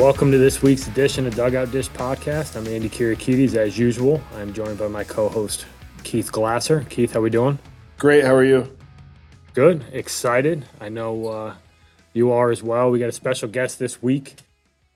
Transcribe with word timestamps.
Welcome 0.00 0.32
to 0.32 0.38
this 0.38 0.62
week's 0.62 0.88
edition 0.88 1.26
of 1.26 1.34
Dugout 1.34 1.72
Dish 1.72 1.90
Podcast. 1.90 2.56
I'm 2.56 2.66
Andy 2.66 2.88
Kirikides, 2.88 3.54
as 3.56 3.76
usual. 3.76 4.22
I'm 4.36 4.54
joined 4.54 4.78
by 4.78 4.88
my 4.88 5.04
co-host 5.04 5.66
Keith 6.04 6.32
Glasser. 6.32 6.86
Keith, 6.88 7.12
how 7.12 7.20
we 7.20 7.28
doing? 7.28 7.58
Great. 7.98 8.24
How 8.24 8.34
are 8.34 8.44
you? 8.44 8.74
Good. 9.52 9.84
Excited. 9.92 10.64
I 10.80 10.88
know 10.88 11.26
uh, 11.26 11.54
you 12.14 12.32
are 12.32 12.50
as 12.50 12.62
well. 12.62 12.90
We 12.90 12.98
got 12.98 13.10
a 13.10 13.12
special 13.12 13.48
guest 13.48 13.78
this 13.78 14.00
week. 14.00 14.36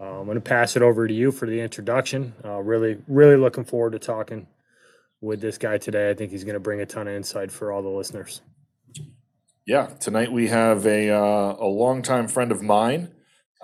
Uh, 0.01 0.21
I'm 0.21 0.25
going 0.25 0.37
to 0.37 0.41
pass 0.41 0.75
it 0.77 0.81
over 0.81 1.07
to 1.07 1.13
you 1.13 1.33
for 1.33 1.45
the 1.47 1.61
introduction. 1.61 2.33
Uh, 2.43 2.61
really, 2.63 2.97
really 3.07 3.37
looking 3.37 3.65
forward 3.65 3.93
to 3.93 3.99
talking 3.99 4.47
with 5.25 5.41
this 5.41 5.59
guy 5.59 5.79
today. 5.79 6.11
I 6.11 6.15
think 6.15 6.31
he's 6.31 6.45
going 6.45 6.55
to 6.55 6.61
bring 6.61 6.81
a 6.81 6.87
ton 6.87 7.09
of 7.09 7.15
insight 7.15 7.51
for 7.51 7.73
all 7.73 7.83
the 7.83 7.89
listeners. 7.89 8.43
Yeah. 9.67 9.87
Tonight 9.99 10.31
we 10.31 10.49
have 10.49 10.87
a 10.87 11.11
uh, 11.11 11.57
a 11.59 11.67
longtime 11.67 12.29
friend 12.29 12.53
of 12.53 12.63
mine 12.63 13.15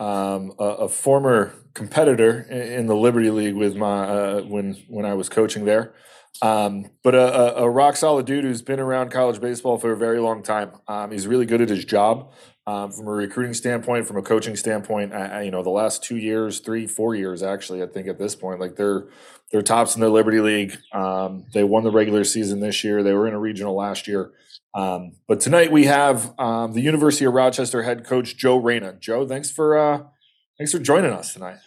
um, 0.00 0.54
a, 0.58 0.64
a, 0.64 0.88
former 0.88 1.52
competitor 1.74 2.40
in 2.40 2.86
the 2.86 2.96
Liberty 2.96 3.30
League 3.30 3.54
with 3.54 3.76
my 3.76 4.04
uh, 4.04 4.40
when 4.40 4.74
when 4.88 5.04
I 5.04 5.12
was 5.12 5.28
coaching 5.28 5.66
there. 5.66 5.92
Um, 6.40 6.86
but 7.04 7.14
a, 7.14 7.58
a, 7.58 7.68
rock 7.68 7.96
solid 7.96 8.24
dude 8.24 8.44
who's 8.44 8.62
been 8.62 8.80
around 8.80 9.10
college 9.10 9.40
baseball 9.40 9.76
for 9.76 9.92
a 9.92 9.96
very 9.96 10.18
long 10.18 10.42
time. 10.42 10.72
Um, 10.88 11.10
he's 11.10 11.26
really 11.26 11.44
good 11.44 11.60
at 11.60 11.68
his 11.68 11.84
job 11.84 12.32
um, 12.66 12.92
from 12.92 13.06
a 13.06 13.10
recruiting 13.10 13.54
standpoint, 13.54 14.06
from 14.06 14.16
a 14.16 14.22
coaching 14.22 14.56
standpoint. 14.56 15.12
I, 15.12 15.26
I, 15.26 15.42
you 15.42 15.50
know, 15.50 15.62
the 15.62 15.70
last 15.70 16.02
two 16.02 16.16
years, 16.16 16.60
three, 16.60 16.86
four 16.86 17.14
years, 17.14 17.42
actually, 17.42 17.82
I 17.82 17.86
think 17.86 18.06
at 18.06 18.18
this 18.18 18.34
point, 18.34 18.60
like 18.60 18.76
they're 18.76 19.06
they're 19.50 19.62
tops 19.62 19.96
in 19.96 20.00
the 20.00 20.08
Liberty 20.08 20.40
League. 20.40 20.76
Um, 20.92 21.46
they 21.52 21.64
won 21.64 21.82
the 21.82 21.90
regular 21.90 22.22
season 22.24 22.60
this 22.60 22.84
year. 22.84 23.02
They 23.02 23.12
were 23.12 23.26
in 23.26 23.34
a 23.34 23.40
regional 23.40 23.74
last 23.74 24.06
year. 24.06 24.32
Um, 24.74 25.16
but 25.26 25.40
tonight 25.40 25.72
we 25.72 25.86
have 25.86 26.38
um, 26.38 26.72
the 26.74 26.80
University 26.80 27.24
of 27.24 27.32
Rochester 27.34 27.82
head 27.82 28.04
coach 28.04 28.36
Joe 28.36 28.56
Reina. 28.56 28.92
Joe, 28.92 29.26
thanks 29.26 29.50
for 29.50 29.76
uh, 29.76 30.02
thanks 30.58 30.72
for 30.72 30.78
joining 30.78 31.12
us 31.12 31.32
tonight. 31.32 31.58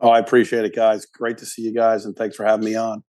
Oh, 0.00 0.10
I 0.10 0.18
appreciate 0.18 0.64
it, 0.64 0.74
guys. 0.76 1.06
Great 1.06 1.38
to 1.38 1.46
see 1.46 1.62
you 1.62 1.72
guys, 1.72 2.04
and 2.04 2.14
thanks 2.14 2.36
for 2.36 2.44
having 2.44 2.64
me 2.64 2.76
on. 2.76 3.02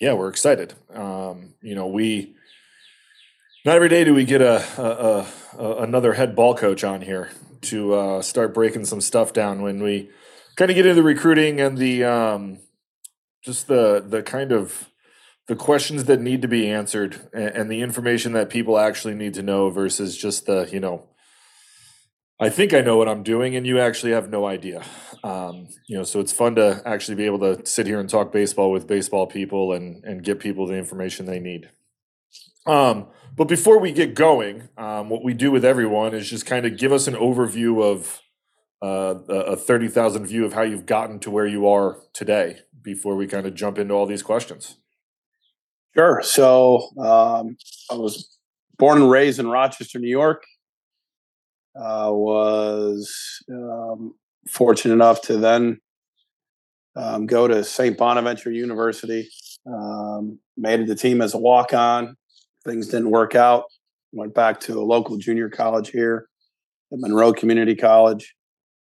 Yeah, 0.00 0.14
we're 0.14 0.30
excited. 0.30 0.74
Um, 0.94 1.54
you 1.60 1.74
know, 1.74 1.86
we 1.86 2.34
not 3.64 3.76
every 3.76 3.88
day 3.88 4.04
do 4.04 4.14
we 4.14 4.24
get 4.24 4.40
a, 4.40 4.62
a, 4.80 5.26
a 5.58 5.82
another 5.82 6.14
head 6.14 6.34
ball 6.34 6.54
coach 6.54 6.84
on 6.84 7.02
here 7.02 7.30
to 7.62 7.94
uh, 7.94 8.22
start 8.22 8.54
breaking 8.54 8.84
some 8.84 9.00
stuff 9.00 9.32
down 9.32 9.62
when 9.62 9.82
we 9.82 10.10
kind 10.56 10.70
of 10.70 10.74
get 10.74 10.86
into 10.86 10.94
the 10.94 11.02
recruiting 11.02 11.60
and 11.60 11.78
the 11.78 12.04
um, 12.04 12.58
just 13.44 13.66
the 13.66 14.04
the 14.06 14.22
kind 14.22 14.52
of 14.52 14.88
the 15.48 15.56
questions 15.56 16.04
that 16.04 16.20
need 16.20 16.42
to 16.42 16.48
be 16.48 16.70
answered 16.70 17.28
and, 17.32 17.48
and, 17.48 17.70
the 17.70 17.80
information 17.80 18.34
that 18.34 18.50
people 18.50 18.78
actually 18.78 19.14
need 19.14 19.34
to 19.34 19.42
know 19.42 19.68
versus 19.68 20.16
just 20.16 20.46
the 20.46 20.68
you 20.70 20.78
know 20.78 21.08
i 22.38 22.48
think 22.48 22.72
i 22.72 22.80
know 22.80 22.96
what 22.96 23.08
i'm 23.08 23.24
doing 23.24 23.56
and 23.56 23.66
you 23.66 23.80
actually 23.80 24.12
have 24.12 24.30
no 24.30 24.46
idea. 24.46 24.82
Um, 25.22 25.68
you 25.86 25.98
know 25.98 26.04
so 26.04 26.20
it's 26.20 26.32
fun 26.32 26.54
to 26.54 26.80
actually 26.86 27.16
be 27.16 27.26
able 27.26 27.40
to 27.40 27.66
sit 27.66 27.86
here 27.86 28.00
and 28.00 28.08
talk 28.08 28.32
baseball 28.32 28.70
with 28.70 28.86
baseball 28.86 29.26
people 29.26 29.72
and 29.72 30.02
and 30.04 30.22
get 30.24 30.40
people 30.40 30.66
the 30.66 30.76
information 30.76 31.26
they 31.26 31.40
need. 31.40 31.70
Um, 32.66 33.08
but 33.36 33.48
before 33.48 33.78
we 33.78 33.92
get 33.92 34.14
going 34.14 34.68
um, 34.76 35.08
what 35.08 35.24
we 35.24 35.34
do 35.34 35.50
with 35.50 35.64
everyone 35.64 36.14
is 36.14 36.28
just 36.28 36.46
kind 36.46 36.66
of 36.66 36.76
give 36.76 36.92
us 36.92 37.06
an 37.06 37.14
overview 37.14 37.82
of 37.82 38.20
uh, 38.82 39.20
a 39.28 39.56
30,000 39.56 40.26
view 40.26 40.44
of 40.44 40.54
how 40.54 40.62
you've 40.62 40.86
gotten 40.86 41.18
to 41.18 41.30
where 41.30 41.46
you 41.46 41.68
are 41.68 41.98
today 42.14 42.60
before 42.82 43.14
we 43.14 43.26
kind 43.26 43.46
of 43.46 43.54
jump 43.54 43.78
into 43.78 43.92
all 43.92 44.06
these 44.06 44.22
questions 44.22 44.76
Sure. 45.96 46.22
So 46.22 46.88
um, 46.98 47.56
I 47.90 47.94
was 47.94 48.38
born 48.78 49.02
and 49.02 49.10
raised 49.10 49.40
in 49.40 49.48
Rochester, 49.48 49.98
New 49.98 50.08
York. 50.08 50.44
Uh, 51.76 52.10
was 52.10 53.12
um, 53.50 54.14
fortunate 54.48 54.94
enough 54.94 55.22
to 55.22 55.36
then 55.36 55.80
um, 56.96 57.26
go 57.26 57.46
to 57.46 57.62
St. 57.62 57.96
Bonaventure 57.96 58.50
University. 58.50 59.28
Um, 59.66 60.38
made 60.56 60.86
the 60.86 60.94
team 60.94 61.20
as 61.20 61.34
a 61.34 61.38
walk 61.38 61.72
on. 61.72 62.16
Things 62.64 62.88
didn't 62.88 63.10
work 63.10 63.34
out. 63.34 63.64
Went 64.12 64.34
back 64.34 64.60
to 64.60 64.80
a 64.80 64.84
local 64.84 65.16
junior 65.16 65.48
college 65.48 65.90
here 65.90 66.28
at 66.92 66.98
Monroe 66.98 67.32
Community 67.32 67.74
College. 67.74 68.34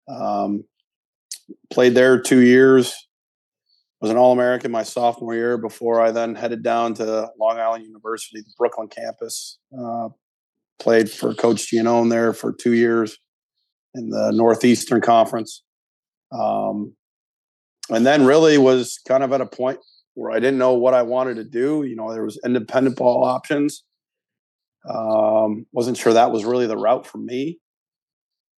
Um, 0.08 0.64
played 1.70 1.96
there 1.96 2.20
two 2.20 2.40
years 2.40 2.96
was 4.02 4.12
an 4.12 4.18
All 4.18 4.32
American 4.32 4.72
my 4.72 4.84
sophomore 4.84 5.36
year 5.36 5.58
before 5.58 6.02
I 6.02 6.12
then 6.12 6.36
headed 6.36 6.64
down 6.64 6.94
to 6.96 7.30
Long 7.40 7.60
Island 7.60 7.86
University, 7.86 8.42
the 8.42 8.54
Brooklyn 8.58 8.88
campus. 8.88 9.60
Uh, 9.78 10.10
played 10.80 11.12
for 11.12 11.34
Coach 11.34 11.70
Giannone 11.72 12.10
there 12.10 12.32
for 12.34 12.54
two 12.54 12.74
years 12.74 13.18
in 13.96 14.10
the 14.10 14.32
Northeastern 14.32 15.02
Conference. 15.02 15.64
Um, 16.32 16.94
and 17.90 18.06
then 18.06 18.26
really 18.26 18.58
was 18.58 19.00
kind 19.08 19.24
of 19.24 19.34
at 19.34 19.42
a 19.42 19.46
point 19.46 19.80
where 20.14 20.32
I 20.32 20.40
didn't 20.40 20.58
know 20.58 20.74
what 20.74 20.94
I 20.94 21.02
wanted 21.02 21.36
to 21.36 21.44
do. 21.44 21.84
You 21.84 21.96
know, 21.96 22.12
there 22.12 22.24
was 22.24 22.40
independent 22.44 22.98
ball 22.98 23.24
options. 23.24 23.84
Um, 24.90 25.66
wasn't 25.72 25.98
sure 25.98 26.14
that 26.14 26.32
was 26.32 26.46
really 26.46 26.68
the 26.68 26.78
route 26.78 27.06
for 27.06 27.18
me. 27.18 27.60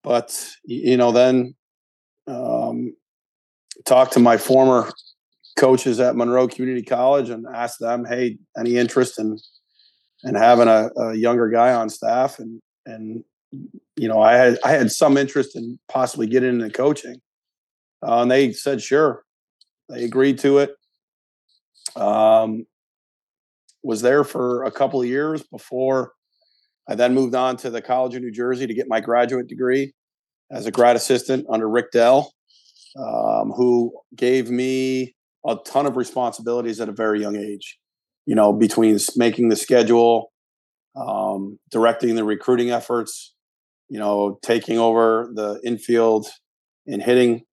But, 0.03 0.47
you 0.63 0.97
know, 0.97 1.11
then 1.11 1.55
um, 2.27 2.95
talked 3.85 4.13
to 4.13 4.19
my 4.19 4.37
former 4.37 4.91
coaches 5.57 5.99
at 5.99 6.15
Monroe 6.15 6.47
Community 6.47 6.83
College 6.83 7.29
and 7.29 7.45
asked 7.53 7.79
them, 7.79 8.05
"Hey, 8.05 8.37
any 8.57 8.77
interest 8.77 9.19
in 9.19 9.37
in 10.23 10.35
having 10.35 10.67
a, 10.67 10.89
a 10.97 11.15
younger 11.15 11.49
guy 11.49 11.73
on 11.73 11.89
staff?" 11.89 12.39
And 12.39 12.61
and 12.85 13.23
you 13.95 14.07
know, 14.07 14.21
I 14.21 14.33
had 14.33 14.59
I 14.63 14.71
had 14.71 14.91
some 14.91 15.17
interest 15.17 15.55
in 15.55 15.79
possibly 15.87 16.27
getting 16.27 16.61
into 16.61 16.69
coaching, 16.69 17.21
uh, 18.05 18.21
and 18.21 18.31
they 18.31 18.53
said 18.53 18.81
sure. 18.81 19.23
They 19.89 20.03
agreed 20.03 20.39
to 20.39 20.59
it. 20.59 20.71
Um, 21.95 22.65
was 23.83 24.01
there 24.01 24.23
for 24.23 24.63
a 24.63 24.71
couple 24.71 25.01
of 25.01 25.07
years 25.07 25.43
before 25.43 26.13
I 26.87 26.95
then 26.95 27.13
moved 27.13 27.35
on 27.35 27.57
to 27.57 27.69
the 27.69 27.81
College 27.81 28.15
of 28.15 28.21
New 28.21 28.31
Jersey 28.31 28.67
to 28.67 28.73
get 28.73 28.87
my 28.87 28.99
graduate 28.99 29.47
degree 29.47 29.93
as 30.51 30.65
a 30.65 30.71
grad 30.71 30.95
assistant 30.95 31.45
under 31.49 31.69
Rick 31.69 31.91
Dell, 31.91 32.33
um, 32.97 33.51
who 33.51 33.93
gave 34.15 34.49
me 34.49 35.15
a 35.47 35.55
ton 35.65 35.85
of 35.85 35.95
responsibilities 35.95 36.81
at 36.81 36.89
a 36.89 36.91
very 36.91 37.21
young 37.21 37.35
age. 37.35 37.77
You 38.25 38.35
know, 38.35 38.53
between 38.53 38.99
making 39.15 39.49
the 39.49 39.55
schedule, 39.55 40.31
um, 40.95 41.57
directing 41.71 42.15
the 42.15 42.23
recruiting 42.23 42.71
efforts, 42.71 43.33
you 43.89 43.97
know, 43.97 44.37
taking 44.43 44.77
over 44.77 45.31
the 45.33 45.59
infield 45.63 46.27
and 46.85 47.01
hitting 47.01 47.43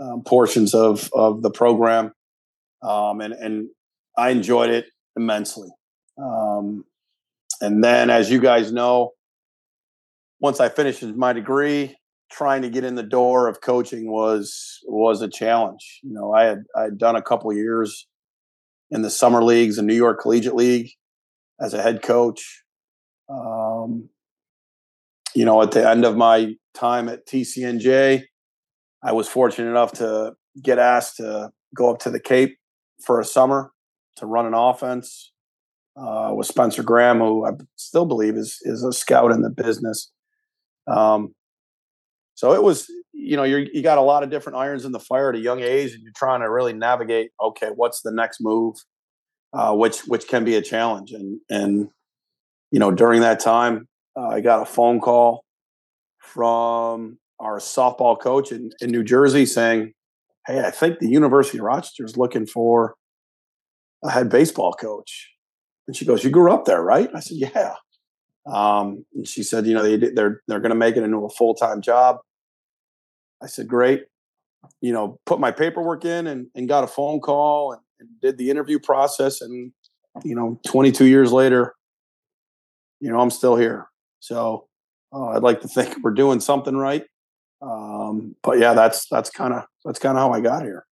um, 0.00 0.22
portions 0.24 0.74
of 0.74 1.10
of 1.12 1.42
the 1.42 1.50
program, 1.50 2.12
um, 2.82 3.20
and 3.20 3.34
and 3.34 3.68
I 4.18 4.30
enjoyed 4.30 4.70
it 4.70 4.86
immensely. 5.16 5.68
Um, 6.20 6.84
and 7.60 7.82
then, 7.82 8.10
as 8.10 8.30
you 8.30 8.40
guys 8.40 8.72
know, 8.72 9.12
once 10.40 10.58
I 10.60 10.68
finished 10.68 11.02
my 11.02 11.32
degree, 11.32 11.96
trying 12.30 12.62
to 12.62 12.68
get 12.68 12.84
in 12.84 12.96
the 12.96 13.02
door 13.02 13.46
of 13.46 13.60
coaching 13.60 14.10
was 14.10 14.80
was 14.86 15.22
a 15.22 15.28
challenge. 15.28 16.00
You 16.02 16.12
know, 16.12 16.34
I 16.34 16.44
had 16.44 16.64
I 16.76 16.82
had 16.82 16.98
done 16.98 17.14
a 17.14 17.22
couple 17.22 17.52
years 17.52 18.08
in 18.90 19.02
the 19.02 19.10
summer 19.10 19.42
leagues, 19.42 19.76
the 19.76 19.82
New 19.82 19.94
York 19.94 20.20
Collegiate 20.20 20.54
League, 20.54 20.90
as 21.60 21.72
a 21.72 21.82
head 21.82 22.02
coach. 22.02 22.64
Um, 23.30 24.08
you 25.34 25.44
know, 25.44 25.62
at 25.62 25.70
the 25.70 25.88
end 25.88 26.04
of 26.04 26.16
my 26.16 26.54
time 26.74 27.08
at 27.08 27.26
TCNJ, 27.26 28.24
I 29.04 29.12
was 29.12 29.28
fortunate 29.28 29.70
enough 29.70 29.92
to 29.92 30.32
get 30.60 30.78
asked 30.78 31.18
to 31.18 31.50
go 31.76 31.92
up 31.92 32.00
to 32.00 32.10
the 32.10 32.20
Cape 32.20 32.58
for 33.04 33.20
a 33.20 33.24
summer 33.24 33.70
to 34.18 34.26
run 34.26 34.46
an 34.46 34.54
offense 34.54 35.32
uh, 35.98 36.32
with 36.34 36.46
Spencer 36.46 36.82
Graham, 36.82 37.18
who 37.18 37.44
I 37.44 37.50
still 37.76 38.06
believe 38.06 38.36
is 38.36 38.58
is 38.62 38.84
a 38.84 38.92
scout 38.92 39.32
in 39.32 39.42
the 39.42 39.50
business. 39.50 40.12
Um, 40.86 41.34
so 42.34 42.52
it 42.52 42.62
was, 42.62 42.88
you 43.12 43.36
know, 43.36 43.42
you 43.42 43.66
you 43.72 43.82
got 43.82 43.98
a 43.98 44.02
lot 44.02 44.22
of 44.22 44.30
different 44.30 44.58
irons 44.58 44.84
in 44.84 44.92
the 44.92 45.00
fire 45.00 45.30
at 45.30 45.34
a 45.34 45.40
young 45.40 45.60
age, 45.60 45.92
and 45.92 46.02
you're 46.02 46.12
trying 46.14 46.40
to 46.40 46.50
really 46.50 46.72
navigate. 46.72 47.32
Okay, 47.42 47.70
what's 47.74 48.02
the 48.02 48.12
next 48.12 48.40
move? 48.40 48.76
Uh, 49.52 49.74
which 49.74 50.00
which 50.02 50.28
can 50.28 50.44
be 50.44 50.54
a 50.54 50.62
challenge, 50.62 51.12
and 51.12 51.40
and 51.50 51.88
you 52.70 52.78
know 52.78 52.92
during 52.92 53.22
that 53.22 53.40
time, 53.40 53.88
uh, 54.16 54.28
I 54.28 54.40
got 54.40 54.62
a 54.62 54.66
phone 54.66 55.00
call 55.00 55.44
from 56.20 57.18
our 57.40 57.58
softball 57.58 58.20
coach 58.20 58.52
in, 58.52 58.70
in 58.80 58.90
New 58.90 59.02
Jersey 59.02 59.46
saying, 59.46 59.94
"Hey, 60.46 60.60
I 60.60 60.70
think 60.70 61.00
the 61.00 61.08
University 61.08 61.58
of 61.58 61.64
Rochester 61.64 62.04
is 62.04 62.16
looking 62.16 62.46
for 62.46 62.94
head 64.04 64.28
baseball 64.28 64.72
coach." 64.72 65.30
And 65.86 65.96
she 65.96 66.04
goes, 66.04 66.24
"You 66.24 66.30
grew 66.30 66.52
up 66.52 66.64
there, 66.64 66.82
right?" 66.82 67.10
I 67.14 67.20
said, 67.20 67.36
"Yeah." 67.38 67.74
Um, 68.46 69.04
and 69.14 69.26
she 69.26 69.42
said, 69.42 69.66
"You 69.66 69.74
know, 69.74 69.82
they 69.82 69.96
they're 69.96 70.42
they're 70.46 70.60
going 70.60 70.70
to 70.70 70.76
make 70.76 70.96
it 70.96 71.02
into 71.02 71.24
a 71.24 71.30
full 71.30 71.54
time 71.54 71.80
job." 71.80 72.18
I 73.42 73.46
said, 73.46 73.68
great. 73.68 74.04
You 74.80 74.92
know, 74.92 75.18
put 75.26 75.40
my 75.40 75.50
paperwork 75.50 76.04
in 76.04 76.26
and, 76.26 76.48
and 76.54 76.68
got 76.68 76.84
a 76.84 76.88
phone 76.88 77.20
call 77.20 77.72
and, 77.72 77.80
and 78.00 78.08
did 78.20 78.38
the 78.38 78.50
interview 78.50 78.78
process. 78.78 79.40
And, 79.40 79.72
you 80.24 80.34
know, 80.34 80.60
22 80.66 81.06
years 81.06 81.32
later, 81.32 81.74
you 83.00 83.10
know, 83.10 83.20
I'm 83.20 83.30
still 83.30 83.56
here. 83.56 83.88
So 84.20 84.66
uh, 85.12 85.28
I'd 85.28 85.42
like 85.42 85.60
to 85.60 85.68
think 85.68 85.98
we're 86.02 86.10
doing 86.10 86.40
something 86.40 86.76
right. 86.76 87.04
Um, 87.62 88.36
but 88.42 88.58
yeah, 88.58 88.72
that's 88.72 89.06
that's 89.08 89.30
kind 89.30 89.52
of 89.52 89.64
that's 89.84 89.98
kind 89.98 90.16
of 90.16 90.22
how 90.22 90.32
I 90.32 90.40
got 90.40 90.62
here. 90.62 90.86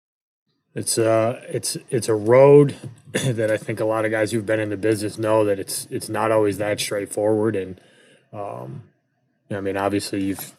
It's 0.77 0.99
uh 0.99 1.41
it's 1.49 1.79
it's 1.89 2.07
a 2.07 2.15
road 2.15 2.77
that 3.13 3.51
I 3.51 3.57
think 3.57 3.81
a 3.81 3.87
lot 3.87 4.05
of 4.05 4.11
guys 4.11 4.31
who've 4.31 4.45
been 4.45 4.61
in 4.61 4.69
the 4.69 4.77
business 4.77 5.17
know 5.17 5.43
that 5.47 5.59
it's 5.59 5.89
it's 5.91 6.11
not 6.11 6.31
always 6.31 6.59
that 6.59 6.79
straightforward. 6.79 7.57
And 7.57 7.81
um 8.31 8.83
I 9.51 9.61
mean 9.63 9.79
obviously 9.79 10.23
you've 10.23 10.55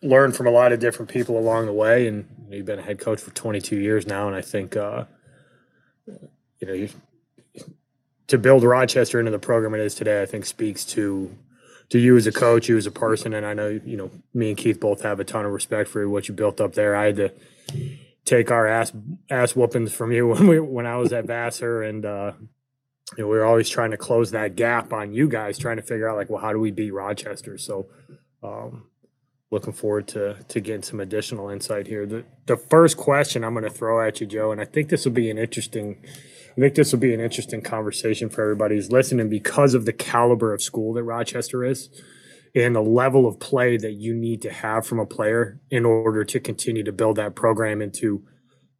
learned 0.00 0.34
from 0.34 0.46
a 0.46 0.50
lot 0.50 0.72
of 0.72 0.80
different 0.80 1.10
people 1.10 1.38
along 1.38 1.66
the 1.66 1.74
way. 1.74 2.08
And 2.08 2.26
you've 2.48 2.64
been 2.64 2.78
a 2.78 2.82
head 2.82 3.00
coach 3.00 3.20
for 3.20 3.32
22 3.32 3.76
years 3.76 4.06
now. 4.06 4.26
And 4.26 4.34
I 4.34 4.40
think 4.40 4.78
uh 4.78 5.04
you 6.06 6.66
know 6.66 6.72
you 6.72 6.88
to 8.28 8.38
build 8.38 8.64
Rochester 8.64 9.18
into 9.18 9.30
the 9.30 9.38
program 9.38 9.74
it 9.74 9.80
is 9.80 9.94
today 9.94 10.22
I 10.22 10.26
think 10.26 10.46
speaks 10.46 10.86
to 10.86 11.36
to 11.90 11.98
you 11.98 12.16
as 12.16 12.26
a 12.26 12.32
coach, 12.32 12.68
you 12.68 12.78
as 12.78 12.86
a 12.86 12.90
person, 12.90 13.34
and 13.34 13.44
I 13.44 13.52
know 13.52 13.68
you 13.68 13.98
know 13.98 14.10
me 14.32 14.48
and 14.48 14.56
Keith 14.56 14.80
both 14.80 15.02
have 15.02 15.20
a 15.20 15.24
ton 15.24 15.44
of 15.44 15.52
respect 15.52 15.90
for 15.90 16.08
what 16.08 16.28
you 16.28 16.34
built 16.34 16.62
up 16.62 16.72
there. 16.72 16.96
I 16.96 17.06
had 17.06 17.16
to 17.16 17.32
take 18.24 18.50
our 18.50 18.66
ass 18.66 18.92
ass 19.30 19.56
whoopings 19.56 19.92
from 19.92 20.12
you 20.12 20.26
when 20.28 20.46
we 20.46 20.60
when 20.60 20.86
I 20.86 20.96
was 20.96 21.12
at 21.12 21.26
Vassar, 21.26 21.82
and 21.82 22.04
uh, 22.04 22.32
you 23.16 23.24
know 23.24 23.28
we 23.28 23.36
were 23.36 23.44
always 23.44 23.68
trying 23.68 23.90
to 23.90 23.96
close 23.96 24.30
that 24.30 24.56
gap 24.56 24.92
on 24.92 25.12
you 25.12 25.28
guys, 25.28 25.58
trying 25.58 25.76
to 25.76 25.82
figure 25.82 26.08
out 26.08 26.16
like, 26.16 26.30
well, 26.30 26.40
how 26.40 26.52
do 26.52 26.58
we 26.58 26.70
beat 26.70 26.92
Rochester? 26.92 27.58
So, 27.58 27.88
um, 28.42 28.86
looking 29.50 29.72
forward 29.72 30.08
to 30.08 30.36
to 30.48 30.60
getting 30.60 30.82
some 30.82 31.00
additional 31.00 31.48
insight 31.48 31.86
here. 31.86 32.06
The 32.06 32.24
the 32.46 32.56
first 32.56 32.96
question 32.96 33.44
I'm 33.44 33.54
going 33.54 33.64
to 33.64 33.70
throw 33.70 34.06
at 34.06 34.20
you, 34.20 34.26
Joe, 34.26 34.52
and 34.52 34.60
I 34.60 34.64
think 34.64 34.88
this 34.88 35.04
will 35.04 35.12
be 35.12 35.30
an 35.30 35.38
interesting 35.38 35.98
I 36.56 36.60
think 36.60 36.74
this 36.74 36.92
will 36.92 36.98
be 36.98 37.14
an 37.14 37.20
interesting 37.20 37.62
conversation 37.62 38.28
for 38.28 38.42
everybody 38.42 38.74
who's 38.74 38.90
listening 38.90 39.28
because 39.28 39.72
of 39.74 39.84
the 39.84 39.92
caliber 39.92 40.52
of 40.52 40.60
school 40.62 40.92
that 40.94 41.04
Rochester 41.04 41.64
is 41.64 41.88
and 42.54 42.74
the 42.74 42.80
level 42.80 43.26
of 43.26 43.38
play 43.38 43.76
that 43.76 43.92
you 43.92 44.14
need 44.14 44.42
to 44.42 44.50
have 44.50 44.86
from 44.86 44.98
a 44.98 45.06
player 45.06 45.60
in 45.70 45.84
order 45.84 46.24
to 46.24 46.40
continue 46.40 46.82
to 46.82 46.92
build 46.92 47.16
that 47.16 47.34
program 47.34 47.80
into, 47.80 48.24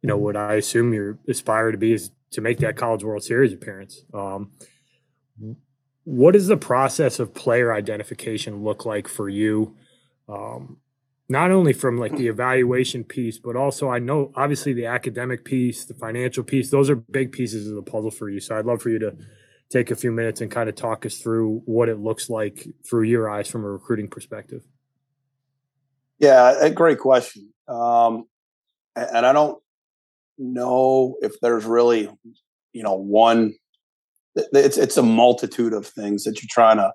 you 0.01 0.07
know, 0.07 0.17
what 0.17 0.35
I 0.35 0.55
assume 0.55 0.93
you 0.93 1.17
aspire 1.27 1.71
to 1.71 1.77
be 1.77 1.93
is 1.93 2.11
to 2.31 2.41
make 2.41 2.59
that 2.59 2.75
College 2.75 3.03
World 3.03 3.23
Series 3.23 3.53
appearance. 3.53 4.03
Um, 4.13 4.51
what 6.03 6.31
does 6.31 6.47
the 6.47 6.57
process 6.57 7.19
of 7.19 7.33
player 7.33 7.73
identification 7.73 8.63
look 8.63 8.85
like 8.85 9.07
for 9.07 9.29
you? 9.29 9.75
Um, 10.27 10.77
not 11.29 11.51
only 11.51 11.71
from 11.71 11.97
like 11.97 12.17
the 12.17 12.27
evaluation 12.27 13.05
piece, 13.05 13.37
but 13.37 13.55
also 13.55 13.89
I 13.89 13.99
know 13.99 14.33
obviously 14.35 14.73
the 14.73 14.87
academic 14.87 15.45
piece, 15.45 15.85
the 15.85 15.93
financial 15.93 16.43
piece, 16.43 16.69
those 16.69 16.89
are 16.89 16.95
big 16.95 17.31
pieces 17.31 17.69
of 17.69 17.75
the 17.75 17.89
puzzle 17.89 18.11
for 18.11 18.29
you. 18.29 18.41
So 18.41 18.57
I'd 18.57 18.65
love 18.65 18.81
for 18.81 18.89
you 18.89 18.99
to 18.99 19.15
take 19.71 19.89
a 19.89 19.95
few 19.95 20.11
minutes 20.11 20.41
and 20.41 20.51
kind 20.51 20.69
of 20.69 20.75
talk 20.75 21.05
us 21.05 21.17
through 21.17 21.61
what 21.65 21.89
it 21.89 21.99
looks 21.99 22.29
like 22.29 22.67
through 22.87 23.03
your 23.03 23.29
eyes 23.29 23.47
from 23.47 23.63
a 23.63 23.69
recruiting 23.69 24.07
perspective. 24.07 24.63
Yeah, 26.19 26.53
a 26.59 26.69
great 26.69 26.99
question. 26.99 27.51
Um, 27.67 28.25
and 28.95 29.25
I 29.25 29.33
don't 29.33 29.57
know 30.37 31.15
if 31.21 31.39
there's 31.41 31.65
really, 31.65 32.09
you 32.73 32.83
know, 32.83 32.95
one. 32.95 33.53
It's 34.35 34.77
it's 34.77 34.97
a 34.97 35.03
multitude 35.03 35.73
of 35.73 35.87
things 35.87 36.23
that 36.23 36.41
you're 36.41 36.49
trying 36.49 36.77
to 36.77 36.93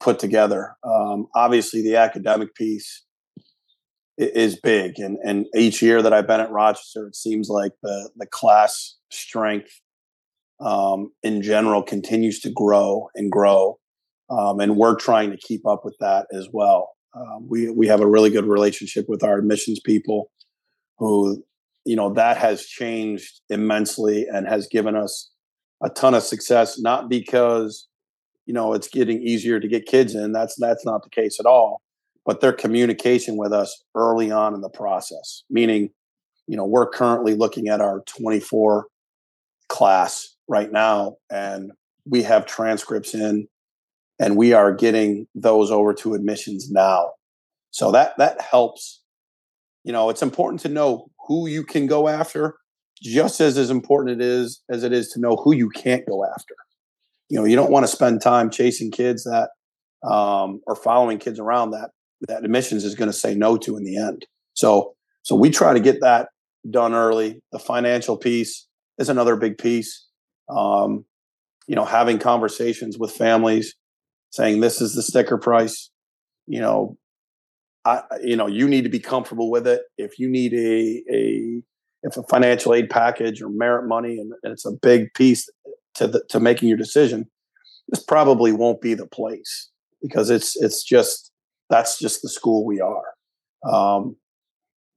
put 0.00 0.18
together. 0.18 0.76
Um, 0.84 1.26
obviously, 1.34 1.82
the 1.82 1.96
academic 1.96 2.54
piece 2.54 3.02
is 4.16 4.58
big. 4.60 4.98
And 4.98 5.18
and 5.24 5.46
each 5.54 5.82
year 5.82 6.02
that 6.02 6.12
I've 6.12 6.26
been 6.26 6.40
at 6.40 6.50
Rochester, 6.50 7.06
it 7.06 7.16
seems 7.16 7.48
like 7.48 7.72
the 7.82 8.10
the 8.16 8.26
class 8.26 8.96
strength 9.10 9.80
um, 10.60 11.10
in 11.22 11.42
general 11.42 11.82
continues 11.82 12.40
to 12.40 12.50
grow 12.50 13.08
and 13.14 13.30
grow, 13.30 13.78
um, 14.30 14.60
and 14.60 14.76
we're 14.76 14.96
trying 14.96 15.30
to 15.30 15.36
keep 15.36 15.66
up 15.66 15.84
with 15.84 15.96
that 16.00 16.26
as 16.32 16.48
well. 16.52 16.90
Um, 17.14 17.46
we 17.48 17.70
we 17.70 17.86
have 17.86 18.00
a 18.00 18.06
really 18.06 18.30
good 18.30 18.46
relationship 18.46 19.06
with 19.08 19.22
our 19.22 19.38
admissions 19.38 19.80
people, 19.80 20.30
who 20.98 21.44
you 21.84 21.96
know 21.96 22.12
that 22.14 22.36
has 22.36 22.64
changed 22.66 23.40
immensely 23.48 24.26
and 24.32 24.48
has 24.48 24.66
given 24.66 24.96
us 24.96 25.30
a 25.82 25.90
ton 25.90 26.14
of 26.14 26.22
success. 26.22 26.78
Not 26.78 27.08
because 27.08 27.86
you 28.46 28.54
know 28.54 28.72
it's 28.72 28.88
getting 28.88 29.22
easier 29.22 29.60
to 29.60 29.68
get 29.68 29.86
kids 29.86 30.14
in. 30.14 30.32
That's 30.32 30.56
that's 30.58 30.84
not 30.84 31.02
the 31.02 31.10
case 31.10 31.38
at 31.38 31.46
all 31.46 31.82
but 32.24 32.40
their 32.40 32.52
communication 32.52 33.36
with 33.36 33.52
us 33.52 33.82
early 33.94 34.30
on 34.30 34.54
in 34.54 34.60
the 34.60 34.70
process, 34.70 35.44
meaning, 35.50 35.90
you 36.46 36.56
know, 36.56 36.64
we're 36.64 36.88
currently 36.88 37.34
looking 37.34 37.68
at 37.68 37.80
our 37.80 38.02
24 38.06 38.86
class 39.68 40.33
right 40.48 40.70
now, 40.70 41.16
and 41.30 41.72
we 42.06 42.22
have 42.22 42.46
transcripts 42.46 43.14
in, 43.14 43.48
and 44.18 44.36
we 44.36 44.52
are 44.52 44.72
getting 44.74 45.26
those 45.34 45.70
over 45.70 45.94
to 45.94 46.14
admissions 46.14 46.70
now. 46.70 47.12
So 47.70 47.90
that 47.92 48.16
that 48.18 48.40
helps. 48.40 49.00
You 49.84 49.92
know, 49.92 50.08
it's 50.08 50.22
important 50.22 50.60
to 50.60 50.68
know 50.68 51.10
who 51.26 51.46
you 51.46 51.62
can 51.62 51.86
go 51.86 52.08
after, 52.08 52.56
just 53.02 53.40
as 53.40 53.58
as 53.58 53.70
important 53.70 54.20
it 54.20 54.24
is 54.24 54.62
as 54.70 54.82
it 54.82 54.92
is 54.92 55.08
to 55.10 55.20
know 55.20 55.36
who 55.36 55.54
you 55.54 55.68
can't 55.70 56.06
go 56.06 56.24
after. 56.24 56.54
You 57.28 57.38
know, 57.38 57.44
you 57.44 57.56
don't 57.56 57.70
want 57.70 57.84
to 57.84 57.92
spend 57.92 58.22
time 58.22 58.50
chasing 58.50 58.90
kids 58.90 59.24
that 59.24 59.50
um, 60.08 60.60
or 60.66 60.76
following 60.76 61.18
kids 61.18 61.38
around 61.38 61.70
that 61.70 61.90
that 62.28 62.44
admissions 62.44 62.84
is 62.84 62.94
going 62.94 63.10
to 63.10 63.16
say 63.16 63.34
no 63.34 63.56
to 63.58 63.76
in 63.76 63.84
the 63.84 63.96
end. 63.96 64.26
So 64.54 64.94
so 65.22 65.34
we 65.34 65.50
try 65.50 65.72
to 65.72 65.80
get 65.80 66.00
that 66.00 66.28
done 66.70 66.94
early. 66.94 67.42
The 67.52 67.58
financial 67.58 68.16
piece 68.16 68.66
is 68.98 69.08
another 69.08 69.36
big 69.36 69.58
piece. 69.58 70.03
Um, 70.48 71.04
you 71.66 71.74
know, 71.74 71.84
having 71.84 72.18
conversations 72.18 72.98
with 72.98 73.12
families, 73.12 73.74
saying 74.30 74.60
this 74.60 74.80
is 74.80 74.94
the 74.94 75.02
sticker 75.02 75.38
price. 75.38 75.90
You 76.46 76.60
know, 76.60 76.98
I 77.84 78.02
you 78.22 78.36
know 78.36 78.46
you 78.46 78.68
need 78.68 78.84
to 78.84 78.90
be 78.90 79.00
comfortable 79.00 79.50
with 79.50 79.66
it. 79.66 79.82
If 79.96 80.18
you 80.18 80.28
need 80.28 80.52
a 80.54 81.02
a 81.12 81.62
if 82.02 82.16
a 82.16 82.22
financial 82.24 82.74
aid 82.74 82.90
package 82.90 83.40
or 83.40 83.48
merit 83.48 83.88
money 83.88 84.18
and, 84.18 84.32
and 84.42 84.52
it's 84.52 84.66
a 84.66 84.72
big 84.72 85.14
piece 85.14 85.48
to 85.94 86.06
the, 86.06 86.22
to 86.28 86.38
making 86.38 86.68
your 86.68 86.76
decision, 86.76 87.30
this 87.88 88.02
probably 88.02 88.52
won't 88.52 88.82
be 88.82 88.94
the 88.94 89.06
place 89.06 89.70
because 90.02 90.30
it's 90.30 90.56
it's 90.56 90.82
just 90.82 91.30
that's 91.70 91.98
just 91.98 92.22
the 92.22 92.28
school 92.28 92.64
we 92.64 92.80
are. 92.80 93.04
Um, 93.66 94.16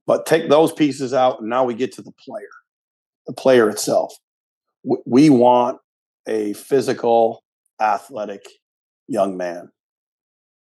but 0.06 0.26
take 0.26 0.48
those 0.48 0.72
pieces 0.72 1.12
out, 1.12 1.40
and 1.40 1.48
now 1.48 1.64
we 1.64 1.74
get 1.74 1.92
to 1.92 2.02
the 2.02 2.12
player, 2.12 2.48
the 3.26 3.32
player 3.32 3.68
itself. 3.68 4.14
We 4.84 5.30
want 5.30 5.78
a 6.26 6.52
physical, 6.54 7.42
athletic 7.80 8.44
young 9.06 9.36
man. 9.36 9.70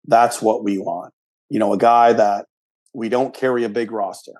That's 0.06 0.42
what 0.42 0.64
we 0.64 0.78
want. 0.78 1.14
You 1.50 1.60
know, 1.60 1.74
a 1.74 1.78
guy 1.78 2.14
that 2.14 2.48
we 2.94 3.10
don't 3.10 3.34
carry 3.34 3.64
a 3.64 3.70
big 3.70 3.92
roster 3.92 4.34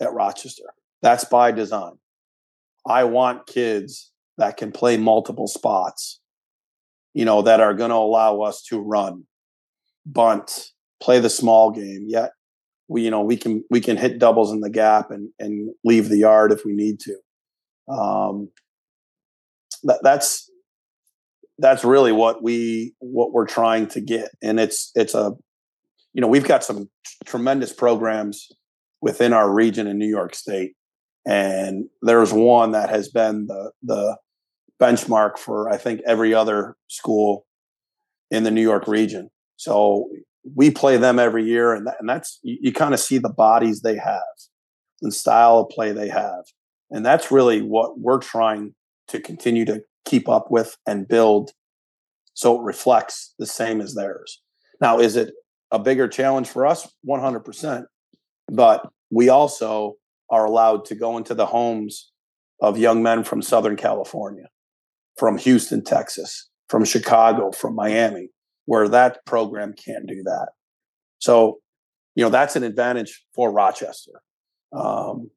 at 0.00 0.12
Rochester. 0.12 0.72
That's 1.02 1.24
by 1.24 1.52
design. 1.52 1.98
I 2.86 3.04
want 3.04 3.46
kids 3.46 4.10
that 4.38 4.56
can 4.56 4.72
play 4.72 4.96
multiple 4.96 5.46
spots, 5.46 6.20
you 7.12 7.24
know, 7.24 7.42
that 7.42 7.60
are 7.60 7.74
going 7.74 7.90
to 7.90 7.96
allow 7.96 8.40
us 8.40 8.62
to 8.64 8.80
run, 8.80 9.24
bunt, 10.06 10.70
play 11.00 11.20
the 11.20 11.30
small 11.30 11.70
game. 11.70 12.06
Yet 12.08 12.32
we, 12.88 13.02
you 13.02 13.10
know, 13.10 13.22
we 13.22 13.36
can 13.36 13.64
we 13.70 13.80
can 13.80 13.96
hit 13.96 14.18
doubles 14.18 14.52
in 14.52 14.60
the 14.60 14.70
gap 14.70 15.10
and 15.10 15.30
and 15.38 15.74
leave 15.84 16.08
the 16.08 16.18
yard 16.18 16.52
if 16.52 16.64
we 16.64 16.72
need 16.72 17.00
to. 17.00 17.16
Um, 17.92 18.48
that, 19.84 20.00
that's 20.02 20.50
that's 21.60 21.84
really 21.84 22.12
what 22.12 22.42
we 22.42 22.94
what 22.98 23.32
we're 23.32 23.46
trying 23.46 23.86
to 23.88 24.00
get, 24.00 24.30
and 24.42 24.58
it's 24.58 24.90
it's 24.94 25.14
a, 25.14 25.32
you 26.12 26.20
know, 26.20 26.26
we've 26.26 26.46
got 26.46 26.64
some 26.64 26.88
tremendous 27.24 27.72
programs 27.72 28.50
within 29.00 29.32
our 29.32 29.52
region 29.52 29.86
in 29.86 29.98
New 29.98 30.08
York 30.08 30.34
State, 30.34 30.74
and 31.26 31.84
there's 32.02 32.32
one 32.32 32.72
that 32.72 32.90
has 32.90 33.08
been 33.08 33.46
the 33.46 33.72
the 33.82 34.16
benchmark 34.80 35.38
for 35.38 35.68
I 35.68 35.76
think 35.76 36.00
every 36.06 36.32
other 36.32 36.76
school 36.88 37.46
in 38.30 38.42
the 38.42 38.50
New 38.50 38.62
York 38.62 38.88
region. 38.88 39.30
So 39.56 40.08
we 40.56 40.70
play 40.70 40.96
them 40.96 41.18
every 41.18 41.44
year, 41.44 41.74
and, 41.74 41.86
that, 41.86 41.96
and 42.00 42.08
that's 42.08 42.38
you, 42.42 42.56
you 42.62 42.72
kind 42.72 42.94
of 42.94 43.00
see 43.00 43.18
the 43.18 43.28
bodies 43.28 43.82
they 43.82 43.96
have, 43.96 44.22
and 45.02 45.12
style 45.12 45.58
of 45.58 45.68
play 45.68 45.92
they 45.92 46.08
have, 46.08 46.44
and 46.90 47.04
that's 47.04 47.30
really 47.30 47.60
what 47.60 47.98
we're 47.98 48.20
trying 48.20 48.74
to 49.10 49.20
continue 49.20 49.64
to 49.66 49.82
keep 50.04 50.28
up 50.28 50.50
with 50.50 50.76
and 50.86 51.06
build, 51.06 51.52
so 52.34 52.58
it 52.58 52.64
reflects 52.64 53.34
the 53.38 53.46
same 53.46 53.80
as 53.80 53.94
theirs. 53.94 54.40
Now, 54.80 54.98
is 54.98 55.16
it 55.16 55.34
a 55.70 55.78
bigger 55.78 56.08
challenge 56.08 56.48
for 56.48 56.66
us? 56.66 56.88
One 57.02 57.20
hundred 57.20 57.40
percent, 57.40 57.86
but 58.48 58.88
we 59.10 59.28
also 59.28 59.94
are 60.30 60.44
allowed 60.44 60.84
to 60.86 60.94
go 60.94 61.16
into 61.16 61.34
the 61.34 61.46
homes 61.46 62.12
of 62.62 62.78
young 62.78 63.02
men 63.02 63.24
from 63.24 63.42
Southern 63.42 63.76
California, 63.76 64.46
from 65.16 65.38
Houston, 65.38 65.82
Texas, 65.82 66.48
from 66.68 66.84
Chicago, 66.84 67.50
from 67.50 67.74
Miami, 67.74 68.28
where 68.66 68.88
that 68.88 69.24
program 69.26 69.72
can't 69.72 70.06
do 70.06 70.22
that. 70.22 70.48
So, 71.18 71.58
you 72.14 72.24
know, 72.24 72.30
that's 72.30 72.56
an 72.56 72.62
advantage 72.62 73.24
for 73.34 73.52
Rochester. 73.52 74.22
Um, 74.72 75.30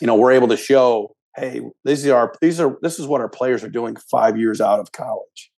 you 0.00 0.06
know, 0.06 0.14
we're 0.14 0.32
able 0.32 0.48
to 0.48 0.56
show 0.56 1.14
hey, 1.36 1.60
these 1.84 2.06
are 2.08 2.34
these 2.40 2.60
are 2.60 2.78
this 2.82 2.98
is 2.98 3.06
what 3.06 3.20
our 3.20 3.28
players 3.28 3.62
are 3.64 3.68
doing 3.68 3.96
five 4.10 4.36
years 4.36 4.60
out 4.60 4.80
of 4.80 4.92
college. 4.92 5.50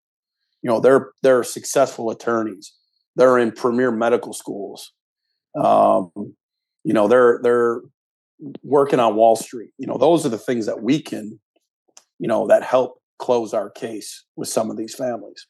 You 0.62 0.70
know, 0.70 0.80
they're 0.80 1.10
they're 1.22 1.44
successful 1.44 2.10
attorneys. 2.10 2.72
They're 3.16 3.38
in 3.38 3.52
premier 3.52 3.90
medical 3.90 4.32
schools. 4.32 4.92
Um, 5.54 6.10
you 6.84 6.92
know, 6.92 7.08
they're 7.08 7.40
they're 7.42 7.80
working 8.62 9.00
on 9.00 9.16
Wall 9.16 9.36
Street. 9.36 9.70
You 9.78 9.86
know, 9.86 9.98
those 9.98 10.24
are 10.24 10.30
the 10.30 10.38
things 10.38 10.66
that 10.66 10.82
we 10.82 11.00
can, 11.00 11.38
you 12.18 12.28
know, 12.28 12.46
that 12.46 12.62
help 12.62 13.00
close 13.18 13.52
our 13.52 13.70
case 13.70 14.24
with 14.36 14.48
some 14.48 14.70
of 14.70 14.76
these 14.76 14.94
families. 14.94 15.46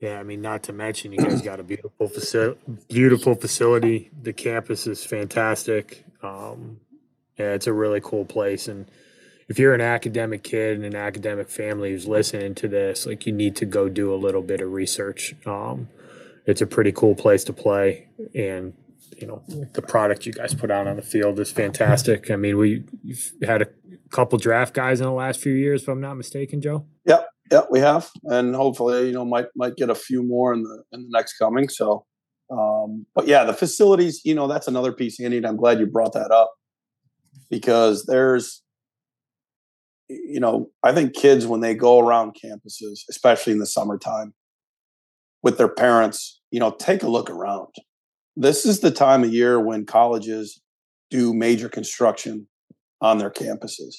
Yeah, 0.00 0.18
I 0.18 0.24
mean, 0.24 0.40
not 0.40 0.64
to 0.64 0.72
mention 0.72 1.12
you 1.12 1.18
guys 1.18 1.42
got 1.42 1.60
a 1.60 1.62
beautiful 1.62 2.08
facility. 2.08 2.58
Beautiful 2.88 3.36
facility. 3.36 4.10
The 4.22 4.32
campus 4.32 4.88
is 4.88 5.04
fantastic. 5.04 6.04
Um, 6.22 6.80
yeah, 7.38 7.52
it's 7.52 7.68
a 7.68 7.72
really 7.72 8.00
cool 8.00 8.24
place. 8.24 8.66
And 8.66 8.90
if 9.52 9.58
you're 9.58 9.74
an 9.74 9.82
academic 9.82 10.42
kid 10.42 10.76
and 10.76 10.86
an 10.86 10.96
academic 10.96 11.46
family 11.46 11.90
who's 11.90 12.08
listening 12.08 12.54
to 12.54 12.66
this, 12.66 13.04
like 13.04 13.26
you 13.26 13.32
need 13.32 13.54
to 13.54 13.66
go 13.66 13.86
do 13.86 14.14
a 14.14 14.16
little 14.16 14.40
bit 14.40 14.62
of 14.62 14.72
research. 14.72 15.34
Um, 15.44 15.90
it's 16.46 16.62
a 16.62 16.66
pretty 16.66 16.90
cool 16.90 17.14
place 17.14 17.44
to 17.44 17.52
play, 17.52 18.08
and 18.34 18.72
you 19.18 19.26
know 19.26 19.42
the 19.74 19.82
product 19.82 20.24
you 20.24 20.32
guys 20.32 20.54
put 20.54 20.70
out 20.70 20.86
on 20.86 20.96
the 20.96 21.02
field 21.02 21.38
is 21.38 21.52
fantastic. 21.52 22.30
I 22.30 22.36
mean, 22.36 22.56
we 22.56 22.84
had 23.42 23.60
a 23.60 23.66
couple 24.08 24.38
draft 24.38 24.72
guys 24.72 25.02
in 25.02 25.06
the 25.06 25.12
last 25.12 25.38
few 25.38 25.52
years, 25.52 25.82
if 25.82 25.88
I'm 25.88 26.00
not 26.00 26.14
mistaken, 26.14 26.62
Joe. 26.62 26.86
Yep, 27.04 27.28
yep, 27.50 27.66
we 27.70 27.80
have, 27.80 28.10
and 28.24 28.56
hopefully, 28.56 29.08
you 29.08 29.12
know, 29.12 29.26
might 29.26 29.48
might 29.54 29.76
get 29.76 29.90
a 29.90 29.94
few 29.94 30.22
more 30.22 30.54
in 30.54 30.62
the 30.62 30.82
in 30.92 31.02
the 31.02 31.08
next 31.10 31.36
coming. 31.36 31.68
So, 31.68 32.06
um, 32.50 33.04
but 33.14 33.28
yeah, 33.28 33.44
the 33.44 33.52
facilities, 33.52 34.22
you 34.24 34.34
know, 34.34 34.48
that's 34.48 34.66
another 34.66 34.92
piece, 34.92 35.20
Andy, 35.20 35.36
and 35.36 35.46
I'm 35.46 35.58
glad 35.58 35.78
you 35.78 35.84
brought 35.84 36.14
that 36.14 36.30
up 36.30 36.52
because 37.50 38.06
there's, 38.06 38.61
you 40.24 40.40
know, 40.40 40.70
I 40.82 40.92
think 40.92 41.14
kids 41.14 41.46
when 41.46 41.60
they 41.60 41.74
go 41.74 41.98
around 41.98 42.36
campuses, 42.42 43.00
especially 43.10 43.52
in 43.52 43.58
the 43.58 43.66
summertime, 43.66 44.34
with 45.42 45.58
their 45.58 45.68
parents, 45.68 46.40
you 46.50 46.60
know, 46.60 46.70
take 46.70 47.02
a 47.02 47.08
look 47.08 47.30
around. 47.30 47.68
This 48.36 48.64
is 48.64 48.80
the 48.80 48.90
time 48.90 49.24
of 49.24 49.32
year 49.32 49.60
when 49.60 49.84
colleges 49.84 50.60
do 51.10 51.34
major 51.34 51.68
construction 51.68 52.48
on 53.00 53.18
their 53.18 53.30
campuses. 53.30 53.96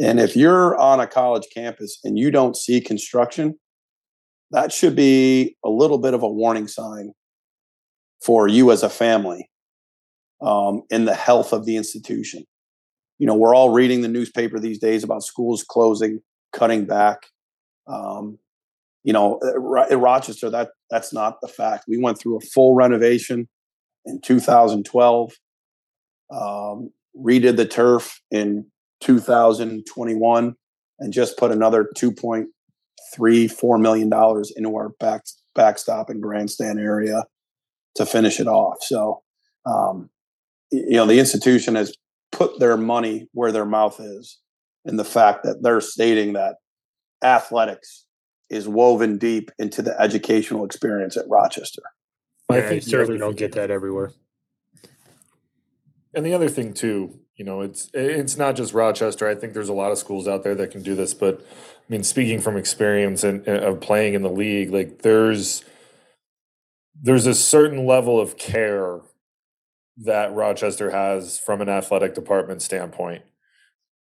And 0.00 0.18
if 0.18 0.36
you're 0.36 0.76
on 0.78 1.00
a 1.00 1.06
college 1.06 1.46
campus 1.54 1.98
and 2.04 2.18
you 2.18 2.30
don't 2.30 2.56
see 2.56 2.80
construction, 2.80 3.58
that 4.50 4.72
should 4.72 4.96
be 4.96 5.56
a 5.64 5.70
little 5.70 5.98
bit 5.98 6.14
of 6.14 6.22
a 6.22 6.28
warning 6.28 6.68
sign 6.68 7.12
for 8.22 8.48
you 8.48 8.70
as 8.72 8.82
a 8.82 8.90
family 8.90 9.48
um, 10.42 10.82
in 10.90 11.04
the 11.04 11.14
health 11.14 11.52
of 11.52 11.64
the 11.64 11.76
institution. 11.76 12.44
You 13.18 13.26
know, 13.26 13.34
we're 13.34 13.54
all 13.54 13.70
reading 13.70 14.02
the 14.02 14.08
newspaper 14.08 14.58
these 14.58 14.78
days 14.78 15.04
about 15.04 15.22
schools 15.22 15.64
closing, 15.64 16.20
cutting 16.52 16.84
back. 16.84 17.26
Um, 17.86 18.38
you 19.04 19.12
know, 19.12 19.38
in 19.90 20.00
Rochester, 20.00 20.50
that 20.50 20.70
that's 20.90 21.12
not 21.12 21.40
the 21.40 21.48
fact. 21.48 21.84
We 21.86 21.98
went 21.98 22.18
through 22.18 22.38
a 22.38 22.40
full 22.40 22.74
renovation 22.74 23.48
in 24.06 24.20
2012, 24.20 25.32
um, 26.30 26.90
redid 27.16 27.56
the 27.56 27.66
turf 27.66 28.20
in 28.30 28.66
2021, 29.00 30.56
and 30.98 31.12
just 31.12 31.36
put 31.36 31.52
another 31.52 31.90
2.3 31.96 33.50
four 33.50 33.78
million 33.78 34.08
dollars 34.08 34.52
into 34.56 34.74
our 34.74 34.88
back 35.00 35.24
backstop 35.54 36.10
and 36.10 36.22
grandstand 36.22 36.80
area 36.80 37.24
to 37.94 38.06
finish 38.06 38.40
it 38.40 38.48
off. 38.48 38.78
So, 38.80 39.22
um, 39.66 40.10
you 40.70 40.96
know, 40.96 41.06
the 41.06 41.20
institution 41.20 41.74
has 41.76 41.94
put 42.32 42.58
their 42.58 42.76
money 42.76 43.28
where 43.32 43.52
their 43.52 43.64
mouth 43.64 44.00
is, 44.00 44.38
in 44.84 44.96
the 44.96 45.04
fact 45.04 45.44
that 45.44 45.62
they're 45.62 45.80
stating 45.80 46.34
that 46.34 46.56
athletics 47.22 48.04
is 48.50 48.68
woven 48.68 49.18
deep 49.18 49.50
into 49.58 49.82
the 49.82 49.98
educational 50.00 50.64
experience 50.64 51.16
at 51.16 51.28
Rochester. 51.28 51.82
I 52.50 52.60
think 52.60 52.82
certainly 52.82 53.18
don't 53.18 53.36
get 53.36 53.52
that 53.52 53.70
everywhere. 53.70 54.12
And 56.14 56.24
the 56.24 56.34
other 56.34 56.48
thing 56.48 56.74
too, 56.74 57.18
you 57.36 57.44
know, 57.44 57.62
it's 57.62 57.90
it's 57.94 58.36
not 58.36 58.54
just 58.54 58.74
Rochester. 58.74 59.26
I 59.26 59.34
think 59.34 59.54
there's 59.54 59.70
a 59.70 59.74
lot 59.74 59.90
of 59.90 59.98
schools 59.98 60.28
out 60.28 60.44
there 60.44 60.54
that 60.54 60.70
can 60.70 60.82
do 60.82 60.94
this. 60.94 61.14
But 61.14 61.40
I 61.40 61.84
mean, 61.88 62.04
speaking 62.04 62.40
from 62.40 62.56
experience 62.56 63.24
and 63.24 63.46
of 63.48 63.80
playing 63.80 64.14
in 64.14 64.22
the 64.22 64.30
league, 64.30 64.70
like 64.70 65.02
there's 65.02 65.64
there's 66.94 67.26
a 67.26 67.34
certain 67.34 67.86
level 67.86 68.20
of 68.20 68.36
care 68.36 69.00
that 69.96 70.34
Rochester 70.34 70.90
has 70.90 71.38
from 71.38 71.60
an 71.60 71.68
athletic 71.68 72.14
department 72.14 72.62
standpoint, 72.62 73.22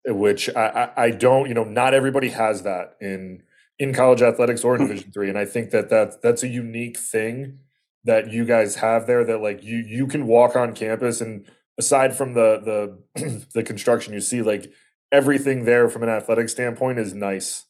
which 0.07 0.49
I, 0.55 0.93
I, 0.97 1.05
I 1.05 1.11
don't, 1.11 1.49
you 1.49 1.55
know, 1.55 1.65
not 1.65 1.95
everybody 1.95 2.29
has 2.31 2.63
that 2.63 2.97
in 3.01 3.43
in 3.79 3.95
college 3.95 4.21
athletics 4.21 4.63
or 4.63 4.77
in 4.77 4.83
Division 4.83 5.11
three, 5.11 5.29
and 5.29 5.39
I 5.39 5.47
think 5.47 5.71
that 5.71 5.89
that 5.91 6.23
that's 6.23 6.43
a 6.43 6.49
unique 6.49 6.99
thing 6.99 7.61
that 8.05 8.31
you 8.31 8.45
guys 8.45 8.77
have 8.77 9.07
there. 9.07 9.25
That 9.25 9.41
like 9.41 9.63
you 9.63 9.79
you 9.79 10.07
can 10.07 10.27
walk 10.27 10.55
on 10.55 10.75
campus 10.75 11.21
and 11.21 11.47
aside 11.79 12.15
from 12.15 12.35
the 12.35 12.99
the 13.15 13.47
the 13.55 13.63
construction 13.63 14.13
you 14.13 14.21
see, 14.21 14.43
like 14.43 14.73
everything 15.11 15.65
there 15.65 15.89
from 15.89 16.03
an 16.03 16.09
athletic 16.09 16.49
standpoint 16.49 16.99
is 16.99 17.15
nice. 17.15 17.67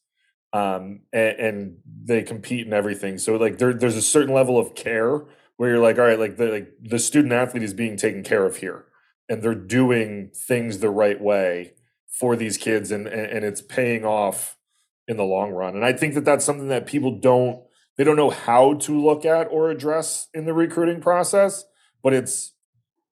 Um, 0.52 1.02
and, 1.12 1.38
and 1.38 1.76
they 2.04 2.22
compete 2.22 2.66
in 2.66 2.72
everything. 2.72 3.18
So 3.18 3.36
like 3.36 3.58
there, 3.58 3.72
there's 3.72 3.96
a 3.96 4.02
certain 4.02 4.34
level 4.34 4.58
of 4.58 4.74
care 4.74 5.22
where 5.60 5.68
you're 5.68 5.78
like, 5.78 5.98
all 5.98 6.06
right, 6.06 6.18
like 6.18 6.38
the 6.38 6.46
like 6.46 6.72
the 6.80 6.98
student 6.98 7.34
athlete 7.34 7.62
is 7.62 7.74
being 7.74 7.98
taken 7.98 8.22
care 8.22 8.46
of 8.46 8.56
here, 8.56 8.86
and 9.28 9.42
they're 9.42 9.54
doing 9.54 10.30
things 10.34 10.78
the 10.78 10.88
right 10.88 11.20
way 11.20 11.74
for 12.08 12.34
these 12.34 12.56
kids, 12.56 12.90
and 12.90 13.06
and, 13.06 13.30
and 13.30 13.44
it's 13.44 13.60
paying 13.60 14.02
off 14.02 14.56
in 15.06 15.18
the 15.18 15.22
long 15.22 15.50
run. 15.50 15.76
And 15.76 15.84
I 15.84 15.92
think 15.92 16.14
that 16.14 16.24
that's 16.24 16.46
something 16.46 16.68
that 16.68 16.86
people 16.86 17.10
don't 17.10 17.62
they 17.98 18.04
don't 18.04 18.16
know 18.16 18.30
how 18.30 18.72
to 18.72 18.98
look 18.98 19.26
at 19.26 19.48
or 19.50 19.68
address 19.68 20.28
in 20.32 20.46
the 20.46 20.54
recruiting 20.54 21.02
process, 21.02 21.66
but 22.02 22.14
it's 22.14 22.52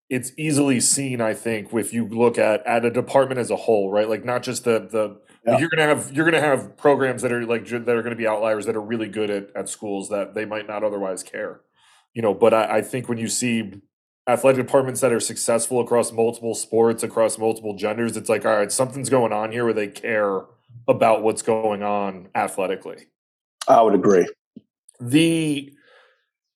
it's 0.08 0.32
easily 0.38 0.80
seen 0.80 1.20
i 1.20 1.34
think 1.34 1.74
if 1.74 1.92
you 1.92 2.06
look 2.08 2.38
at 2.38 2.66
at 2.66 2.82
a 2.82 2.90
department 2.90 3.38
as 3.38 3.50
a 3.50 3.56
whole 3.56 3.90
right 3.90 4.08
like 4.08 4.24
not 4.24 4.42
just 4.42 4.64
the 4.64 4.88
the 4.90 5.20
yeah. 5.46 5.58
you're 5.58 5.68
gonna 5.68 5.82
have 5.82 6.10
you're 6.14 6.24
gonna 6.24 6.40
have 6.40 6.78
programs 6.78 7.20
that 7.20 7.30
are 7.30 7.44
like 7.44 7.68
that 7.68 7.90
are 7.90 8.02
gonna 8.02 8.16
be 8.16 8.26
outliers 8.26 8.64
that 8.64 8.74
are 8.74 8.80
really 8.80 9.06
good 9.06 9.28
at, 9.28 9.54
at 9.54 9.68
schools 9.68 10.08
that 10.08 10.34
they 10.34 10.46
might 10.46 10.66
not 10.66 10.82
otherwise 10.82 11.22
care 11.22 11.60
you 12.18 12.22
know 12.22 12.34
but 12.34 12.52
I, 12.52 12.78
I 12.78 12.82
think 12.82 13.08
when 13.08 13.16
you 13.16 13.28
see 13.28 13.80
athletic 14.28 14.66
departments 14.66 15.00
that 15.02 15.12
are 15.12 15.20
successful 15.20 15.80
across 15.80 16.10
multiple 16.10 16.56
sports 16.56 17.04
across 17.04 17.38
multiple 17.38 17.76
genders 17.76 18.16
it's 18.16 18.28
like 18.28 18.44
all 18.44 18.56
right 18.56 18.72
something's 18.72 19.08
going 19.08 19.32
on 19.32 19.52
here 19.52 19.64
where 19.64 19.72
they 19.72 19.86
care 19.86 20.40
about 20.88 21.22
what's 21.22 21.42
going 21.42 21.84
on 21.84 22.28
athletically 22.34 23.06
i 23.68 23.80
would 23.80 23.94
agree 23.94 24.26
the 25.00 25.72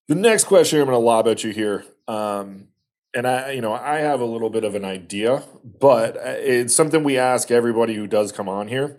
the 0.09 0.15
next 0.15 0.43
question 0.43 0.81
i'm 0.81 0.85
going 0.87 0.95
to 0.95 0.99
lob 0.99 1.29
at 1.29 1.45
you 1.45 1.51
here 1.51 1.85
um, 2.09 2.67
and 3.15 3.25
I, 3.25 3.51
you 3.51 3.61
know, 3.61 3.73
I 3.73 3.99
have 3.99 4.19
a 4.19 4.25
little 4.25 4.49
bit 4.49 4.65
of 4.65 4.75
an 4.75 4.83
idea, 4.83 5.43
but 5.63 6.17
uh, 6.17 6.35
it's 6.39 6.75
something 6.75 7.01
we 7.01 7.17
ask 7.17 7.49
everybody 7.49 7.93
who 7.93 8.07
does 8.07 8.33
come 8.33 8.49
on 8.49 8.67
here. 8.67 8.97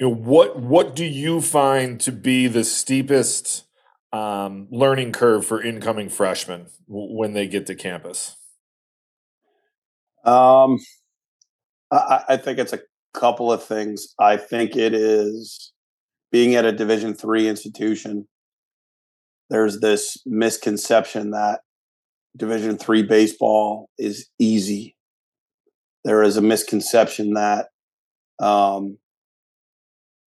You 0.00 0.08
know, 0.08 0.14
what 0.14 0.58
what 0.58 0.96
do 0.96 1.04
you 1.04 1.40
find 1.40 2.00
to 2.00 2.10
be 2.10 2.48
the 2.48 2.64
steepest 2.64 3.63
um, 4.14 4.68
learning 4.70 5.10
curve 5.10 5.44
for 5.44 5.60
incoming 5.60 6.08
freshmen 6.08 6.66
when 6.86 7.32
they 7.32 7.48
get 7.48 7.66
to 7.66 7.74
campus? 7.74 8.36
Um, 10.24 10.78
I, 11.90 12.24
I 12.28 12.36
think 12.36 12.60
it's 12.60 12.72
a 12.72 12.80
couple 13.12 13.52
of 13.52 13.64
things. 13.64 14.14
I 14.20 14.36
think 14.36 14.76
it 14.76 14.94
is 14.94 15.72
being 16.30 16.54
at 16.54 16.64
a 16.64 16.72
Division 16.72 17.14
three 17.14 17.48
institution. 17.48 18.28
There's 19.50 19.80
this 19.80 20.16
misconception 20.24 21.32
that 21.32 21.60
Division 22.36 22.78
three 22.78 23.02
baseball 23.02 23.90
is 23.98 24.28
easy. 24.38 24.96
There 26.04 26.22
is 26.22 26.36
a 26.36 26.42
misconception 26.42 27.34
that, 27.34 27.68
um, 28.38 28.98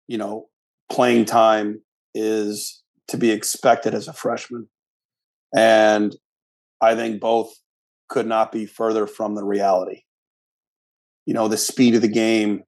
you 0.07 0.17
know, 0.17 0.47
playing 0.89 1.25
time 1.25 1.81
is 2.13 2.83
to 3.09 3.17
be 3.17 3.31
expected 3.31 3.93
as 3.93 4.07
a 4.07 4.13
freshman, 4.13 4.67
and 5.55 6.15
I 6.81 6.95
think 6.95 7.19
both 7.19 7.53
could 8.09 8.27
not 8.27 8.51
be 8.51 8.65
further 8.65 9.07
from 9.07 9.35
the 9.35 9.43
reality. 9.43 10.01
You 11.25 11.33
know, 11.33 11.47
the 11.47 11.57
speed 11.57 11.95
of 11.95 12.01
the 12.01 12.07
game 12.07 12.63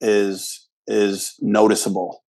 is 0.00 0.68
is 0.86 1.34
noticeable. 1.40 2.22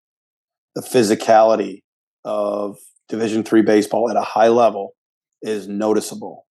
The 0.75 0.81
physicality 0.81 1.81
of 2.25 2.77
Division 3.09 3.43
three 3.43 3.61
baseball 3.61 4.09
at 4.09 4.15
a 4.15 4.21
high 4.21 4.49
level 4.49 4.95
is 5.41 5.67
noticeable. 5.67 6.45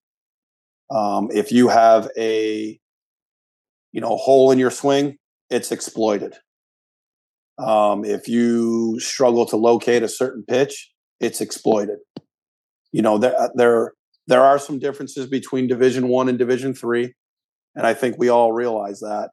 Um, 0.89 1.29
if 1.33 1.51
you 1.51 1.67
have 1.67 2.09
a 2.17 2.79
you 3.91 4.01
know 4.01 4.15
hole 4.15 4.51
in 4.51 4.59
your 4.59 4.71
swing, 4.71 5.17
it's 5.49 5.71
exploited. 5.71 6.35
Um, 7.59 8.05
if 8.05 8.27
you 8.27 8.99
struggle 8.99 9.45
to 9.47 9.57
locate 9.57 10.03
a 10.03 10.07
certain 10.07 10.43
pitch, 10.47 10.91
it's 11.19 11.41
exploited. 11.41 11.99
You 12.91 13.01
know 13.01 13.17
there 13.17 13.39
uh, 13.39 13.49
there 13.55 13.93
there 14.27 14.41
are 14.43 14.59
some 14.59 14.79
differences 14.79 15.27
between 15.27 15.67
Division 15.67 16.07
One 16.07 16.29
and 16.29 16.37
Division 16.37 16.73
Three, 16.73 17.13
and 17.75 17.87
I 17.87 17.93
think 17.93 18.17
we 18.17 18.29
all 18.29 18.51
realize 18.53 18.99
that. 18.99 19.29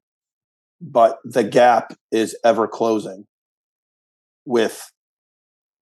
but 0.81 1.19
the 1.25 1.45
gap 1.45 1.95
is 2.13 2.37
ever 2.45 2.69
closing 2.69 3.27
with 4.45 4.91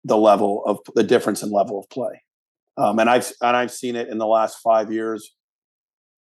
the 0.04 0.18
level 0.18 0.64
of 0.66 0.80
the 0.96 1.04
difference 1.04 1.42
in 1.44 1.52
level 1.52 1.80
of 1.80 1.90
play. 1.90 2.24
Um, 2.78 3.00
and 3.00 3.10
I've 3.10 3.32
and 3.42 3.56
I've 3.58 3.72
seen 3.72 3.96
it 3.96 4.08
in 4.10 4.18
the 4.18 4.28
last 4.28 4.58
five 4.64 4.92
years 4.92 5.34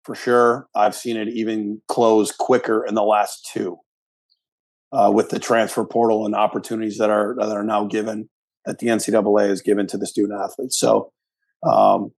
for 0.03 0.15
sure. 0.15 0.67
I've 0.75 0.95
seen 0.95 1.17
it 1.17 1.27
even 1.29 1.81
close 1.87 2.31
quicker 2.31 2.85
in 2.85 2.95
the 2.95 3.03
last 3.03 3.49
two 3.51 3.77
uh, 4.91 5.11
with 5.13 5.29
the 5.29 5.39
transfer 5.39 5.85
portal 5.85 6.25
and 6.25 6.35
opportunities 6.35 6.97
that 6.99 7.09
are 7.09 7.35
that 7.39 7.55
are 7.55 7.63
now 7.63 7.85
given 7.85 8.29
that 8.67 8.79
the 8.79 8.87
NCAA 8.87 9.47
has 9.49 9.61
given 9.61 9.87
to 9.87 9.97
the 9.97 10.05
student 10.05 10.39
athletes. 10.39 10.77
So 10.77 11.11
um, 11.67 12.11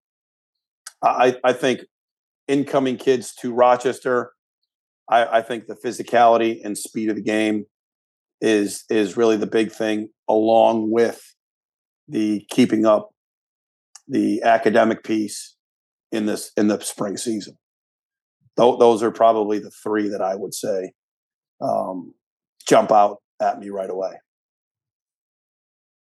I, 1.01 1.37
I 1.43 1.53
think 1.53 1.81
incoming 2.47 2.97
kids 2.97 3.33
to 3.35 3.53
Rochester, 3.53 4.33
I, 5.09 5.37
I 5.37 5.41
think 5.41 5.67
the 5.67 5.75
physicality 5.75 6.59
and 6.65 6.77
speed 6.77 7.09
of 7.09 7.15
the 7.15 7.21
game 7.21 7.65
is 8.41 8.83
is 8.89 9.15
really 9.15 9.37
the 9.37 9.47
big 9.47 9.71
thing, 9.71 10.09
along 10.27 10.91
with 10.91 11.21
the 12.07 12.45
keeping 12.49 12.85
up 12.85 13.09
the 14.07 14.41
academic 14.41 15.03
piece 15.03 15.55
in 16.11 16.25
this 16.25 16.51
in 16.57 16.67
the 16.67 16.79
spring 16.79 17.15
season. 17.15 17.57
Th- 18.57 18.79
those 18.79 19.03
are 19.03 19.11
probably 19.11 19.59
the 19.59 19.71
three 19.83 20.09
that 20.09 20.21
I 20.21 20.35
would 20.35 20.53
say 20.53 20.93
um, 21.61 22.13
jump 22.67 22.91
out 22.91 23.17
at 23.41 23.59
me 23.59 23.69
right 23.69 23.89
away. 23.89 24.13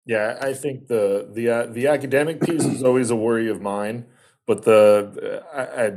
Yeah, 0.05 0.37
I 0.39 0.53
think 0.53 0.87
the 0.87 1.27
the 1.31 1.49
uh, 1.49 1.65
the 1.65 1.87
academic 1.87 2.39
piece 2.41 2.63
is 2.63 2.83
always 2.83 3.09
a 3.09 3.15
worry 3.15 3.49
of 3.49 3.61
mine, 3.61 4.05
but 4.45 4.63
the 4.63 5.43
uh, 5.53 5.57
I, 5.57 5.85
I, 5.85 5.91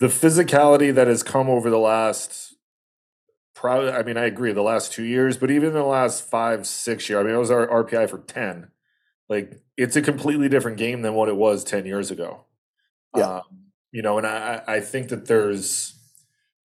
the 0.00 0.08
physicality 0.08 0.92
that 0.92 1.06
has 1.06 1.22
come 1.22 1.48
over 1.48 1.70
the 1.70 1.78
last 1.78 2.54
probably 3.54 3.90
I 3.90 4.02
mean 4.02 4.16
I 4.16 4.24
agree 4.24 4.52
the 4.52 4.62
last 4.62 4.92
two 4.92 5.04
years, 5.04 5.36
but 5.36 5.50
even 5.50 5.72
the 5.72 5.84
last 5.84 6.28
five 6.28 6.66
six 6.66 7.08
years. 7.08 7.20
I 7.20 7.22
mean, 7.22 7.34
it 7.34 7.38
was 7.38 7.52
our 7.52 7.84
RPI 7.84 8.10
for 8.10 8.18
ten. 8.18 8.68
Like 9.28 9.62
it's 9.76 9.94
a 9.94 10.02
completely 10.02 10.48
different 10.48 10.76
game 10.76 11.02
than 11.02 11.14
what 11.14 11.28
it 11.28 11.36
was 11.36 11.62
ten 11.62 11.86
years 11.86 12.10
ago. 12.10 12.46
Yeah, 13.16 13.36
um, 13.36 13.42
you 13.92 14.02
know, 14.02 14.18
and 14.18 14.26
I 14.26 14.62
I 14.66 14.80
think 14.80 15.08
that 15.10 15.26
there's 15.26 15.94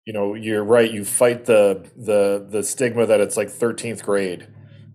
you 0.07 0.15
know 0.15 0.33
you're 0.33 0.65
right. 0.65 0.91
You 0.91 1.05
fight 1.05 1.45
the 1.45 1.91
the 1.95 2.47
the 2.49 2.63
stigma 2.63 3.05
that 3.05 3.21
it's 3.21 3.37
like 3.37 3.51
thirteenth 3.51 4.03
grade 4.03 4.49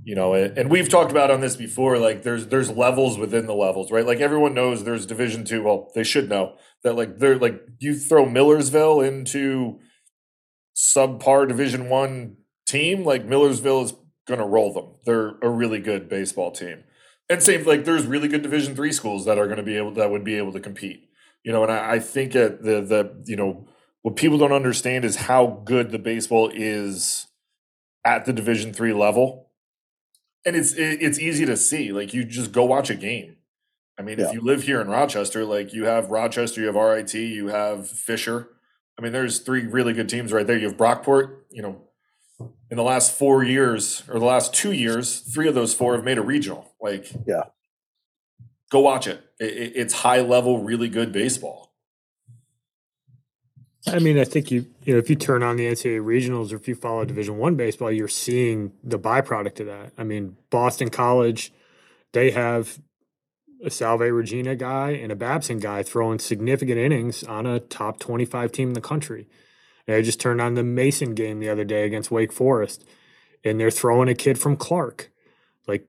you 0.03 0.15
know 0.15 0.33
and, 0.33 0.69
we've 0.69 0.89
talked 0.89 1.11
about 1.11 1.31
on 1.31 1.41
this 1.41 1.55
before 1.55 1.97
like 1.97 2.23
there's 2.23 2.47
there's 2.47 2.69
levels 2.69 3.17
within 3.17 3.47
the 3.47 3.53
levels 3.53 3.91
right? 3.91 4.05
Like 4.05 4.19
everyone 4.19 4.53
knows 4.53 4.83
there's 4.83 5.05
division 5.05 5.45
two 5.45 5.63
well 5.63 5.91
they 5.95 6.03
should 6.03 6.29
know 6.29 6.57
that 6.83 6.95
like 6.95 7.19
they're 7.19 7.37
like 7.37 7.61
you 7.79 7.95
throw 7.95 8.25
millersville 8.25 9.01
into 9.01 9.79
subpar 10.75 11.47
division 11.47 11.89
one 11.89 12.37
team 12.65 13.03
like 13.03 13.25
millersville 13.25 13.83
is 13.83 13.93
gonna 14.27 14.47
roll 14.47 14.73
them. 14.73 14.95
They're 15.05 15.35
a 15.41 15.49
really 15.49 15.79
good 15.79 16.09
baseball 16.09 16.51
team. 16.51 16.83
And 17.29 17.41
same 17.41 17.65
like 17.65 17.85
there's 17.85 18.05
really 18.05 18.27
good 18.27 18.41
division 18.41 18.75
three 18.75 18.91
schools 18.91 19.25
that 19.25 19.37
are 19.37 19.45
going 19.45 19.57
to 19.57 19.63
be 19.63 19.77
able 19.77 19.93
that 19.93 20.11
would 20.11 20.23
be 20.23 20.35
able 20.35 20.51
to 20.53 20.59
compete 20.59 21.09
you 21.43 21.51
know? 21.51 21.63
And 21.63 21.71
I, 21.71 21.93
I 21.93 21.99
think 21.99 22.35
at 22.35 22.63
the 22.63 22.81
the 22.81 23.23
you 23.25 23.35
know 23.35 23.67
what 24.01 24.15
people 24.15 24.37
don't 24.37 24.51
understand 24.51 25.05
is 25.05 25.15
how 25.15 25.61
good 25.65 25.91
the 25.91 25.99
baseball 25.99 26.51
is 26.53 27.27
at 28.05 28.25
the 28.25 28.33
division 28.33 28.73
three 28.73 28.93
level 28.93 29.42
and 30.45 30.55
it's 30.55 30.73
it's 30.73 31.19
easy 31.19 31.45
to 31.45 31.57
see. 31.57 31.91
Like 31.91 32.13
you 32.13 32.23
just 32.23 32.51
go 32.51 32.65
watch 32.65 32.89
a 32.89 32.95
game. 32.95 33.37
I 33.97 34.01
mean, 34.01 34.19
yeah. 34.19 34.27
if 34.27 34.33
you 34.33 34.41
live 34.41 34.63
here 34.63 34.81
in 34.81 34.87
Rochester, 34.87 35.45
like 35.45 35.73
you 35.73 35.85
have 35.85 36.09
Rochester, 36.09 36.61
you 36.61 36.67
have 36.67 36.75
RIT, 36.75 37.13
you 37.13 37.47
have 37.47 37.87
Fisher. 37.87 38.49
I 38.97 39.01
mean, 39.01 39.11
there's 39.11 39.39
three 39.39 39.65
really 39.65 39.93
good 39.93 40.09
teams 40.09 40.31
right 40.33 40.45
there. 40.45 40.57
You 40.57 40.67
have 40.67 40.77
Brockport. 40.77 41.37
You 41.51 41.61
know, 41.61 41.81
in 42.69 42.77
the 42.77 42.83
last 42.83 43.17
four 43.17 43.43
years 43.43 44.03
or 44.09 44.19
the 44.19 44.25
last 44.25 44.53
two 44.53 44.71
years, 44.71 45.19
three 45.19 45.47
of 45.47 45.55
those 45.55 45.73
four 45.73 45.95
have 45.95 46.03
made 46.03 46.17
a 46.17 46.23
regional. 46.23 46.73
Like, 46.81 47.11
yeah, 47.25 47.43
go 48.71 48.79
watch 48.79 49.07
it. 49.07 49.23
it 49.39 49.73
it's 49.75 49.93
high 49.93 50.21
level, 50.21 50.63
really 50.63 50.89
good 50.89 51.11
baseball. 51.11 51.72
I 53.85 53.99
mean, 53.99 54.17
I 54.17 54.23
think 54.23 54.49
you 54.49 54.65
you 54.83 54.93
know 54.93 54.99
if 54.99 55.09
you 55.09 55.15
turn 55.15 55.43
on 55.43 55.57
the 55.57 55.65
NCAA 55.65 56.01
regionals 56.01 56.53
or 56.53 56.55
if 56.55 56.67
you 56.67 56.75
follow 56.75 57.03
Division 57.03 57.37
One 57.37 57.55
baseball, 57.55 57.91
you're 57.91 58.07
seeing 58.07 58.71
the 58.83 58.97
byproduct 58.97 59.59
of 59.59 59.67
that. 59.67 59.91
I 59.97 60.03
mean, 60.03 60.37
Boston 60.49 60.89
College, 60.89 61.51
they 62.13 62.31
have 62.31 62.79
a 63.63 63.69
Salve 63.69 64.01
Regina 64.01 64.55
guy 64.55 64.91
and 64.91 65.11
a 65.11 65.15
Babson 65.15 65.59
guy 65.59 65.83
throwing 65.83 66.19
significant 66.19 66.77
innings 66.77 67.23
on 67.23 67.45
a 67.45 67.59
top 67.59 67.99
25 67.99 68.51
team 68.51 68.69
in 68.69 68.73
the 68.73 68.81
country. 68.81 69.27
And 69.87 69.95
I 69.95 70.01
just 70.01 70.19
turned 70.19 70.41
on 70.41 70.53
the 70.53 70.63
Mason 70.63 71.13
game 71.13 71.39
the 71.39 71.49
other 71.49 71.63
day 71.63 71.85
against 71.85 72.11
Wake 72.11 72.31
Forest, 72.31 72.85
and 73.43 73.59
they're 73.59 73.71
throwing 73.71 74.09
a 74.09 74.15
kid 74.15 74.39
from 74.39 74.55
Clark. 74.55 75.11
Like 75.67 75.87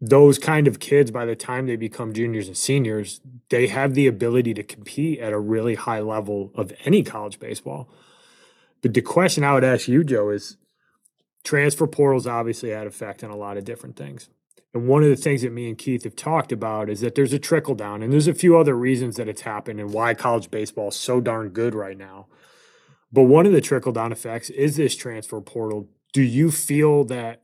those 0.00 0.38
kind 0.38 0.68
of 0.68 0.78
kids, 0.78 1.10
by 1.10 1.24
the 1.24 1.36
time 1.36 1.66
they 1.66 1.76
become 1.76 2.12
juniors 2.12 2.48
and 2.48 2.56
seniors, 2.56 3.20
they 3.48 3.66
have 3.68 3.94
the 3.94 4.06
ability 4.06 4.52
to 4.54 4.62
compete 4.62 5.18
at 5.20 5.32
a 5.32 5.38
really 5.38 5.74
high 5.74 6.00
level 6.00 6.52
of 6.54 6.72
any 6.84 7.02
college 7.02 7.38
baseball. 7.40 7.88
But 8.82 8.92
the 8.94 9.00
question 9.00 9.42
I 9.42 9.54
would 9.54 9.64
ask 9.64 9.88
you, 9.88 10.04
Joe, 10.04 10.30
is 10.30 10.58
transfer 11.44 11.86
portals 11.86 12.26
obviously 12.26 12.70
had 12.70 12.86
effect 12.86 13.24
on 13.24 13.30
a 13.30 13.36
lot 13.36 13.56
of 13.56 13.64
different 13.64 13.96
things. 13.96 14.28
And 14.74 14.86
one 14.86 15.02
of 15.02 15.08
the 15.08 15.16
things 15.16 15.40
that 15.40 15.52
me 15.52 15.68
and 15.68 15.78
Keith 15.78 16.04
have 16.04 16.16
talked 16.16 16.52
about 16.52 16.90
is 16.90 17.00
that 17.00 17.14
there's 17.14 17.32
a 17.32 17.38
trickle 17.38 17.74
down, 17.74 18.02
and 18.02 18.12
there's 18.12 18.28
a 18.28 18.34
few 18.34 18.58
other 18.58 18.76
reasons 18.76 19.16
that 19.16 19.28
it's 19.28 19.40
happened 19.40 19.80
and 19.80 19.94
why 19.94 20.12
college 20.12 20.50
baseball 20.50 20.88
is 20.88 20.96
so 20.96 21.22
darn 21.22 21.48
good 21.48 21.74
right 21.74 21.96
now. 21.96 22.26
But 23.10 23.22
one 23.22 23.46
of 23.46 23.52
the 23.52 23.62
trickle 23.62 23.92
down 23.92 24.12
effects 24.12 24.50
is 24.50 24.76
this 24.76 24.94
transfer 24.94 25.40
portal. 25.40 25.88
Do 26.12 26.20
you 26.20 26.50
feel 26.50 27.04
that 27.04 27.42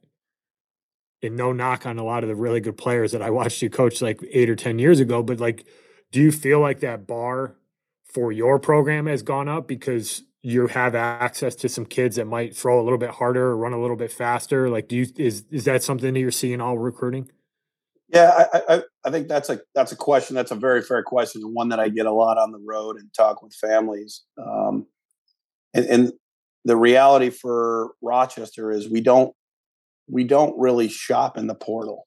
and 1.22 1.36
no 1.36 1.52
knock 1.52 1.86
on 1.86 1.98
a 1.98 2.04
lot 2.04 2.24
of 2.24 2.28
the 2.28 2.34
really 2.34 2.60
good 2.60 2.76
players 2.76 3.12
that 3.12 3.22
I 3.22 3.30
watched 3.30 3.62
you 3.62 3.70
coach 3.70 4.02
like 4.02 4.20
eight 4.30 4.50
or 4.50 4.56
10 4.56 4.78
years 4.78 5.00
ago, 5.00 5.22
but 5.22 5.40
like, 5.40 5.64
do 6.10 6.20
you 6.20 6.32
feel 6.32 6.60
like 6.60 6.80
that 6.80 7.06
bar 7.06 7.56
for 8.04 8.32
your 8.32 8.58
program 8.58 9.06
has 9.06 9.22
gone 9.22 9.48
up 9.48 9.66
because 9.66 10.24
you 10.42 10.66
have 10.66 10.94
access 10.94 11.54
to 11.54 11.68
some 11.68 11.86
kids 11.86 12.16
that 12.16 12.26
might 12.26 12.54
throw 12.54 12.80
a 12.80 12.82
little 12.82 12.98
bit 12.98 13.10
harder 13.10 13.46
or 13.46 13.56
run 13.56 13.72
a 13.72 13.80
little 13.80 13.96
bit 13.96 14.10
faster? 14.10 14.68
Like, 14.68 14.88
do 14.88 14.96
you, 14.96 15.06
is, 15.16 15.44
is 15.50 15.64
that 15.64 15.82
something 15.82 16.12
that 16.12 16.20
you're 16.20 16.30
seeing 16.30 16.60
all 16.60 16.76
recruiting? 16.76 17.30
Yeah, 18.08 18.46
I, 18.52 18.62
I, 18.68 18.82
I 19.06 19.10
think 19.10 19.26
that's 19.26 19.48
a 19.48 19.60
that's 19.74 19.90
a 19.92 19.96
question. 19.96 20.36
That's 20.36 20.50
a 20.50 20.56
very 20.56 20.82
fair 20.82 21.02
question, 21.02 21.40
and 21.42 21.54
one 21.54 21.70
that 21.70 21.80
I 21.80 21.88
get 21.88 22.04
a 22.04 22.12
lot 22.12 22.36
on 22.36 22.52
the 22.52 22.58
road 22.58 22.98
and 22.98 23.08
talk 23.14 23.42
with 23.42 23.54
families. 23.54 24.24
Um, 24.36 24.86
and, 25.72 25.86
and 25.86 26.12
the 26.66 26.76
reality 26.76 27.30
for 27.30 27.92
Rochester 28.02 28.70
is 28.70 28.90
we 28.90 29.00
don't 29.00 29.34
we 30.08 30.24
don't 30.24 30.58
really 30.58 30.88
shop 30.88 31.38
in 31.38 31.46
the 31.46 31.54
portal. 31.54 32.06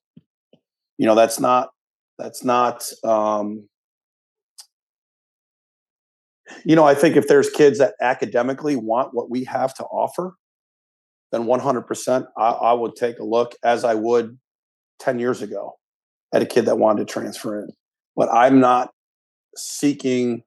You 0.98 1.06
know, 1.06 1.16
that's 1.16 1.40
not 1.40 1.70
that's 2.18 2.44
not 2.44 2.90
um, 3.04 3.68
you 6.64 6.76
know, 6.76 6.84
I 6.84 6.96
think 6.96 7.16
if 7.16 7.28
there's 7.28 7.50
kids 7.50 7.80
that 7.80 7.96
academically 8.02 8.76
want 8.76 9.14
what 9.14 9.30
we 9.30 9.44
have 9.46 9.74
to 9.76 9.84
offer, 9.86 10.36
then 11.32 11.46
100% 11.46 12.28
I, 12.38 12.42
I, 12.42 12.74
would 12.74 12.96
take 12.96 13.20
a 13.20 13.24
look 13.24 13.56
as 13.64 13.84
I 13.84 13.96
would 13.96 14.38
10 15.00 15.20
years 15.20 15.42
ago 15.42 15.78
at 16.34 16.42
a 16.42 16.46
kid 16.46 16.66
that 16.66 16.78
wanted 16.78 17.08
to 17.08 17.12
transfer 17.12 17.60
in. 17.60 17.70
But 18.16 18.30
I'm 18.32 18.60
not 18.60 18.92
seeking 19.58 20.44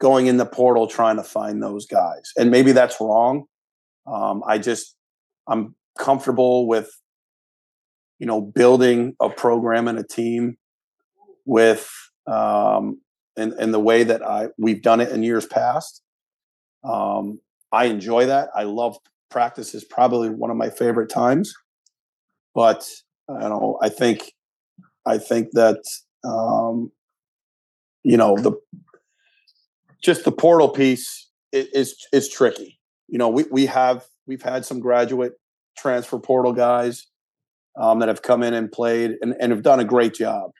going 0.00 0.26
in 0.26 0.36
the 0.36 0.46
portal 0.46 0.86
trying 0.86 1.16
to 1.16 1.22
find 1.22 1.62
those 1.62 1.86
guys. 1.86 2.32
And 2.36 2.50
maybe 2.50 2.72
that's 2.72 3.00
wrong. 3.00 3.44
Um, 4.06 4.42
I 4.46 4.58
just, 4.58 4.96
I'm 5.46 5.76
comfortable 5.98 6.66
with 6.66 6.90
you 8.18 8.26
know 8.26 8.40
building 8.40 9.14
a 9.20 9.28
program 9.28 9.88
and 9.88 9.98
a 9.98 10.04
team 10.04 10.56
with 11.44 11.90
um 12.26 13.00
in, 13.36 13.58
in 13.58 13.72
the 13.72 13.80
way 13.80 14.04
that 14.04 14.22
I 14.22 14.48
we've 14.58 14.82
done 14.82 15.00
it 15.00 15.10
in 15.10 15.22
years 15.22 15.46
past. 15.46 16.02
Um, 16.84 17.40
I 17.70 17.86
enjoy 17.86 18.26
that. 18.26 18.50
I 18.54 18.64
love 18.64 18.96
practice 19.30 19.74
is 19.74 19.84
probably 19.84 20.28
one 20.28 20.50
of 20.50 20.56
my 20.56 20.68
favorite 20.68 21.08
times. 21.08 21.54
But 22.54 22.88
I 23.28 23.40
don't 23.40 23.50
know 23.50 23.78
I 23.82 23.88
think 23.88 24.32
I 25.06 25.18
think 25.18 25.48
that 25.52 25.82
um, 26.24 26.92
you 28.04 28.16
know 28.16 28.36
the 28.36 28.52
just 30.02 30.24
the 30.24 30.32
portal 30.32 30.68
piece 30.68 31.30
is 31.52 31.96
is 32.12 32.28
tricky. 32.28 32.78
You 33.08 33.18
know, 33.18 33.28
we 33.28 33.44
we 33.50 33.66
have 33.66 34.04
we've 34.26 34.42
had 34.42 34.64
some 34.64 34.80
graduate 34.80 35.34
transfer 35.76 36.18
portal 36.18 36.52
guys 36.52 37.06
um, 37.78 38.00
that 38.00 38.08
have 38.08 38.22
come 38.22 38.42
in 38.42 38.54
and 38.54 38.70
played 38.70 39.12
and, 39.22 39.34
and 39.40 39.52
have 39.52 39.62
done 39.62 39.80
a 39.80 39.84
great 39.84 40.14
job. 40.14 40.50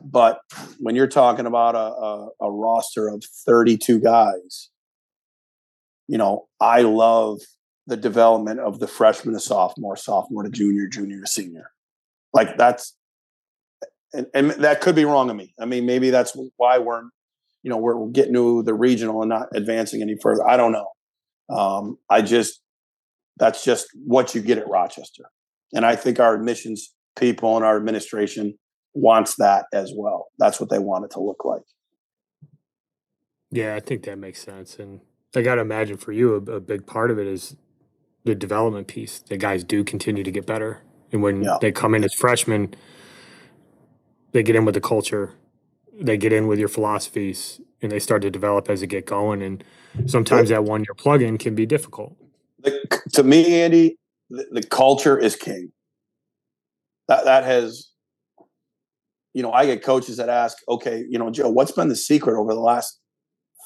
But 0.00 0.40
when 0.78 0.94
you're 0.94 1.06
talking 1.06 1.46
about 1.46 1.74
a, 1.74 1.78
a, 1.78 2.28
a 2.42 2.50
roster 2.50 3.08
of 3.08 3.24
32 3.24 4.00
guys, 4.00 4.70
you 6.08 6.18
know, 6.18 6.48
I 6.60 6.82
love 6.82 7.40
the 7.86 7.96
development 7.96 8.60
of 8.60 8.78
the 8.78 8.86
freshman 8.86 9.34
to 9.34 9.40
sophomore, 9.40 9.96
sophomore 9.96 10.42
to 10.42 10.50
junior, 10.50 10.86
junior 10.86 11.20
to 11.20 11.26
senior. 11.26 11.70
Like 12.32 12.56
that's, 12.56 12.94
and, 14.12 14.26
and 14.34 14.50
that 14.50 14.80
could 14.80 14.94
be 14.94 15.04
wrong 15.04 15.30
of 15.30 15.36
me. 15.36 15.54
I 15.58 15.64
mean, 15.66 15.86
maybe 15.86 16.10
that's 16.10 16.36
why 16.56 16.78
we're, 16.78 17.02
you 17.62 17.70
know, 17.70 17.76
we're 17.76 18.06
getting 18.08 18.34
to 18.34 18.62
the 18.62 18.74
regional 18.74 19.22
and 19.22 19.28
not 19.28 19.48
advancing 19.54 20.02
any 20.02 20.16
further. 20.20 20.46
I 20.48 20.56
don't 20.56 20.72
know. 20.72 20.88
Um, 21.48 21.98
I 22.10 22.22
just, 22.22 22.60
that's 23.38 23.64
just 23.64 23.88
what 24.04 24.34
you 24.34 24.40
get 24.40 24.58
at 24.58 24.68
Rochester. 24.68 25.24
And 25.72 25.84
I 25.84 25.96
think 25.96 26.20
our 26.20 26.34
admissions 26.34 26.92
people 27.16 27.56
and 27.56 27.64
our 27.64 27.76
administration 27.76 28.58
wants 28.94 29.36
that 29.36 29.66
as 29.72 29.92
well. 29.94 30.28
That's 30.38 30.60
what 30.60 30.70
they 30.70 30.78
want 30.78 31.04
it 31.04 31.10
to 31.12 31.20
look 31.20 31.44
like. 31.44 31.62
Yeah, 33.50 33.74
I 33.74 33.80
think 33.80 34.04
that 34.04 34.18
makes 34.18 34.42
sense. 34.42 34.78
And 34.78 35.00
I 35.34 35.42
got 35.42 35.56
to 35.56 35.60
imagine 35.60 35.96
for 35.96 36.12
you, 36.12 36.34
a, 36.34 36.52
a, 36.52 36.60
big 36.60 36.86
part 36.86 37.10
of 37.10 37.18
it 37.18 37.26
is 37.26 37.56
the 38.24 38.34
development 38.34 38.88
piece. 38.88 39.18
The 39.20 39.36
guys 39.36 39.64
do 39.64 39.84
continue 39.84 40.22
to 40.22 40.30
get 40.30 40.46
better. 40.46 40.82
And 41.12 41.22
when 41.22 41.42
yeah. 41.42 41.58
they 41.60 41.72
come 41.72 41.94
in 41.94 42.04
as 42.04 42.14
freshmen, 42.14 42.74
they 44.32 44.42
get 44.42 44.56
in 44.56 44.64
with 44.64 44.74
the 44.74 44.80
culture, 44.80 45.34
they 45.98 46.16
get 46.16 46.32
in 46.32 46.46
with 46.46 46.58
your 46.58 46.68
philosophies, 46.68 47.60
and 47.80 47.92
they 47.92 47.98
start 47.98 48.22
to 48.22 48.30
develop 48.30 48.68
as 48.68 48.80
they 48.80 48.86
get 48.86 49.06
going. 49.06 49.42
And 49.42 49.62
sometimes 50.06 50.48
that 50.48 50.64
one 50.64 50.80
year 50.80 50.94
plug 50.96 51.22
in 51.22 51.38
can 51.38 51.54
be 51.54 51.66
difficult. 51.66 52.16
The, 52.58 53.02
to 53.14 53.22
me, 53.22 53.60
Andy, 53.62 53.98
the, 54.30 54.46
the 54.50 54.62
culture 54.62 55.18
is 55.18 55.36
king. 55.36 55.72
That 57.08 57.24
that 57.24 57.44
has, 57.44 57.90
you 59.32 59.42
know, 59.42 59.52
I 59.52 59.66
get 59.66 59.84
coaches 59.84 60.16
that 60.16 60.28
ask, 60.28 60.58
okay, 60.68 61.04
you 61.08 61.18
know, 61.18 61.30
Joe, 61.30 61.48
what's 61.48 61.72
been 61.72 61.88
the 61.88 61.96
secret 61.96 62.38
over 62.38 62.52
the 62.52 62.60
last 62.60 62.98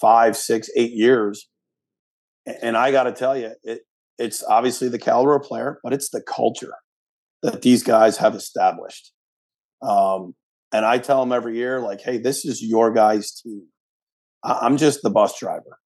five, 0.00 0.36
six, 0.36 0.68
eight 0.76 0.92
years? 0.92 1.48
And 2.62 2.76
I 2.76 2.90
got 2.90 3.04
to 3.04 3.12
tell 3.12 3.36
you, 3.36 3.52
it 3.62 3.82
it's 4.18 4.44
obviously 4.44 4.88
the 4.88 4.98
caliber 4.98 5.34
of 5.34 5.42
player, 5.42 5.80
but 5.82 5.94
it's 5.94 6.10
the 6.10 6.20
culture 6.20 6.74
that 7.42 7.62
these 7.62 7.82
guys 7.82 8.18
have 8.18 8.34
established. 8.34 9.12
Um, 9.80 10.34
and 10.72 10.84
I 10.84 10.98
tell 10.98 11.20
them 11.20 11.32
every 11.32 11.56
year, 11.56 11.80
like, 11.80 12.02
hey, 12.02 12.18
this 12.18 12.44
is 12.44 12.62
your 12.62 12.92
guys' 12.92 13.32
team. 13.32 13.62
I'm 14.44 14.76
just 14.76 15.00
the 15.02 15.10
bus 15.10 15.38
driver 15.38 15.78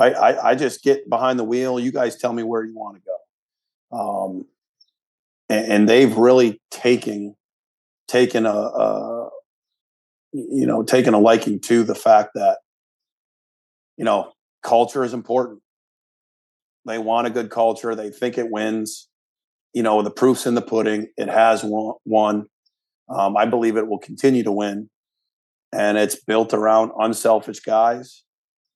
right? 0.00 0.16
I, 0.16 0.50
I 0.50 0.54
just 0.54 0.82
get 0.82 1.08
behind 1.08 1.38
the 1.38 1.44
wheel. 1.44 1.78
You 1.78 1.92
guys 1.92 2.16
tell 2.16 2.32
me 2.32 2.42
where 2.42 2.64
you 2.64 2.74
want 2.74 2.96
to 2.96 3.02
go. 3.02 3.98
Um, 3.98 4.46
and, 5.50 5.72
and, 5.72 5.88
they've 5.88 6.16
really 6.16 6.60
taken 6.70 7.36
taken 8.06 8.46
a, 8.46 8.52
a 8.52 9.30
you 10.32 10.64
know 10.64 10.84
taken 10.84 11.12
a 11.12 11.18
liking 11.18 11.60
to 11.62 11.82
the 11.82 11.94
fact 11.94 12.30
that 12.34 12.58
you 13.96 14.04
know 14.04 14.32
culture 14.62 15.04
is 15.04 15.12
important. 15.12 15.60
They 16.86 16.98
want 16.98 17.26
a 17.26 17.30
good 17.30 17.50
culture. 17.50 17.94
They 17.94 18.10
think 18.10 18.38
it 18.38 18.50
wins. 18.50 19.08
You 19.74 19.82
know, 19.82 20.02
the 20.02 20.10
proof's 20.10 20.46
in 20.46 20.54
the 20.54 20.62
pudding. 20.62 21.08
It 21.16 21.28
has 21.28 21.62
won. 21.64 22.46
Um, 23.08 23.36
I 23.36 23.44
believe 23.44 23.76
it 23.76 23.86
will 23.86 23.98
continue 23.98 24.44
to 24.44 24.52
win. 24.52 24.88
And 25.72 25.98
it's 25.98 26.16
built 26.16 26.54
around 26.54 26.92
unselfish 26.98 27.60
guys 27.60 28.24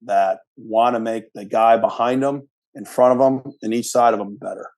that 0.07 0.41
want 0.57 0.95
to 0.95 1.01
make 1.01 1.25
the 1.35 1.45
guy 1.45 1.77
behind 1.77 2.23
them, 2.23 2.49
in 2.75 2.85
front 2.85 3.13
of 3.13 3.19
them, 3.19 3.53
and 3.63 3.73
each 3.73 3.89
side 3.89 4.15
of 4.15 4.19
them 4.19 4.37
better. 4.37 4.71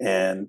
And 0.00 0.48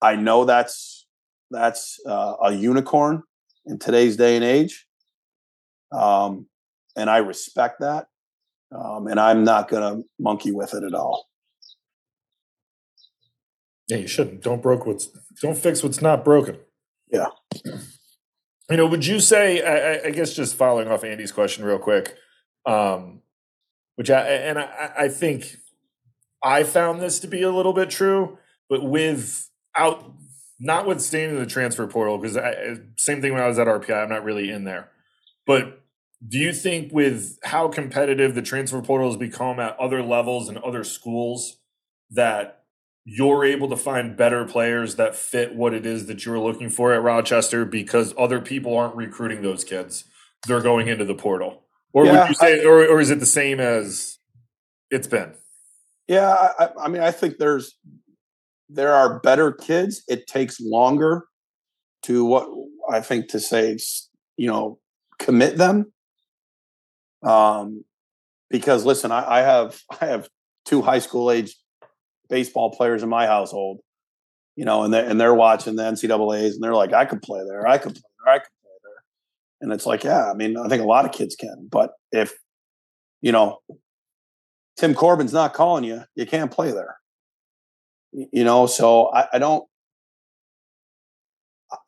I 0.00 0.16
know 0.16 0.44
that's 0.44 1.06
that's 1.50 1.98
uh, 2.06 2.34
a 2.42 2.52
unicorn 2.52 3.22
in 3.66 3.78
today's 3.78 4.16
day 4.16 4.36
and 4.36 4.44
age, 4.44 4.86
um, 5.92 6.46
and 6.96 7.10
I 7.10 7.18
respect 7.18 7.80
that. 7.80 8.06
Um, 8.72 9.06
and 9.06 9.20
I'm 9.20 9.44
not 9.44 9.68
going 9.68 9.82
to 9.82 10.08
monkey 10.18 10.50
with 10.50 10.74
it 10.74 10.82
at 10.82 10.92
all. 10.92 11.26
Yeah, 13.88 13.98
you 13.98 14.08
shouldn't. 14.08 14.42
Don't 14.42 14.60
broke 14.60 14.86
what's 14.86 15.08
don't 15.40 15.56
fix 15.56 15.82
what's 15.82 16.02
not 16.02 16.24
broken. 16.24 16.58
Yeah. 17.08 17.26
You 18.70 18.76
know, 18.76 18.86
would 18.86 19.06
you 19.06 19.20
say? 19.20 19.62
I, 19.62 20.08
I, 20.08 20.10
guess 20.10 20.34
just 20.34 20.56
following 20.56 20.88
off 20.88 21.04
Andy's 21.04 21.30
question 21.30 21.64
real 21.64 21.78
quick, 21.78 22.16
um, 22.64 23.22
which 23.94 24.10
I 24.10 24.22
and 24.22 24.58
I, 24.58 24.92
I 24.98 25.08
think 25.08 25.58
I 26.42 26.64
found 26.64 27.00
this 27.00 27.20
to 27.20 27.28
be 27.28 27.42
a 27.42 27.52
little 27.52 27.72
bit 27.72 27.90
true, 27.90 28.38
but 28.68 28.82
without 28.82 30.12
notwithstanding 30.58 31.38
the 31.38 31.46
transfer 31.46 31.86
portal, 31.86 32.18
because 32.18 32.36
same 32.96 33.20
thing 33.20 33.32
when 33.32 33.42
I 33.42 33.46
was 33.46 33.58
at 33.58 33.68
RPI, 33.68 34.02
I'm 34.02 34.08
not 34.08 34.24
really 34.24 34.50
in 34.50 34.64
there. 34.64 34.90
But 35.46 35.82
do 36.26 36.38
you 36.38 36.52
think 36.52 36.92
with 36.92 37.38
how 37.44 37.68
competitive 37.68 38.34
the 38.34 38.42
transfer 38.42 38.80
portal 38.82 39.08
has 39.08 39.16
become 39.16 39.60
at 39.60 39.78
other 39.78 40.02
levels 40.02 40.48
and 40.48 40.58
other 40.58 40.82
schools 40.82 41.58
that 42.10 42.64
you're 43.08 43.44
able 43.44 43.68
to 43.68 43.76
find 43.76 44.16
better 44.16 44.44
players 44.44 44.96
that 44.96 45.14
fit 45.14 45.54
what 45.54 45.72
it 45.72 45.86
is 45.86 46.06
that 46.06 46.26
you're 46.26 46.40
looking 46.40 46.68
for 46.68 46.92
at 46.92 47.00
Rochester 47.00 47.64
because 47.64 48.12
other 48.18 48.40
people 48.40 48.76
aren't 48.76 48.96
recruiting 48.96 49.42
those 49.42 49.62
kids. 49.62 50.04
They're 50.48 50.60
going 50.60 50.88
into 50.88 51.04
the 51.04 51.14
portal. 51.14 51.62
Or 51.92 52.04
yeah, 52.04 52.22
would 52.22 52.28
you 52.30 52.34
say, 52.34 52.62
I, 52.62 52.64
or, 52.64 52.84
or 52.84 53.00
is 53.00 53.12
it 53.12 53.20
the 53.20 53.26
same 53.26 53.60
as 53.60 54.18
it's 54.90 55.06
been? 55.06 55.34
Yeah, 56.08 56.50
I, 56.58 56.68
I 56.82 56.88
mean, 56.88 57.00
I 57.00 57.12
think 57.12 57.38
there's 57.38 57.78
there 58.68 58.92
are 58.92 59.20
better 59.20 59.52
kids. 59.52 60.02
It 60.08 60.26
takes 60.26 60.60
longer 60.60 61.26
to 62.02 62.24
what 62.24 62.48
I 62.90 63.00
think 63.00 63.28
to 63.28 63.40
say, 63.40 63.78
you 64.36 64.48
know, 64.48 64.80
commit 65.20 65.58
them. 65.58 65.92
Um, 67.22 67.84
because 68.50 68.84
listen, 68.84 69.12
I, 69.12 69.38
I 69.38 69.42
have 69.42 69.80
I 70.00 70.06
have 70.06 70.28
two 70.64 70.82
high 70.82 70.98
school 70.98 71.30
age 71.30 71.54
baseball 72.28 72.70
players 72.70 73.02
in 73.02 73.08
my 73.08 73.26
household, 73.26 73.80
you 74.56 74.64
know, 74.64 74.84
and 74.84 74.92
they're, 74.92 75.08
and 75.08 75.20
they're 75.20 75.34
watching 75.34 75.76
the 75.76 75.82
NCAA's 75.82 76.54
and 76.54 76.62
they're 76.62 76.74
like, 76.74 76.92
I 76.92 77.04
could 77.04 77.22
play 77.22 77.40
there, 77.46 77.66
I 77.66 77.78
could 77.78 77.94
play 77.94 78.02
there, 78.24 78.34
I 78.34 78.38
could 78.38 78.48
play 78.62 78.72
there. 78.82 79.02
And 79.60 79.72
it's 79.72 79.86
like, 79.86 80.04
yeah, 80.04 80.30
I 80.30 80.34
mean, 80.34 80.56
I 80.56 80.68
think 80.68 80.82
a 80.82 80.86
lot 80.86 81.04
of 81.04 81.12
kids 81.12 81.36
can, 81.36 81.68
but 81.70 81.92
if, 82.12 82.34
you 83.20 83.32
know, 83.32 83.58
Tim 84.76 84.94
Corbin's 84.94 85.32
not 85.32 85.54
calling 85.54 85.84
you, 85.84 86.02
you 86.14 86.26
can't 86.26 86.50
play 86.50 86.70
there. 86.70 86.96
You 88.12 88.44
know, 88.44 88.66
so 88.66 89.10
I, 89.12 89.26
I 89.34 89.38
don't, 89.38 89.64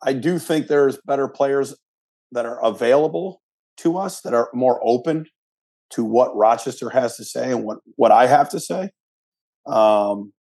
I 0.03 0.13
do 0.13 0.39
think 0.39 0.67
there's 0.67 0.97
better 1.05 1.27
players 1.27 1.75
that 2.31 2.45
are 2.45 2.63
available 2.63 3.41
to 3.77 3.97
us 3.97 4.21
that 4.21 4.33
are 4.33 4.49
more 4.53 4.79
open 4.83 5.25
to 5.91 6.03
what 6.03 6.35
Rochester 6.35 6.89
has 6.89 7.15
to 7.17 7.23
say 7.23 7.51
and 7.51 7.63
what, 7.63 7.79
what 7.95 8.11
I 8.11 8.27
have 8.27 8.49
to 8.49 8.59
say. 8.59 8.91
Um, 9.65 10.33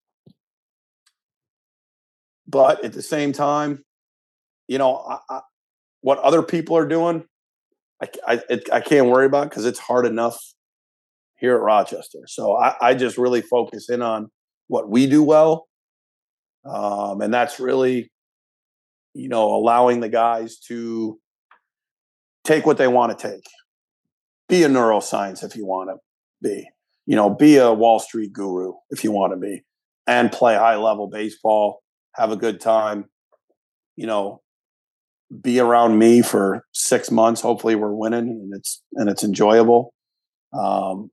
but 2.46 2.84
at 2.84 2.92
the 2.92 3.02
same 3.02 3.32
time, 3.32 3.84
you 4.66 4.78
know, 4.78 4.96
I, 4.96 5.18
I, 5.28 5.40
what 6.00 6.18
other 6.18 6.42
people 6.42 6.76
are 6.76 6.86
doing, 6.86 7.24
I, 8.02 8.08
I, 8.26 8.40
it, 8.48 8.72
I 8.72 8.80
can't 8.80 9.08
worry 9.08 9.26
about 9.26 9.50
because 9.50 9.66
it's 9.66 9.78
hard 9.78 10.06
enough 10.06 10.38
here 11.36 11.54
at 11.54 11.60
Rochester. 11.60 12.20
So 12.26 12.56
I, 12.56 12.74
I, 12.80 12.94
just 12.94 13.18
really 13.18 13.42
focus 13.42 13.88
in 13.90 14.02
on 14.02 14.30
what 14.66 14.88
we 14.88 15.06
do 15.06 15.22
well. 15.22 15.68
Um, 16.64 17.20
and 17.20 17.32
that's 17.32 17.60
really, 17.60 18.10
you 19.14 19.28
know, 19.28 19.54
allowing 19.54 20.00
the 20.00 20.08
guys 20.08 20.58
to 20.68 21.18
take 22.44 22.66
what 22.66 22.78
they 22.78 22.88
want 22.88 23.16
to 23.16 23.28
take. 23.28 23.44
Be 24.48 24.62
a 24.64 24.68
neuroscience 24.68 25.44
if 25.44 25.54
you 25.54 25.66
want 25.66 25.90
to 25.90 25.96
be 26.42 26.68
you 27.08 27.16
know, 27.16 27.30
be 27.30 27.56
a 27.56 27.72
Wall 27.72 27.98
Street 27.98 28.34
guru 28.34 28.74
if 28.90 29.02
you 29.02 29.10
want 29.10 29.32
to 29.32 29.38
be 29.38 29.62
and 30.06 30.30
play 30.30 30.54
high 30.56 30.76
level 30.76 31.08
baseball, 31.08 31.82
have 32.14 32.30
a 32.30 32.36
good 32.36 32.60
time, 32.60 33.06
you 33.96 34.06
know, 34.06 34.42
be 35.40 35.58
around 35.58 35.98
me 35.98 36.20
for 36.20 36.66
six 36.72 37.10
months. 37.10 37.40
Hopefully 37.40 37.76
we're 37.76 37.94
winning 37.94 38.28
and 38.28 38.52
it's, 38.54 38.82
and 38.92 39.08
it's 39.08 39.24
enjoyable. 39.24 39.94
Um, 40.52 41.10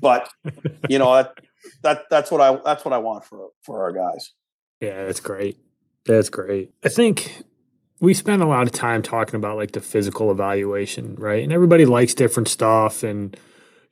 but 0.00 0.30
you 0.88 1.00
know, 1.00 1.12
that, 1.14 1.34
that, 1.82 2.02
that's 2.10 2.30
what 2.30 2.40
I, 2.40 2.56
that's 2.64 2.84
what 2.84 2.94
I 2.94 2.98
want 2.98 3.24
for, 3.24 3.48
for 3.64 3.82
our 3.82 3.90
guys. 3.92 4.32
Yeah, 4.80 5.04
that's 5.04 5.20
great. 5.20 5.58
That's 6.06 6.28
great. 6.28 6.72
I 6.84 6.88
think 6.88 7.42
we 7.98 8.14
spend 8.14 8.40
a 8.40 8.46
lot 8.46 8.68
of 8.68 8.72
time 8.72 9.02
talking 9.02 9.34
about 9.34 9.56
like 9.56 9.72
the 9.72 9.80
physical 9.80 10.30
evaluation, 10.30 11.16
right? 11.16 11.42
And 11.42 11.52
everybody 11.52 11.86
likes 11.86 12.14
different 12.14 12.46
stuff 12.46 13.02
and, 13.02 13.36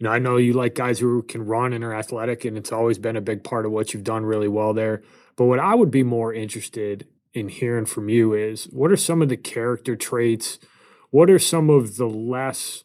you 0.03 0.09
know, 0.09 0.15
I 0.15 0.19
know 0.19 0.37
you 0.37 0.53
like 0.53 0.75
guys 0.75 0.99
who 0.99 1.23
can 1.23 1.47
run 1.47 1.73
and 1.73 1.85
are 1.85 1.95
athletic, 1.95 2.45
and 2.45 2.59
it's 2.59 2.73
always 2.73 2.99
been 2.99 3.15
a 3.15 3.21
big 3.21 3.45
part 3.45 3.65
of 3.65 3.71
what 3.71 3.95
you've 3.95 4.03
done 4.03 4.25
really 4.25 4.49
well 4.49 4.75
there. 4.75 5.01
But 5.37 5.45
what 5.45 5.61
I 5.61 5.77
would 5.77 5.93
be 5.93 6.03
more 6.03 6.35
interested 6.35 7.07
in 7.33 7.49
hearing 7.49 7.87
from 7.87 8.09
you 8.09 8.35
is 8.35 8.65
what 8.65 8.91
are 8.91 8.97
some 8.97 9.23
of 9.23 9.29
the 9.29 9.37
character 9.37 9.95
traits? 9.95 10.59
What 11.11 11.31
are 11.31 11.39
some 11.39 11.71
of 11.71 11.99
the 11.99 12.09
less 12.09 12.83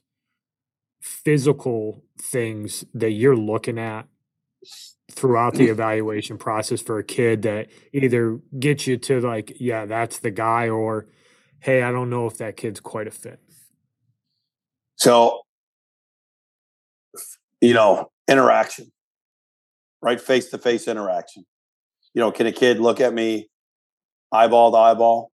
physical 1.02 2.04
things 2.22 2.86
that 2.94 3.14
you're 3.14 3.36
looking 3.36 3.80
at 3.80 4.06
throughout 5.10 5.56
the 5.56 5.66
evaluation 5.72 6.38
process 6.38 6.82
for 6.82 7.00
a 7.00 7.04
kid 7.04 7.42
that 7.42 7.66
either 7.94 8.40
gets 8.60 8.86
you 8.86 8.96
to 8.96 9.22
like, 9.22 9.54
yeah, 9.60 9.88
that's 9.88 10.20
the 10.20 10.30
guy, 10.30 10.70
or 10.70 11.08
hey, 11.62 11.82
I 11.82 11.92
don't 11.92 12.12
know 12.12 12.28
if 12.28 12.38
that 12.38 12.58
kid's 12.58 12.80
quite 12.80 13.08
a 13.08 13.12
fit? 13.12 13.40
So 14.98 15.42
you 17.62 17.74
know, 17.74 18.10
interaction, 18.28 18.92
right? 20.02 20.20
Face 20.20 20.50
to 20.52 20.58
face 20.58 20.88
interaction. 20.88 21.46
You 22.14 22.22
know, 22.22 22.32
can 22.32 22.48
a 22.48 22.52
kid 22.52 22.80
look 22.80 23.00
at 23.00 23.14
me 23.14 23.50
eyeball 24.32 24.72
to 24.72 24.78
eyeball, 24.78 25.32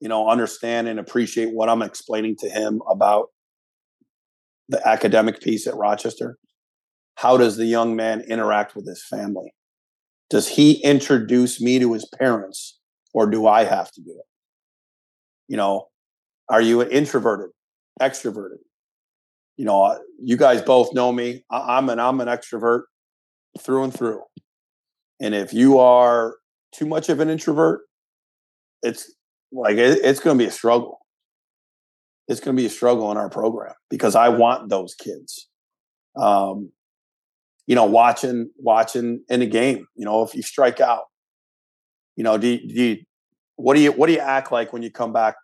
you 0.00 0.08
know, 0.08 0.28
understand 0.28 0.88
and 0.88 0.98
appreciate 0.98 1.52
what 1.54 1.68
I'm 1.68 1.82
explaining 1.82 2.36
to 2.40 2.48
him 2.48 2.80
about 2.88 3.28
the 4.68 4.86
academic 4.86 5.40
piece 5.40 5.66
at 5.66 5.76
Rochester? 5.76 6.38
how 7.20 7.36
does 7.36 7.58
the 7.58 7.66
young 7.66 7.94
man 7.94 8.22
interact 8.22 8.74
with 8.74 8.88
his 8.88 9.04
family? 9.04 9.52
Does 10.30 10.48
he 10.48 10.82
introduce 10.82 11.60
me 11.60 11.78
to 11.78 11.92
his 11.92 12.08
parents 12.18 12.78
or 13.12 13.28
do 13.28 13.46
I 13.46 13.64
have 13.64 13.92
to 13.92 14.00
do 14.00 14.12
it? 14.12 14.26
You 15.46 15.58
know, 15.58 15.88
are 16.48 16.62
you 16.62 16.80
an 16.80 16.90
introverted, 16.90 17.50
extroverted? 18.00 18.60
You 19.60 19.66
know, 19.66 20.00
you 20.18 20.38
guys 20.38 20.62
both 20.62 20.94
know 20.94 21.12
me. 21.12 21.44
I'm 21.50 21.90
an 21.90 22.00
I'm 22.00 22.18
an 22.22 22.28
extrovert 22.28 22.84
through 23.58 23.84
and 23.84 23.92
through. 23.92 24.22
And 25.20 25.34
if 25.34 25.52
you 25.52 25.78
are 25.78 26.36
too 26.72 26.86
much 26.86 27.10
of 27.10 27.20
an 27.20 27.28
introvert, 27.28 27.82
it's 28.82 29.14
like 29.52 29.76
it, 29.76 29.98
it's 30.02 30.18
going 30.18 30.38
to 30.38 30.42
be 30.42 30.48
a 30.48 30.50
struggle. 30.50 31.00
It's 32.26 32.40
going 32.40 32.56
to 32.56 32.62
be 32.62 32.64
a 32.64 32.70
struggle 32.70 33.10
in 33.10 33.18
our 33.18 33.28
program 33.28 33.74
because 33.90 34.14
I 34.14 34.30
want 34.30 34.70
those 34.70 34.94
kids. 34.94 35.46
Um, 36.16 36.72
you 37.66 37.74
know, 37.74 37.84
watching 37.84 38.48
watching 38.56 39.22
in 39.28 39.42
a 39.42 39.46
game. 39.46 39.84
You 39.94 40.06
know, 40.06 40.22
if 40.22 40.34
you 40.34 40.40
strike 40.40 40.80
out, 40.80 41.02
you 42.16 42.24
know, 42.24 42.38
do 42.38 42.56
do 42.56 42.82
you, 42.82 42.96
what 43.56 43.74
do 43.74 43.82
you 43.82 43.92
what 43.92 44.06
do 44.06 44.14
you 44.14 44.20
act 44.20 44.52
like 44.52 44.72
when 44.72 44.82
you 44.82 44.90
come 44.90 45.12
back 45.12 45.34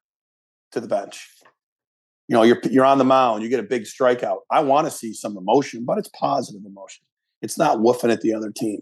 to 0.72 0.80
the 0.80 0.88
bench? 0.88 1.28
You 2.28 2.34
know, 2.34 2.42
you're 2.42 2.60
you're 2.70 2.84
on 2.84 2.98
the 2.98 3.04
mound, 3.04 3.42
you 3.42 3.48
get 3.48 3.60
a 3.60 3.64
big 3.64 3.84
strikeout. 3.84 4.38
I 4.50 4.60
want 4.60 4.86
to 4.86 4.90
see 4.90 5.12
some 5.12 5.36
emotion, 5.36 5.84
but 5.84 5.98
it's 5.98 6.08
positive 6.08 6.62
emotion. 6.64 7.04
It's 7.42 7.58
not 7.58 7.78
woofing 7.78 8.12
at 8.12 8.20
the 8.20 8.34
other 8.34 8.50
team. 8.50 8.80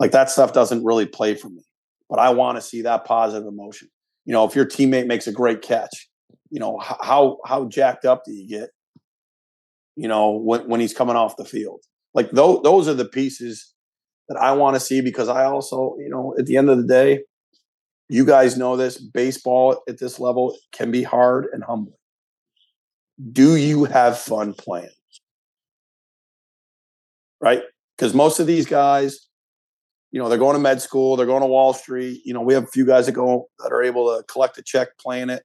Like 0.00 0.10
that 0.12 0.30
stuff 0.30 0.52
doesn't 0.52 0.84
really 0.84 1.06
play 1.06 1.34
for 1.34 1.48
me. 1.48 1.62
But 2.08 2.18
I 2.18 2.30
want 2.30 2.56
to 2.56 2.62
see 2.62 2.82
that 2.82 3.04
positive 3.04 3.46
emotion. 3.46 3.88
You 4.24 4.32
know, 4.32 4.44
if 4.44 4.56
your 4.56 4.66
teammate 4.66 5.06
makes 5.06 5.26
a 5.26 5.32
great 5.32 5.62
catch, 5.62 6.08
you 6.50 6.58
know, 6.58 6.78
how 6.78 7.38
how 7.44 7.66
jacked 7.68 8.04
up 8.04 8.24
do 8.24 8.32
you 8.32 8.48
get? 8.48 8.70
You 9.96 10.08
know, 10.08 10.32
when 10.32 10.68
when 10.68 10.80
he's 10.80 10.94
coming 10.94 11.16
off 11.16 11.36
the 11.36 11.44
field. 11.44 11.82
Like 12.14 12.30
those 12.30 12.62
those 12.62 12.88
are 12.88 12.94
the 12.94 13.04
pieces 13.04 13.72
that 14.28 14.38
I 14.38 14.52
want 14.52 14.74
to 14.74 14.80
see 14.80 15.00
because 15.00 15.28
I 15.28 15.44
also, 15.44 15.96
you 15.98 16.08
know, 16.08 16.34
at 16.38 16.46
the 16.46 16.56
end 16.56 16.68
of 16.70 16.78
the 16.78 16.86
day, 16.86 17.20
you 18.08 18.24
guys 18.24 18.56
know 18.56 18.76
this, 18.76 18.98
baseball 18.98 19.82
at 19.88 19.98
this 19.98 20.18
level 20.18 20.56
can 20.72 20.90
be 20.90 21.02
hard 21.02 21.46
and 21.52 21.62
humbling. 21.62 21.97
Do 23.32 23.56
you 23.56 23.84
have 23.84 24.18
fun 24.18 24.54
playing? 24.54 24.90
Right? 27.40 27.62
Because 27.96 28.14
most 28.14 28.38
of 28.38 28.46
these 28.46 28.66
guys, 28.66 29.26
you 30.12 30.20
know, 30.20 30.28
they're 30.28 30.38
going 30.38 30.54
to 30.54 30.60
med 30.60 30.80
school, 30.80 31.16
they're 31.16 31.26
going 31.26 31.42
to 31.42 31.46
Wall 31.46 31.72
Street. 31.72 32.22
You 32.24 32.32
know, 32.32 32.40
we 32.40 32.54
have 32.54 32.64
a 32.64 32.68
few 32.68 32.86
guys 32.86 33.06
that 33.06 33.12
go 33.12 33.48
that 33.58 33.72
are 33.72 33.82
able 33.82 34.16
to 34.16 34.22
collect 34.24 34.58
a 34.58 34.62
check 34.62 34.96
playing 34.98 35.30
it. 35.30 35.42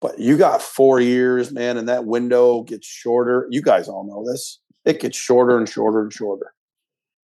But 0.00 0.18
you 0.18 0.36
got 0.38 0.62
four 0.62 1.00
years, 1.00 1.50
man, 1.50 1.76
and 1.76 1.88
that 1.88 2.04
window 2.04 2.62
gets 2.62 2.86
shorter. 2.86 3.48
You 3.50 3.62
guys 3.62 3.88
all 3.88 4.04
know 4.04 4.30
this. 4.30 4.60
It 4.84 5.00
gets 5.00 5.16
shorter 5.16 5.58
and 5.58 5.68
shorter 5.68 6.02
and 6.02 6.12
shorter. 6.12 6.54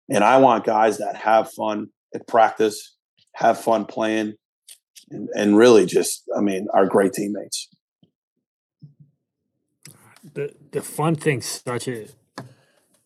And 0.09 0.23
I 0.23 0.37
want 0.37 0.65
guys 0.65 0.97
that 0.99 1.15
have 1.15 1.51
fun 1.51 1.87
at 2.13 2.27
practice, 2.27 2.95
have 3.35 3.59
fun 3.59 3.85
playing, 3.85 4.35
and, 5.09 5.29
and 5.35 5.57
really 5.57 5.85
just, 5.85 6.23
I 6.37 6.41
mean, 6.41 6.67
are 6.73 6.85
great 6.85 7.13
teammates. 7.13 7.67
The 10.33 10.55
the 10.71 10.81
fun 10.81 11.15
thing 11.15 11.41
such 11.41 11.87
a 11.87 12.07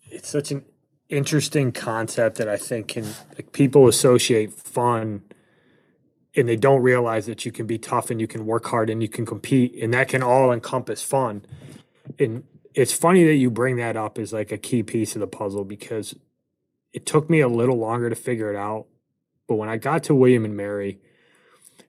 it's 0.09 0.29
such 0.29 0.51
an 0.51 0.65
interesting 1.09 1.71
concept 1.71 2.37
that 2.37 2.47
I 2.47 2.57
think 2.57 2.89
can 2.89 3.05
like 3.35 3.51
people 3.51 3.87
associate 3.87 4.53
fun 4.53 5.23
and 6.35 6.49
they 6.49 6.55
don't 6.55 6.81
realize 6.81 7.25
that 7.27 7.45
you 7.45 7.51
can 7.51 7.65
be 7.65 7.77
tough 7.77 8.09
and 8.09 8.19
you 8.19 8.27
can 8.27 8.45
work 8.45 8.65
hard 8.67 8.89
and 8.89 9.01
you 9.01 9.07
can 9.07 9.25
compete 9.25 9.75
and 9.81 9.93
that 9.93 10.09
can 10.09 10.21
all 10.21 10.51
encompass 10.51 11.01
fun. 11.01 11.45
And 12.19 12.43
it's 12.73 12.93
funny 12.93 13.23
that 13.23 13.35
you 13.35 13.49
bring 13.49 13.77
that 13.77 13.95
up 13.95 14.17
as 14.17 14.33
like 14.33 14.51
a 14.51 14.57
key 14.57 14.83
piece 14.83 15.15
of 15.15 15.21
the 15.21 15.27
puzzle 15.27 15.63
because 15.63 16.15
it 16.91 17.05
took 17.05 17.29
me 17.29 17.39
a 17.39 17.47
little 17.47 17.77
longer 17.77 18.09
to 18.09 18.15
figure 18.15 18.51
it 18.51 18.57
out. 18.57 18.87
But 19.47 19.55
when 19.55 19.69
I 19.69 19.77
got 19.77 20.03
to 20.05 20.15
William 20.15 20.43
and 20.43 20.57
Mary 20.57 20.99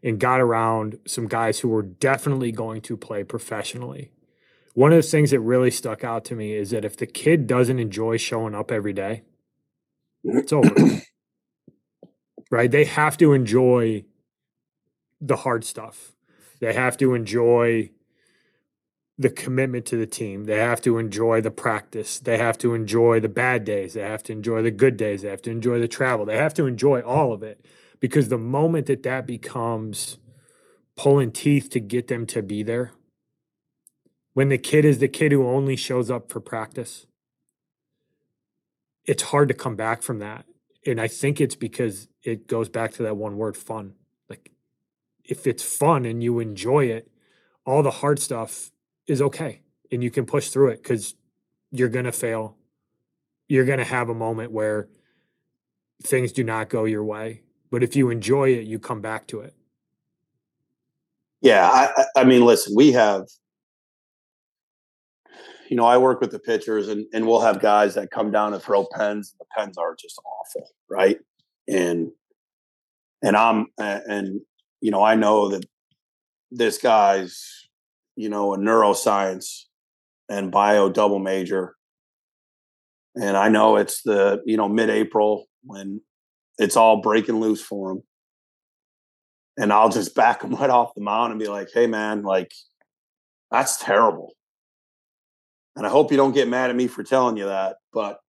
and 0.02 0.20
got 0.20 0.40
around 0.40 0.98
some 1.06 1.26
guys 1.26 1.60
who 1.60 1.68
were 1.68 1.82
definitely 1.82 2.52
going 2.52 2.82
to 2.82 2.96
play 2.96 3.24
professionally, 3.24 4.10
one 4.76 4.92
of 4.92 5.02
the 5.02 5.08
things 5.08 5.30
that 5.30 5.40
really 5.40 5.70
stuck 5.70 6.04
out 6.04 6.26
to 6.26 6.36
me 6.36 6.52
is 6.52 6.68
that 6.68 6.84
if 6.84 6.98
the 6.98 7.06
kid 7.06 7.46
doesn't 7.46 7.78
enjoy 7.78 8.18
showing 8.18 8.54
up 8.54 8.70
every 8.70 8.92
day, 8.92 9.22
it's 10.22 10.52
over. 10.52 10.70
right? 12.50 12.70
They 12.70 12.84
have 12.84 13.16
to 13.16 13.32
enjoy 13.32 14.04
the 15.18 15.36
hard 15.36 15.64
stuff. 15.64 16.12
They 16.60 16.74
have 16.74 16.98
to 16.98 17.14
enjoy 17.14 17.88
the 19.16 19.30
commitment 19.30 19.86
to 19.86 19.96
the 19.96 20.06
team. 20.06 20.44
They 20.44 20.58
have 20.58 20.82
to 20.82 20.98
enjoy 20.98 21.40
the 21.40 21.50
practice. 21.50 22.20
They 22.20 22.36
have 22.36 22.58
to 22.58 22.74
enjoy 22.74 23.20
the 23.20 23.30
bad 23.30 23.64
days. 23.64 23.94
They 23.94 24.02
have 24.02 24.22
to 24.24 24.32
enjoy 24.32 24.60
the 24.60 24.70
good 24.70 24.98
days. 24.98 25.22
They 25.22 25.30
have 25.30 25.40
to 25.42 25.50
enjoy 25.50 25.80
the 25.80 25.88
travel. 25.88 26.26
They 26.26 26.36
have 26.36 26.52
to 26.52 26.66
enjoy 26.66 27.00
all 27.00 27.32
of 27.32 27.42
it 27.42 27.64
because 27.98 28.28
the 28.28 28.36
moment 28.36 28.88
that 28.88 29.04
that 29.04 29.26
becomes 29.26 30.18
pulling 30.96 31.32
teeth 31.32 31.70
to 31.70 31.80
get 31.80 32.08
them 32.08 32.26
to 32.26 32.42
be 32.42 32.62
there, 32.62 32.92
when 34.36 34.50
the 34.50 34.58
kid 34.58 34.84
is 34.84 34.98
the 34.98 35.08
kid 35.08 35.32
who 35.32 35.48
only 35.48 35.76
shows 35.76 36.10
up 36.10 36.30
for 36.30 36.40
practice, 36.40 37.06
it's 39.06 39.22
hard 39.22 39.48
to 39.48 39.54
come 39.54 39.76
back 39.76 40.02
from 40.02 40.18
that. 40.18 40.44
And 40.84 41.00
I 41.00 41.08
think 41.08 41.40
it's 41.40 41.54
because 41.54 42.08
it 42.22 42.46
goes 42.46 42.68
back 42.68 42.92
to 42.92 43.02
that 43.04 43.16
one 43.16 43.38
word 43.38 43.56
fun. 43.56 43.94
Like, 44.28 44.50
if 45.24 45.46
it's 45.46 45.62
fun 45.62 46.04
and 46.04 46.22
you 46.22 46.38
enjoy 46.38 46.84
it, 46.84 47.10
all 47.64 47.82
the 47.82 47.90
hard 47.90 48.18
stuff 48.18 48.70
is 49.06 49.22
okay 49.22 49.62
and 49.90 50.04
you 50.04 50.10
can 50.10 50.26
push 50.26 50.50
through 50.50 50.68
it 50.68 50.82
because 50.82 51.14
you're 51.70 51.88
going 51.88 52.04
to 52.04 52.12
fail. 52.12 52.58
You're 53.48 53.64
going 53.64 53.78
to 53.78 53.86
have 53.86 54.10
a 54.10 54.14
moment 54.14 54.52
where 54.52 54.90
things 56.02 56.30
do 56.30 56.44
not 56.44 56.68
go 56.68 56.84
your 56.84 57.04
way. 57.04 57.40
But 57.70 57.82
if 57.82 57.96
you 57.96 58.10
enjoy 58.10 58.50
it, 58.50 58.66
you 58.66 58.78
come 58.78 59.00
back 59.00 59.28
to 59.28 59.40
it. 59.40 59.54
Yeah. 61.40 61.70
I, 61.70 62.04
I 62.14 62.24
mean, 62.24 62.44
listen, 62.44 62.74
we 62.76 62.92
have 62.92 63.28
you 65.68 65.76
know, 65.76 65.84
I 65.84 65.98
work 65.98 66.20
with 66.20 66.30
the 66.30 66.38
pitchers 66.38 66.88
and, 66.88 67.06
and 67.12 67.26
we'll 67.26 67.40
have 67.40 67.60
guys 67.60 67.94
that 67.94 68.10
come 68.10 68.30
down 68.30 68.54
and 68.54 68.62
throw 68.62 68.86
pens. 68.86 69.34
The 69.38 69.44
pens 69.56 69.76
are 69.78 69.94
just 69.94 70.20
awful, 70.24 70.68
right? 70.88 71.18
And 71.68 72.10
and 73.22 73.36
I'm 73.36 73.66
and 73.78 74.40
you 74.80 74.90
know, 74.90 75.02
I 75.02 75.14
know 75.14 75.48
that 75.48 75.64
this 76.50 76.78
guy's, 76.78 77.68
you 78.14 78.28
know, 78.28 78.54
a 78.54 78.58
neuroscience 78.58 79.64
and 80.28 80.52
bio 80.52 80.88
double 80.88 81.18
major. 81.18 81.74
And 83.14 83.36
I 83.36 83.48
know 83.48 83.76
it's 83.76 84.02
the, 84.02 84.42
you 84.44 84.56
know, 84.56 84.68
mid 84.68 84.90
April 84.90 85.46
when 85.64 86.02
it's 86.58 86.76
all 86.76 87.00
breaking 87.00 87.40
loose 87.40 87.62
for 87.62 87.92
him. 87.92 88.02
And 89.58 89.72
I'll 89.72 89.88
just 89.88 90.14
back 90.14 90.42
him 90.42 90.54
right 90.54 90.70
off 90.70 90.94
the 90.94 91.02
mound 91.02 91.32
and 91.32 91.40
be 91.40 91.48
like, 91.48 91.68
hey 91.72 91.86
man, 91.86 92.22
like 92.22 92.52
that's 93.50 93.78
terrible 93.78 94.35
and 95.76 95.86
I 95.86 95.90
hope 95.90 96.10
you 96.10 96.16
don't 96.16 96.32
get 96.32 96.48
mad 96.48 96.70
at 96.70 96.76
me 96.76 96.86
for 96.86 97.04
telling 97.04 97.36
you 97.36 97.44
that, 97.46 97.76
but 97.92 98.20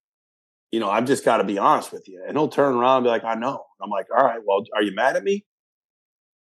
you 0.72 0.80
know, 0.80 0.90
I've 0.90 1.06
just 1.06 1.24
got 1.24 1.38
to 1.38 1.44
be 1.44 1.58
honest 1.58 1.94
with 1.94 2.08
you. 2.08 2.22
And 2.28 2.38
he'll 2.38 2.50
turn 2.50 2.76
around 2.76 2.98
and 2.98 3.06
be 3.06 3.10
like, 3.10 3.24
I 3.24 3.36
know. 3.36 3.64
I'm 3.82 3.90
like, 3.90 4.08
all 4.16 4.24
right, 4.24 4.40
well, 4.46 4.64
are 4.76 4.84
you 4.84 4.94
mad 4.94 5.16
at 5.16 5.24
me? 5.24 5.46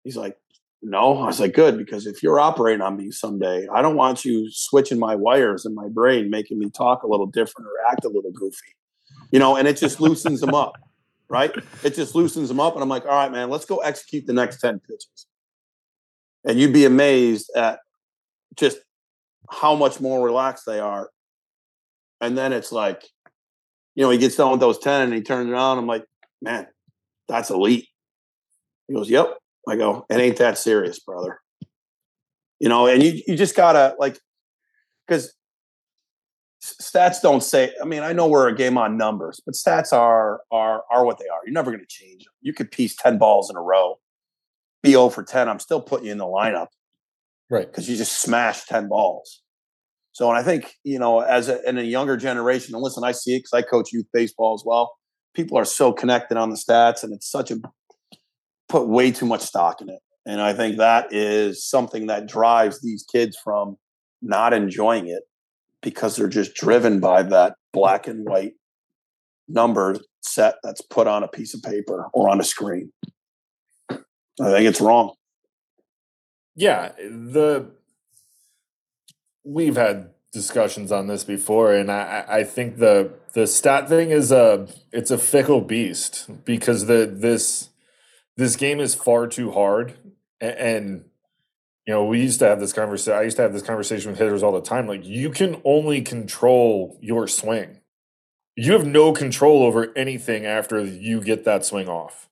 He's 0.03 0.15
like, 0.15 0.37
no. 0.81 1.17
I 1.17 1.25
was 1.25 1.39
like, 1.39 1.53
good, 1.53 1.77
because 1.77 2.05
if 2.05 2.21
you're 2.21 2.39
operating 2.39 2.81
on 2.81 2.97
me 2.97 3.11
someday, 3.11 3.67
I 3.67 3.81
don't 3.81 3.95
want 3.95 4.23
you 4.23 4.47
switching 4.51 4.99
my 4.99 5.15
wires 5.15 5.65
in 5.65 5.73
my 5.73 5.87
brain, 5.87 6.29
making 6.29 6.59
me 6.59 6.69
talk 6.69 7.03
a 7.03 7.07
little 7.07 7.25
different 7.25 7.67
or 7.67 7.91
act 7.91 8.05
a 8.05 8.09
little 8.09 8.31
goofy. 8.31 8.75
You 9.31 9.39
know, 9.39 9.55
and 9.55 9.67
it 9.67 9.77
just 9.77 9.99
loosens 9.99 10.41
them 10.41 10.53
up, 10.53 10.73
right? 11.27 11.51
It 11.83 11.95
just 11.95 12.13
loosens 12.13 12.47
them 12.47 12.59
up. 12.59 12.75
And 12.75 12.83
I'm 12.83 12.89
like, 12.89 13.05
all 13.05 13.11
right, 13.11 13.31
man, 13.31 13.49
let's 13.49 13.65
go 13.65 13.77
execute 13.77 14.27
the 14.27 14.33
next 14.33 14.59
10 14.59 14.79
pitches. 14.81 15.25
And 16.43 16.59
you'd 16.59 16.73
be 16.73 16.85
amazed 16.85 17.49
at 17.55 17.79
just 18.55 18.79
how 19.49 19.75
much 19.75 19.99
more 19.99 20.23
relaxed 20.23 20.65
they 20.65 20.79
are. 20.79 21.09
And 22.19 22.37
then 22.37 22.53
it's 22.53 22.71
like, 22.71 23.03
you 23.95 24.03
know, 24.03 24.09
he 24.09 24.17
gets 24.17 24.35
done 24.35 24.51
with 24.51 24.59
those 24.59 24.79
10 24.79 25.01
and 25.01 25.13
he 25.13 25.21
turns 25.21 25.49
around. 25.49 25.77
I'm 25.77 25.87
like, 25.87 26.05
man, 26.41 26.67
that's 27.27 27.49
elite. 27.49 27.87
He 28.87 28.93
goes, 28.93 29.09
yep. 29.09 29.37
I 29.67 29.75
go, 29.75 30.05
it 30.09 30.15
ain't 30.15 30.37
that 30.37 30.57
serious, 30.57 30.99
brother. 30.99 31.39
You 32.59 32.69
know, 32.69 32.87
and 32.87 33.01
you, 33.01 33.21
you 33.27 33.35
just 33.35 33.55
gotta 33.55 33.95
like, 33.99 34.19
because 35.07 35.33
stats 36.63 37.21
don't 37.21 37.41
say, 37.41 37.73
I 37.81 37.85
mean, 37.85 38.03
I 38.03 38.13
know 38.13 38.27
we're 38.27 38.47
a 38.47 38.55
game 38.55 38.77
on 38.77 38.97
numbers, 38.97 39.41
but 39.45 39.55
stats 39.55 39.93
are, 39.93 40.41
are, 40.51 40.83
are 40.91 41.05
what 41.05 41.17
they 41.17 41.27
are. 41.27 41.39
You're 41.45 41.53
never 41.53 41.71
going 41.71 41.83
to 41.83 41.87
change 41.87 42.23
them. 42.23 42.33
You 42.41 42.53
could 42.53 42.71
piece 42.71 42.95
10 42.95 43.17
balls 43.17 43.49
in 43.49 43.55
a 43.55 43.61
row, 43.61 43.99
be 44.83 44.91
0 44.91 45.09
for 45.09 45.23
10. 45.23 45.49
I'm 45.49 45.59
still 45.59 45.81
putting 45.81 46.07
you 46.07 46.11
in 46.11 46.17
the 46.17 46.25
lineup 46.25 46.67
right? 47.51 47.67
Because 47.67 47.87
you 47.87 47.95
just 47.95 48.21
smashed 48.21 48.67
ten 48.67 48.87
balls. 48.87 49.43
So, 50.13 50.29
and 50.29 50.37
I 50.37 50.43
think 50.43 50.73
you 50.83 50.97
know, 50.97 51.19
as 51.19 51.49
a, 51.49 51.61
in 51.69 51.77
a 51.77 51.83
younger 51.83 52.17
generation, 52.17 52.73
and 52.73 52.83
listen, 52.83 53.03
I 53.03 53.11
see 53.11 53.35
it 53.35 53.39
because 53.39 53.53
I 53.53 53.61
coach 53.61 53.93
youth 53.93 54.07
baseball 54.11 54.55
as 54.55 54.63
well. 54.65 54.95
People 55.35 55.57
are 55.57 55.65
so 55.65 55.93
connected 55.93 56.37
on 56.37 56.49
the 56.49 56.55
stats, 56.55 57.03
and 57.03 57.13
it's 57.13 57.29
such 57.29 57.51
a 57.51 57.61
put 58.67 58.87
way 58.87 59.11
too 59.11 59.25
much 59.25 59.41
stock 59.41 59.81
in 59.81 59.89
it. 59.89 59.99
And 60.25 60.41
I 60.41 60.53
think 60.53 60.77
that 60.77 61.13
is 61.13 61.63
something 61.63 62.07
that 62.07 62.27
drives 62.27 62.81
these 62.81 63.03
kids 63.11 63.37
from 63.37 63.77
not 64.21 64.53
enjoying 64.53 65.07
it 65.07 65.23
because 65.81 66.15
they're 66.15 66.27
just 66.27 66.53
driven 66.53 66.99
by 66.99 67.23
that 67.23 67.55
black 67.73 68.07
and 68.07 68.27
white 68.27 68.53
number 69.47 69.97
set 70.21 70.55
that's 70.63 70.81
put 70.81 71.07
on 71.07 71.23
a 71.23 71.27
piece 71.27 71.53
of 71.53 71.61
paper 71.63 72.07
or 72.13 72.29
on 72.29 72.39
a 72.39 72.43
screen. 72.43 72.91
I 73.89 73.97
think 74.51 74.67
it's 74.67 74.79
wrong. 74.79 75.13
Yeah, 76.55 76.91
the 76.97 77.71
we've 79.43 79.77
had 79.77 80.11
discussions 80.31 80.91
on 80.91 81.07
this 81.07 81.23
before, 81.23 81.73
and 81.73 81.91
I, 81.91 82.25
I 82.27 82.43
think 82.43 82.77
the 82.77 83.13
the 83.33 83.47
stat 83.47 83.87
thing 83.87 84.11
is 84.11 84.31
a 84.31 84.67
it's 84.91 85.11
a 85.11 85.17
fickle 85.17 85.61
beast 85.61 86.29
because 86.45 86.85
the 86.85 87.05
this 87.11 87.69
this 88.37 88.55
game 88.55 88.79
is 88.79 88.95
far 88.95 89.27
too 89.27 89.51
hard, 89.51 89.93
and, 90.39 90.57
and 90.57 91.05
you 91.87 91.93
know 91.93 92.05
we 92.05 92.21
used 92.21 92.39
to 92.39 92.47
have 92.47 92.59
this 92.59 92.73
conversation. 92.73 93.17
I 93.17 93.23
used 93.23 93.37
to 93.37 93.43
have 93.43 93.53
this 93.53 93.63
conversation 93.63 94.11
with 94.11 94.19
hitters 94.19 94.43
all 94.43 94.51
the 94.51 94.61
time. 94.61 94.87
Like 94.87 95.05
you 95.05 95.29
can 95.29 95.61
only 95.63 96.01
control 96.01 96.97
your 97.01 97.27
swing. 97.27 97.77
You 98.57 98.73
have 98.73 98.85
no 98.85 99.13
control 99.13 99.63
over 99.63 99.93
anything 99.95 100.45
after 100.45 100.83
you 100.83 101.21
get 101.21 101.45
that 101.45 101.63
swing 101.65 101.87
off 101.87 102.27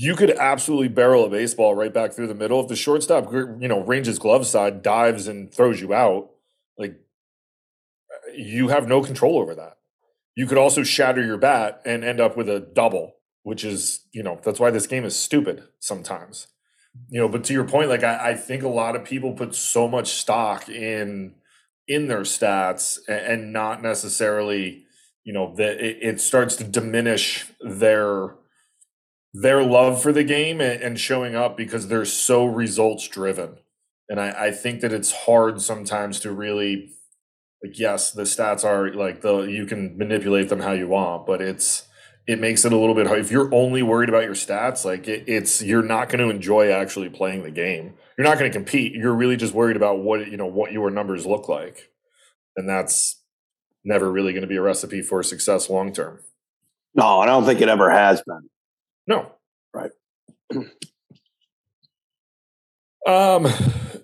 you 0.00 0.14
could 0.14 0.30
absolutely 0.30 0.86
barrel 0.86 1.24
a 1.24 1.28
baseball 1.28 1.74
right 1.74 1.92
back 1.92 2.12
through 2.12 2.28
the 2.28 2.34
middle. 2.34 2.60
If 2.60 2.68
the 2.68 2.76
shortstop, 2.76 3.32
you 3.32 3.66
know, 3.66 3.80
ranges 3.80 4.20
glove 4.20 4.46
side, 4.46 4.80
dives 4.80 5.26
and 5.26 5.52
throws 5.52 5.80
you 5.80 5.92
out, 5.92 6.30
like 6.78 7.00
you 8.32 8.68
have 8.68 8.86
no 8.86 9.02
control 9.02 9.40
over 9.40 9.56
that. 9.56 9.78
You 10.36 10.46
could 10.46 10.56
also 10.56 10.84
shatter 10.84 11.20
your 11.20 11.36
bat 11.36 11.82
and 11.84 12.04
end 12.04 12.20
up 12.20 12.36
with 12.36 12.48
a 12.48 12.60
double, 12.60 13.16
which 13.42 13.64
is, 13.64 14.06
you 14.12 14.22
know, 14.22 14.38
that's 14.44 14.60
why 14.60 14.70
this 14.70 14.86
game 14.86 15.04
is 15.04 15.16
stupid 15.16 15.64
sometimes. 15.80 16.46
You 17.08 17.20
know, 17.20 17.28
but 17.28 17.42
to 17.44 17.52
your 17.52 17.64
point, 17.64 17.88
like 17.88 18.04
I, 18.04 18.30
I 18.30 18.34
think 18.34 18.62
a 18.62 18.68
lot 18.68 18.94
of 18.94 19.02
people 19.02 19.32
put 19.32 19.56
so 19.56 19.88
much 19.88 20.12
stock 20.12 20.68
in 20.68 21.34
in 21.88 22.06
their 22.06 22.20
stats 22.20 23.00
and, 23.08 23.18
and 23.18 23.52
not 23.52 23.82
necessarily, 23.82 24.84
you 25.24 25.32
know, 25.32 25.56
that 25.56 25.84
it, 25.84 25.98
it 26.00 26.20
starts 26.20 26.54
to 26.56 26.64
diminish 26.64 27.46
their 27.60 28.37
their 29.34 29.62
love 29.62 30.02
for 30.02 30.12
the 30.12 30.24
game 30.24 30.60
and, 30.60 30.98
showing 30.98 31.34
up 31.34 31.56
because 31.56 31.88
they're 31.88 32.04
so 32.04 32.44
results 32.46 33.06
driven. 33.08 33.58
And 34.08 34.18
I, 34.18 34.46
I 34.46 34.50
think 34.50 34.80
that 34.80 34.92
it's 34.92 35.12
hard 35.12 35.60
sometimes 35.60 36.18
to 36.20 36.32
really 36.32 36.92
like 37.62 37.78
yes, 37.78 38.12
the 38.12 38.22
stats 38.22 38.64
are 38.64 38.92
like 38.94 39.20
the 39.20 39.40
you 39.42 39.66
can 39.66 39.98
manipulate 39.98 40.48
them 40.48 40.60
how 40.60 40.72
you 40.72 40.88
want, 40.88 41.26
but 41.26 41.42
it's 41.42 41.86
it 42.26 42.38
makes 42.38 42.64
it 42.64 42.72
a 42.72 42.76
little 42.76 42.94
bit 42.94 43.06
hard. 43.06 43.20
If 43.20 43.30
you're 43.30 43.52
only 43.54 43.82
worried 43.82 44.08
about 44.08 44.24
your 44.24 44.34
stats, 44.34 44.84
like 44.84 45.08
it, 45.08 45.24
it's 45.26 45.62
you're 45.62 45.82
not 45.82 46.08
going 46.08 46.20
to 46.20 46.34
enjoy 46.34 46.70
actually 46.70 47.08
playing 47.08 47.42
the 47.42 47.50
game. 47.50 47.94
You're 48.16 48.26
not 48.26 48.38
going 48.38 48.50
to 48.50 48.56
compete. 48.56 48.92
You're 48.92 49.14
really 49.14 49.36
just 49.36 49.54
worried 49.54 49.76
about 49.76 50.00
what 50.00 50.30
you 50.30 50.36
know 50.36 50.46
what 50.46 50.72
your 50.72 50.90
numbers 50.90 51.26
look 51.26 51.48
like, 51.48 51.90
and 52.56 52.68
that's 52.68 53.20
never 53.84 54.10
really 54.10 54.32
going 54.32 54.42
to 54.42 54.48
be 54.48 54.56
a 54.56 54.62
recipe 54.62 55.02
for 55.02 55.22
success 55.22 55.68
long 55.68 55.92
term. 55.92 56.20
No, 56.94 57.20
I 57.20 57.26
don't 57.26 57.44
think 57.44 57.60
it 57.60 57.68
ever 57.68 57.90
has 57.90 58.22
been. 58.22 58.48
No. 59.08 59.32
Right. 59.72 59.90
um, 63.06 63.48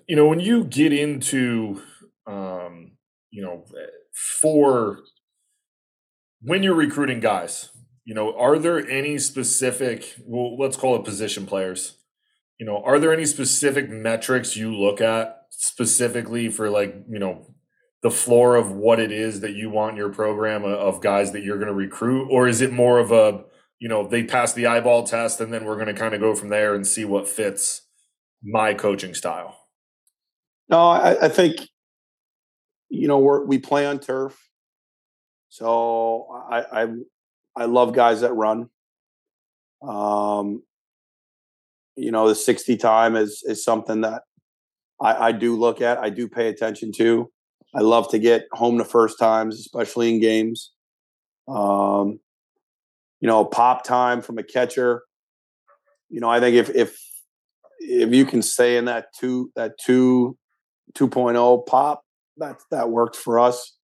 you 0.07 0.15
know, 0.15 0.27
when 0.27 0.39
you 0.39 0.63
get 0.63 0.91
into, 0.91 1.81
um, 2.25 2.93
you 3.29 3.43
know, 3.43 3.65
for 4.41 4.99
when 6.41 6.63
you're 6.63 6.75
recruiting 6.75 7.19
guys, 7.19 7.69
you 8.03 8.15
know, 8.15 8.35
are 8.37 8.57
there 8.57 8.87
any 8.89 9.19
specific, 9.19 10.15
well, 10.25 10.57
let's 10.57 10.75
call 10.75 10.95
it 10.95 11.05
position 11.05 11.45
players? 11.45 11.97
You 12.59 12.65
know, 12.65 12.81
are 12.83 12.99
there 12.99 13.13
any 13.13 13.25
specific 13.25 13.89
metrics 13.89 14.55
you 14.55 14.75
look 14.75 15.01
at 15.01 15.45
specifically 15.49 16.49
for 16.49 16.69
like, 16.69 16.95
you 17.09 17.19
know, 17.19 17.53
the 18.01 18.11
floor 18.11 18.55
of 18.55 18.71
what 18.71 18.99
it 18.99 19.11
is 19.11 19.41
that 19.41 19.53
you 19.53 19.69
want 19.69 19.91
in 19.91 19.97
your 19.97 20.09
program 20.09 20.63
of 20.63 21.01
guys 21.01 21.31
that 21.31 21.43
you're 21.43 21.57
going 21.57 21.67
to 21.67 21.73
recruit? 21.73 22.27
Or 22.31 22.47
is 22.47 22.61
it 22.61 22.71
more 22.71 22.99
of 22.99 23.11
a, 23.11 23.43
you 23.79 23.89
know, 23.89 24.07
they 24.07 24.23
pass 24.23 24.53
the 24.53 24.67
eyeball 24.67 25.03
test 25.03 25.41
and 25.41 25.53
then 25.53 25.65
we're 25.65 25.75
going 25.75 25.87
to 25.87 25.93
kind 25.93 26.13
of 26.13 26.21
go 26.21 26.35
from 26.35 26.49
there 26.49 26.73
and 26.73 26.87
see 26.87 27.05
what 27.05 27.27
fits 27.27 27.81
my 28.43 28.73
coaching 28.73 29.13
style. 29.13 29.57
No, 30.69 30.79
I, 30.79 31.25
I 31.25 31.29
think, 31.29 31.57
you 32.89 33.07
know, 33.07 33.19
we're, 33.19 33.45
we 33.45 33.57
play 33.57 33.85
on 33.85 33.99
turf. 33.99 34.37
So 35.49 36.27
I, 36.49 36.83
I, 36.83 36.87
I 37.55 37.65
love 37.65 37.93
guys 37.93 38.21
that 38.21 38.33
run. 38.33 38.69
Um, 39.81 40.63
you 41.95 42.11
know, 42.11 42.27
the 42.27 42.35
60 42.35 42.77
time 42.77 43.15
is, 43.15 43.43
is 43.45 43.63
something 43.63 44.01
that 44.01 44.23
I, 45.01 45.27
I 45.27 45.31
do 45.31 45.55
look 45.57 45.81
at. 45.81 45.97
I 45.97 46.09
do 46.09 46.27
pay 46.27 46.47
attention 46.47 46.91
to. 46.93 47.29
I 47.73 47.81
love 47.81 48.09
to 48.11 48.19
get 48.19 48.47
home 48.53 48.77
the 48.77 48.85
first 48.85 49.19
times, 49.19 49.59
especially 49.59 50.13
in 50.13 50.21
games. 50.21 50.71
Um, 51.47 52.19
you 53.25 53.31
know, 53.31 53.43
pop 53.43 53.83
time 53.83 54.21
from 54.21 54.37
a 54.37 54.43
catcher. 54.43 55.01
You 56.11 56.19
know, 56.19 56.29
I 56.29 56.39
think 56.39 56.57
if 56.57 56.69
if 56.69 56.95
if 57.79 58.13
you 58.13 58.23
can 58.23 58.43
stay 58.43 58.77
in 58.77 58.85
that 58.85 59.07
two 59.19 59.51
that 59.55 59.79
two 59.83 60.37
2.0 60.93 61.65
pop, 61.65 62.03
that 62.37 62.57
that 62.69 62.91
worked 62.91 63.15
for 63.15 63.39
us. 63.39 63.79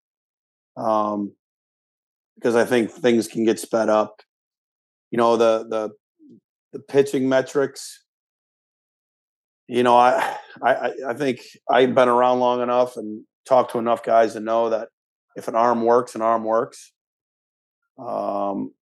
Um 0.77 1.35
because 2.35 2.57
I 2.57 2.64
think 2.64 2.90
things 2.90 3.29
can 3.29 3.44
get 3.44 3.61
sped 3.61 3.88
up. 3.88 4.22
You 5.12 5.18
know, 5.18 5.37
the 5.37 5.64
the 5.70 5.90
the 6.72 6.81
pitching 6.81 7.29
metrics. 7.29 8.03
You 9.68 9.85
know, 9.85 9.96
I 9.96 10.37
I 10.61 10.90
I 11.11 11.14
think 11.14 11.42
I've 11.70 11.94
been 11.94 12.09
around 12.09 12.40
long 12.40 12.61
enough 12.61 12.96
and 12.96 13.22
talked 13.46 13.70
to 13.70 13.79
enough 13.79 14.03
guys 14.03 14.33
to 14.33 14.40
know 14.40 14.70
that 14.70 14.88
if 15.37 15.46
an 15.46 15.55
arm 15.55 15.85
works, 15.85 16.16
an 16.16 16.22
arm 16.22 16.42
works. 16.42 16.92
Um, 18.01 18.72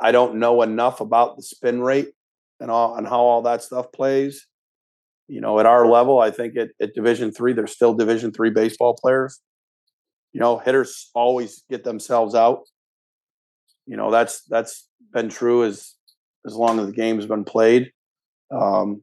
I 0.00 0.12
don't 0.12 0.36
know 0.36 0.62
enough 0.62 1.00
about 1.00 1.36
the 1.36 1.42
spin 1.42 1.80
rate 1.80 2.12
and 2.60 2.70
all 2.70 2.96
and 2.96 3.06
how 3.06 3.20
all 3.20 3.42
that 3.42 3.62
stuff 3.62 3.92
plays. 3.92 4.46
You 5.28 5.40
know, 5.40 5.58
at 5.58 5.66
our 5.66 5.86
level, 5.88 6.20
I 6.20 6.30
think 6.30 6.56
at, 6.56 6.70
at 6.80 6.94
Division 6.94 7.32
three, 7.32 7.52
there's 7.52 7.72
still 7.72 7.94
Division 7.94 8.32
three 8.32 8.50
baseball 8.50 8.96
players. 9.00 9.40
You 10.32 10.40
know, 10.40 10.58
hitters 10.58 11.10
always 11.14 11.64
get 11.70 11.84
themselves 11.84 12.34
out. 12.34 12.60
You 13.86 13.96
know, 13.96 14.10
that's 14.10 14.42
that's 14.44 14.88
been 15.12 15.28
true 15.28 15.64
as 15.64 15.94
as 16.46 16.54
long 16.54 16.78
as 16.78 16.86
the 16.86 16.92
game's 16.92 17.26
been 17.26 17.44
played. 17.44 17.90
Um, 18.50 19.02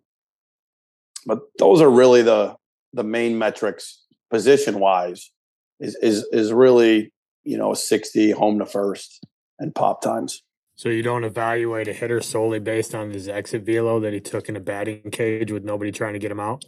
but 1.26 1.40
those 1.60 1.82
are 1.82 1.90
really 1.90 2.22
the 2.22 2.56
the 2.94 3.04
main 3.04 3.38
metrics 3.38 4.04
position 4.30 4.80
wise. 4.80 5.32
Is 5.80 5.96
is 6.02 6.26
is 6.32 6.54
really 6.54 7.12
you 7.44 7.58
know 7.58 7.74
sixty 7.74 8.32
home 8.32 8.60
to 8.60 8.66
first 8.66 9.26
and 9.60 9.74
pop 9.76 10.02
times. 10.02 10.42
So 10.76 10.90
you 10.90 11.04
don't 11.04 11.24
evaluate 11.24 11.88
a 11.88 11.94
hitter 11.94 12.22
solely 12.22 12.60
based 12.60 12.96
on 12.96 13.12
his 13.12 13.28
exit 13.28 13.64
velo 13.64 14.00
that 14.00 14.14
he 14.14 14.20
took 14.20 14.50
in 14.50 14.56
a 14.56 14.60
batting 14.60 15.12
cage 15.12 15.52
with 15.52 15.64
nobody 15.64 15.92
trying 15.92 16.14
to 16.14 16.20
get 16.20 16.32
him 16.32 16.40
out? 16.40 16.66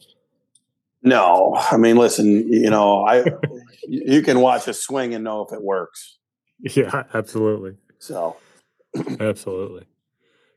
No, 1.01 1.55
I 1.71 1.77
mean, 1.77 1.97
listen, 1.97 2.51
you 2.51 2.69
know, 2.69 3.05
I 3.05 3.25
you 3.87 4.21
can 4.21 4.39
watch 4.39 4.67
a 4.67 4.73
swing 4.73 5.13
and 5.13 5.23
know 5.23 5.41
if 5.41 5.53
it 5.53 5.61
works. 5.61 6.17
Yeah, 6.59 7.03
absolutely. 7.13 7.75
So, 7.99 8.37
absolutely. 9.19 9.85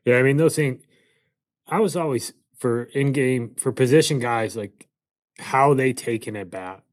Yeah, 0.05 0.17
I 0.17 0.23
mean, 0.23 0.37
those 0.37 0.55
things. 0.55 0.83
I 1.67 1.79
was 1.79 1.95
always 1.95 2.33
for 2.57 2.83
in 2.83 3.11
game 3.11 3.55
for 3.59 3.71
position 3.71 4.19
guys 4.19 4.57
like 4.57 4.87
how 5.37 5.73
they 5.73 5.93
take 5.93 6.25
an 6.25 6.35
at 6.35 6.49
bat 6.49 6.83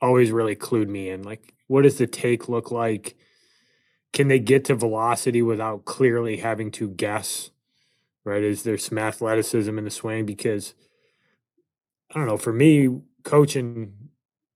always 0.00 0.30
really 0.30 0.54
clued 0.54 0.88
me 0.88 1.10
in. 1.10 1.22
Like, 1.22 1.54
what 1.66 1.82
does 1.82 1.98
the 1.98 2.06
take 2.06 2.48
look 2.48 2.70
like? 2.70 3.16
Can 4.16 4.28
they 4.28 4.38
get 4.38 4.64
to 4.64 4.74
velocity 4.74 5.42
without 5.42 5.84
clearly 5.84 6.38
having 6.38 6.70
to 6.70 6.88
guess? 6.88 7.50
Right? 8.24 8.42
Is 8.42 8.62
there 8.62 8.78
some 8.78 8.96
athleticism 8.96 9.76
in 9.76 9.84
the 9.84 9.90
swing? 9.90 10.24
Because 10.24 10.74
I 12.10 12.18
don't 12.18 12.26
know, 12.26 12.38
for 12.38 12.54
me, 12.54 13.02
coaching, 13.24 13.92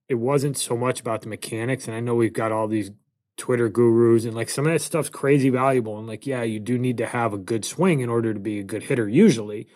it 0.09 0.15
wasn't 0.15 0.57
so 0.57 0.75
much 0.75 0.99
about 0.99 1.21
the 1.21 1.29
mechanics. 1.29 1.85
And 1.85 1.95
I 1.95 1.99
know 1.99 2.15
we've 2.15 2.33
got 2.33 2.51
all 2.51 2.67
these 2.67 2.89
Twitter 3.37 3.69
gurus 3.69 4.25
and 4.25 4.33
like 4.33 4.49
some 4.49 4.65
of 4.65 4.73
that 4.73 4.81
stuff's 4.81 5.09
crazy 5.09 5.51
valuable. 5.51 5.99
And 5.99 6.07
like, 6.07 6.25
yeah, 6.25 6.41
you 6.41 6.59
do 6.59 6.79
need 6.79 6.97
to 6.97 7.05
have 7.05 7.31
a 7.31 7.37
good 7.37 7.63
swing 7.63 7.99
in 7.99 8.09
order 8.09 8.33
to 8.33 8.39
be 8.39 8.57
a 8.57 8.63
good 8.63 8.81
hitter 8.81 9.07
usually. 9.07 9.67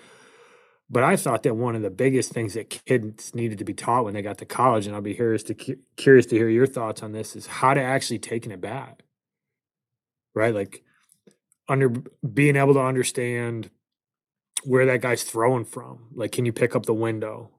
But 0.90 1.04
I 1.04 1.16
thought 1.16 1.44
that 1.44 1.58
one 1.58 1.76
of 1.76 1.84
the 1.84 1.92
biggest 1.92 2.32
things 2.32 2.56
that 2.56 2.72
kids 2.72 3.36
needed 3.36 3.60
to 3.60 3.66
be 3.66 3.76
taught 3.76 4.06
when 4.06 4.16
they 4.16 4.24
got 4.24 4.40
to 4.40 4.46
college, 4.46 4.88
and 4.88 4.96
I'll 4.96 5.02
be 5.02 5.14
curious 5.14 5.44
to 5.44 5.78
curious 5.96 6.26
to 6.26 6.36
hear 6.36 6.50
your 6.50 6.66
thoughts 6.66 7.04
on 7.04 7.12
this, 7.12 7.36
is 7.36 7.46
how 7.46 7.76
to 7.76 7.82
actually 7.84 8.18
take 8.18 8.48
an 8.48 8.52
at 8.52 8.62
bat 8.62 9.04
right? 10.36 10.54
Like 10.54 10.84
under 11.68 11.90
being 11.90 12.56
able 12.56 12.76
to 12.76 12.82
understand 12.82 13.72
where 14.64 14.86
that 14.86 15.02
guy's 15.02 15.24
throwing 15.24 15.66
from. 15.66 16.10
Like, 16.14 16.32
can 16.32 16.46
you 16.46 16.54
pick 16.54 16.76
up 16.76 16.86
the 16.86 16.94
window? 16.94 17.52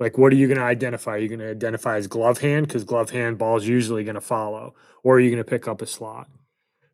Like, 0.00 0.18
what 0.18 0.32
are 0.32 0.36
you 0.36 0.48
going 0.48 0.58
to 0.58 0.64
identify? 0.64 1.12
Are 1.12 1.18
you 1.18 1.28
going 1.28 1.40
to 1.40 1.50
identify 1.50 1.96
as 1.96 2.06
glove 2.06 2.38
hand 2.38 2.66
because 2.66 2.84
glove 2.84 3.10
hand 3.10 3.38
ball 3.38 3.56
is 3.56 3.68
usually 3.68 4.04
going 4.04 4.16
to 4.16 4.20
follow, 4.20 4.74
or 5.02 5.16
are 5.16 5.20
you 5.20 5.30
going 5.30 5.42
to 5.42 5.48
pick 5.48 5.68
up 5.68 5.82
a 5.82 5.86
slot? 5.86 6.28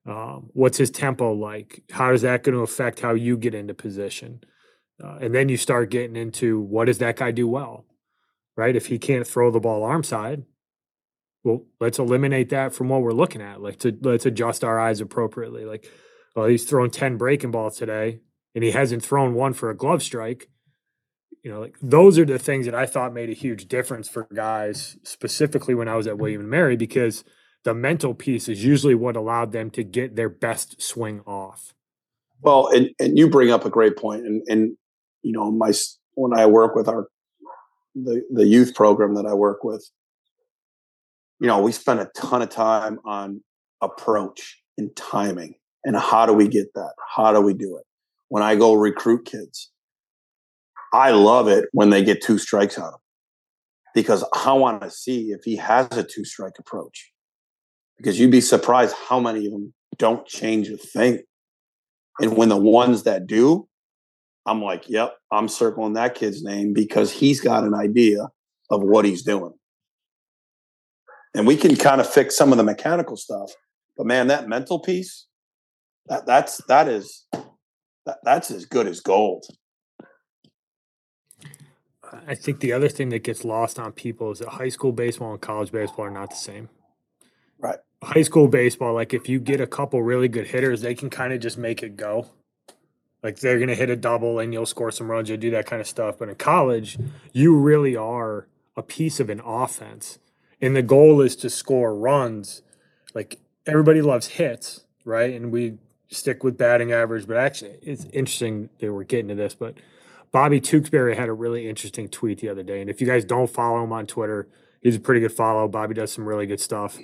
Um, 0.06 0.50
what's 0.52 0.78
his 0.78 0.90
tempo 0.90 1.32
like? 1.32 1.82
How 1.90 2.12
is 2.12 2.22
that 2.22 2.42
going 2.42 2.56
to 2.56 2.62
affect 2.62 3.00
how 3.00 3.14
you 3.14 3.36
get 3.36 3.54
into 3.54 3.74
position? 3.74 4.40
Uh, 5.02 5.16
and 5.20 5.34
then 5.34 5.48
you 5.48 5.56
start 5.56 5.90
getting 5.90 6.16
into 6.16 6.60
what 6.60 6.86
does 6.86 6.98
that 6.98 7.16
guy 7.16 7.30
do 7.30 7.48
well, 7.48 7.86
right? 8.56 8.76
If 8.76 8.86
he 8.86 8.98
can't 8.98 9.26
throw 9.26 9.50
the 9.50 9.60
ball 9.60 9.82
arm 9.82 10.02
side, 10.02 10.44
well, 11.44 11.64
let's 11.80 11.98
eliminate 11.98 12.50
that 12.50 12.74
from 12.74 12.88
what 12.88 13.02
we're 13.02 13.12
looking 13.12 13.40
at. 13.40 13.60
Like 13.60 13.78
to 13.80 13.96
let's 14.02 14.26
adjust 14.26 14.64
our 14.64 14.78
eyes 14.78 15.00
appropriately. 15.00 15.64
Like, 15.64 15.90
well, 16.36 16.46
he's 16.46 16.64
thrown 16.64 16.90
10 16.90 17.16
breaking 17.16 17.50
balls 17.50 17.76
today 17.76 18.20
and 18.54 18.64
he 18.64 18.72
hasn't 18.72 19.04
thrown 19.04 19.34
one 19.34 19.52
for 19.52 19.70
a 19.70 19.76
glove 19.76 20.02
strike. 20.02 20.48
You 21.42 21.50
know, 21.50 21.60
like 21.60 21.76
those 21.80 22.18
are 22.18 22.26
the 22.26 22.38
things 22.38 22.66
that 22.66 22.74
I 22.74 22.84
thought 22.84 23.14
made 23.14 23.30
a 23.30 23.34
huge 23.34 23.66
difference 23.68 24.08
for 24.08 24.28
guys, 24.34 24.98
specifically 25.02 25.74
when 25.74 25.88
I 25.88 25.96
was 25.96 26.06
at 26.06 26.14
mm-hmm. 26.14 26.22
William 26.22 26.40
and 26.42 26.50
Mary, 26.50 26.76
because 26.76 27.24
the 27.64 27.72
mental 27.72 28.14
piece 28.14 28.48
is 28.48 28.62
usually 28.62 28.94
what 28.94 29.16
allowed 29.16 29.52
them 29.52 29.70
to 29.70 29.82
get 29.82 30.16
their 30.16 30.28
best 30.28 30.82
swing 30.82 31.20
off. 31.26 31.74
Well, 32.42 32.68
and, 32.68 32.90
and 32.98 33.18
you 33.18 33.28
bring 33.28 33.50
up 33.50 33.64
a 33.64 33.70
great 33.70 33.96
point, 33.96 34.26
and 34.26 34.42
and 34.48 34.76
you 35.22 35.32
know 35.32 35.50
my 35.50 35.72
when 36.14 36.38
I 36.38 36.46
work 36.46 36.74
with 36.74 36.88
our 36.88 37.08
the 37.94 38.22
the 38.30 38.46
youth 38.46 38.74
program 38.74 39.14
that 39.14 39.26
I 39.26 39.34
work 39.34 39.64
with, 39.64 39.90
you 41.40 41.46
know, 41.46 41.60
we 41.60 41.72
spend 41.72 42.00
a 42.00 42.10
ton 42.14 42.42
of 42.42 42.50
time 42.50 42.98
on 43.04 43.42
approach 43.80 44.60
and 44.78 44.94
timing 44.94 45.54
and 45.84 45.96
how 45.96 46.26
do 46.26 46.32
we 46.32 46.48
get 46.48 46.72
that? 46.74 46.92
How 47.16 47.32
do 47.32 47.40
we 47.40 47.54
do 47.54 47.76
it? 47.78 47.84
When 48.28 48.42
I 48.42 48.54
go 48.54 48.74
recruit 48.74 49.24
kids, 49.24 49.70
I 50.92 51.10
love 51.10 51.48
it 51.48 51.68
when 51.72 51.90
they 51.90 52.04
get 52.04 52.22
two 52.22 52.38
strikes 52.38 52.78
on 52.78 52.92
him 52.92 53.00
because 53.94 54.24
I 54.34 54.52
want 54.52 54.82
to 54.82 54.90
see 54.90 55.30
if 55.30 55.42
he 55.44 55.56
has 55.56 55.88
a 55.92 56.04
two 56.04 56.24
strike 56.24 56.58
approach. 56.58 57.10
Because 57.96 58.18
you'd 58.18 58.30
be 58.30 58.40
surprised 58.40 58.94
how 59.08 59.20
many 59.20 59.46
of 59.46 59.52
them 59.52 59.74
don't 59.98 60.26
change 60.26 60.68
a 60.68 60.76
thing. 60.76 61.20
And 62.20 62.36
when 62.36 62.48
the 62.48 62.56
ones 62.56 63.04
that 63.04 63.26
do, 63.26 63.68
I'm 64.46 64.62
like, 64.62 64.88
yep, 64.88 65.16
I'm 65.30 65.48
circling 65.48 65.94
that 65.94 66.14
kid's 66.14 66.42
name 66.42 66.72
because 66.72 67.12
he's 67.12 67.40
got 67.40 67.64
an 67.64 67.74
idea 67.74 68.28
of 68.70 68.82
what 68.82 69.04
he's 69.04 69.22
doing. 69.22 69.52
And 71.34 71.46
we 71.46 71.56
can 71.56 71.76
kind 71.76 72.00
of 72.00 72.08
fix 72.08 72.36
some 72.36 72.52
of 72.52 72.58
the 72.58 72.64
mechanical 72.64 73.16
stuff. 73.16 73.52
But 73.96 74.06
man, 74.06 74.26
that 74.28 74.48
mental 74.48 74.78
piece, 74.78 75.26
that 76.06 76.26
that's 76.26 76.58
that 76.68 76.88
is 76.88 77.26
that, 78.06 78.18
that's 78.24 78.50
as 78.50 78.64
good 78.64 78.86
as 78.86 79.00
gold. 79.00 79.44
I 82.26 82.34
think 82.34 82.60
the 82.60 82.72
other 82.72 82.88
thing 82.88 83.10
that 83.10 83.22
gets 83.22 83.44
lost 83.44 83.78
on 83.78 83.92
people 83.92 84.32
is 84.32 84.40
that 84.40 84.48
high 84.48 84.68
school 84.68 84.92
baseball 84.92 85.32
and 85.32 85.40
college 85.40 85.70
baseball 85.70 86.06
are 86.06 86.10
not 86.10 86.30
the 86.30 86.36
same. 86.36 86.68
Right. 87.58 87.78
High 88.02 88.22
school 88.22 88.48
baseball, 88.48 88.94
like 88.94 89.14
if 89.14 89.28
you 89.28 89.38
get 89.38 89.60
a 89.60 89.66
couple 89.66 90.02
really 90.02 90.28
good 90.28 90.48
hitters, 90.48 90.80
they 90.80 90.94
can 90.94 91.10
kind 91.10 91.32
of 91.32 91.40
just 91.40 91.58
make 91.58 91.82
it 91.82 91.96
go. 91.96 92.26
Like 93.22 93.38
they're 93.40 93.58
going 93.58 93.68
to 93.68 93.74
hit 93.74 93.90
a 93.90 93.96
double 93.96 94.38
and 94.38 94.52
you'll 94.52 94.66
score 94.66 94.90
some 94.90 95.10
runs, 95.10 95.28
you'll 95.28 95.38
do 95.38 95.50
that 95.50 95.66
kind 95.66 95.80
of 95.80 95.86
stuff. 95.86 96.16
But 96.18 96.30
in 96.30 96.36
college, 96.36 96.98
you 97.32 97.54
really 97.56 97.94
are 97.94 98.46
a 98.76 98.82
piece 98.82 99.20
of 99.20 99.28
an 99.28 99.40
offense. 99.44 100.18
And 100.60 100.76
the 100.76 100.82
goal 100.82 101.20
is 101.20 101.36
to 101.36 101.50
score 101.50 101.94
runs. 101.94 102.62
Like 103.14 103.40
everybody 103.66 104.02
loves 104.02 104.28
hits, 104.28 104.84
right? 105.04 105.34
And 105.34 105.50
we 105.50 105.78
stick 106.10 106.42
with 106.42 106.58
batting 106.58 106.92
average, 106.92 107.26
but 107.26 107.36
actually, 107.36 107.78
it's 107.82 108.04
interesting 108.06 108.68
that 108.80 108.92
we're 108.92 109.04
getting 109.04 109.28
to 109.28 109.34
this. 109.34 109.54
But 109.54 109.74
Bobby 110.32 110.60
Tewksbury 110.60 111.16
had 111.16 111.28
a 111.28 111.32
really 111.32 111.68
interesting 111.68 112.08
tweet 112.08 112.40
the 112.40 112.48
other 112.48 112.62
day, 112.62 112.80
and 112.80 112.90
if 112.90 113.00
you 113.00 113.06
guys 113.06 113.24
don't 113.24 113.50
follow 113.50 113.82
him 113.82 113.92
on 113.92 114.06
Twitter, 114.06 114.48
he's 114.80 114.96
a 114.96 115.00
pretty 115.00 115.20
good 115.20 115.32
follow. 115.32 115.68
Bobby 115.68 115.94
does 115.94 116.12
some 116.12 116.26
really 116.26 116.46
good 116.46 116.60
stuff. 116.60 116.98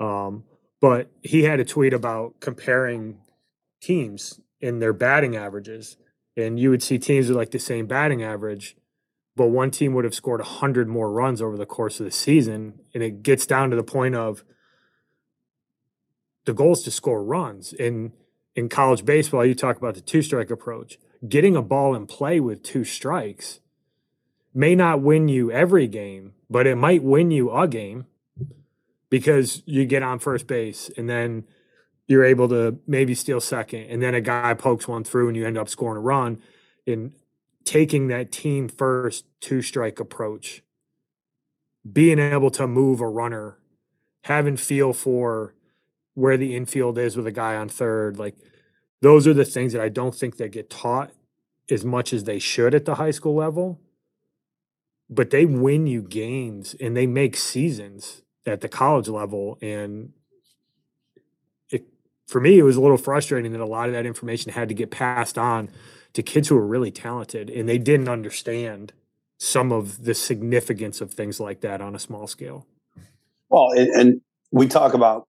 Um, 0.00 0.44
but 0.80 1.10
he 1.22 1.44
had 1.44 1.60
a 1.60 1.64
tweet 1.64 1.92
about 1.92 2.40
comparing 2.40 3.18
teams 3.80 4.40
in 4.60 4.78
their 4.78 4.92
batting 4.92 5.36
averages, 5.36 5.96
and 6.36 6.58
you 6.58 6.70
would 6.70 6.82
see 6.82 6.98
teams 6.98 7.28
with 7.28 7.36
like 7.36 7.50
the 7.50 7.58
same 7.58 7.86
batting 7.86 8.22
average, 8.22 8.76
but 9.36 9.48
one 9.48 9.70
team 9.70 9.94
would 9.94 10.04
have 10.04 10.14
scored 10.14 10.40
100 10.40 10.88
more 10.88 11.10
runs 11.10 11.42
over 11.42 11.56
the 11.56 11.66
course 11.66 11.98
of 11.98 12.06
the 12.06 12.12
season. 12.12 12.80
And 12.92 13.02
it 13.02 13.22
gets 13.22 13.46
down 13.46 13.70
to 13.70 13.76
the 13.76 13.82
point 13.82 14.14
of 14.14 14.44
the 16.44 16.54
goal 16.54 16.72
is 16.72 16.82
to 16.82 16.90
score 16.90 17.22
runs. 17.22 17.72
And 17.72 18.12
in 18.54 18.68
college 18.68 19.04
baseball, 19.04 19.44
you 19.44 19.54
talk 19.54 19.76
about 19.76 19.94
the 19.94 20.00
two 20.00 20.22
strike 20.22 20.50
approach. 20.50 20.98
Getting 21.28 21.56
a 21.56 21.62
ball 21.62 21.94
in 21.94 22.06
play 22.06 22.38
with 22.38 22.62
two 22.62 22.84
strikes 22.84 23.60
may 24.52 24.74
not 24.74 25.00
win 25.00 25.26
you 25.26 25.50
every 25.50 25.88
game, 25.88 26.34
but 26.48 26.66
it 26.66 26.76
might 26.76 27.02
win 27.02 27.30
you 27.30 27.50
a 27.50 27.66
game 27.66 28.06
because 29.10 29.62
you 29.66 29.84
get 29.84 30.02
on 30.02 30.18
first 30.18 30.46
base 30.46 30.90
and 30.96 31.08
then 31.08 31.44
you're 32.06 32.24
able 32.24 32.48
to 32.48 32.78
maybe 32.86 33.14
steal 33.14 33.40
second 33.40 33.84
and 33.84 34.02
then 34.02 34.14
a 34.14 34.20
guy 34.20 34.52
pokes 34.54 34.86
one 34.86 35.02
through 35.04 35.28
and 35.28 35.36
you 35.36 35.46
end 35.46 35.56
up 35.56 35.68
scoring 35.68 35.96
a 35.96 36.00
run 36.00 36.40
in 36.84 37.12
taking 37.64 38.08
that 38.08 38.30
team 38.30 38.68
first 38.68 39.24
two 39.40 39.62
strike 39.62 39.98
approach 39.98 40.62
being 41.90 42.18
able 42.18 42.50
to 42.50 42.66
move 42.66 43.00
a 43.00 43.08
runner 43.08 43.58
having 44.22 44.56
feel 44.56 44.92
for 44.92 45.54
where 46.14 46.36
the 46.36 46.56
infield 46.56 46.98
is 46.98 47.16
with 47.16 47.26
a 47.26 47.32
guy 47.32 47.56
on 47.56 47.68
third. 47.68 48.18
Like 48.18 48.36
those 49.02 49.26
are 49.26 49.34
the 49.34 49.44
things 49.44 49.72
that 49.72 49.82
I 49.82 49.88
don't 49.88 50.14
think 50.14 50.36
they 50.36 50.48
get 50.48 50.70
taught 50.70 51.10
as 51.70 51.84
much 51.84 52.12
as 52.12 52.24
they 52.24 52.38
should 52.38 52.74
at 52.74 52.84
the 52.84 52.94
high 52.94 53.10
school 53.10 53.34
level. 53.34 53.80
But 55.10 55.30
they 55.30 55.44
win 55.44 55.86
you 55.86 56.02
games 56.02 56.74
and 56.80 56.96
they 56.96 57.06
make 57.06 57.36
seasons 57.36 58.22
at 58.46 58.62
the 58.62 58.68
college 58.68 59.08
level. 59.08 59.58
And 59.60 60.12
it, 61.70 61.84
for 62.26 62.40
me, 62.40 62.58
it 62.58 62.62
was 62.62 62.76
a 62.76 62.80
little 62.80 62.96
frustrating 62.96 63.52
that 63.52 63.60
a 63.60 63.66
lot 63.66 63.88
of 63.88 63.94
that 63.94 64.06
information 64.06 64.52
had 64.52 64.68
to 64.70 64.74
get 64.74 64.90
passed 64.90 65.36
on 65.36 65.68
to 66.14 66.22
kids 66.22 66.48
who 66.48 66.54
were 66.54 66.66
really 66.66 66.90
talented 66.90 67.50
and 67.50 67.68
they 67.68 67.78
didn't 67.78 68.08
understand 68.08 68.92
some 69.38 69.72
of 69.72 70.04
the 70.04 70.14
significance 70.14 71.00
of 71.00 71.12
things 71.12 71.38
like 71.38 71.60
that 71.60 71.80
on 71.80 71.94
a 71.94 71.98
small 71.98 72.26
scale. 72.26 72.66
Well, 73.48 73.70
and, 73.76 73.88
and 73.88 74.20
we 74.50 74.66
talk 74.66 74.94
about 74.94 75.28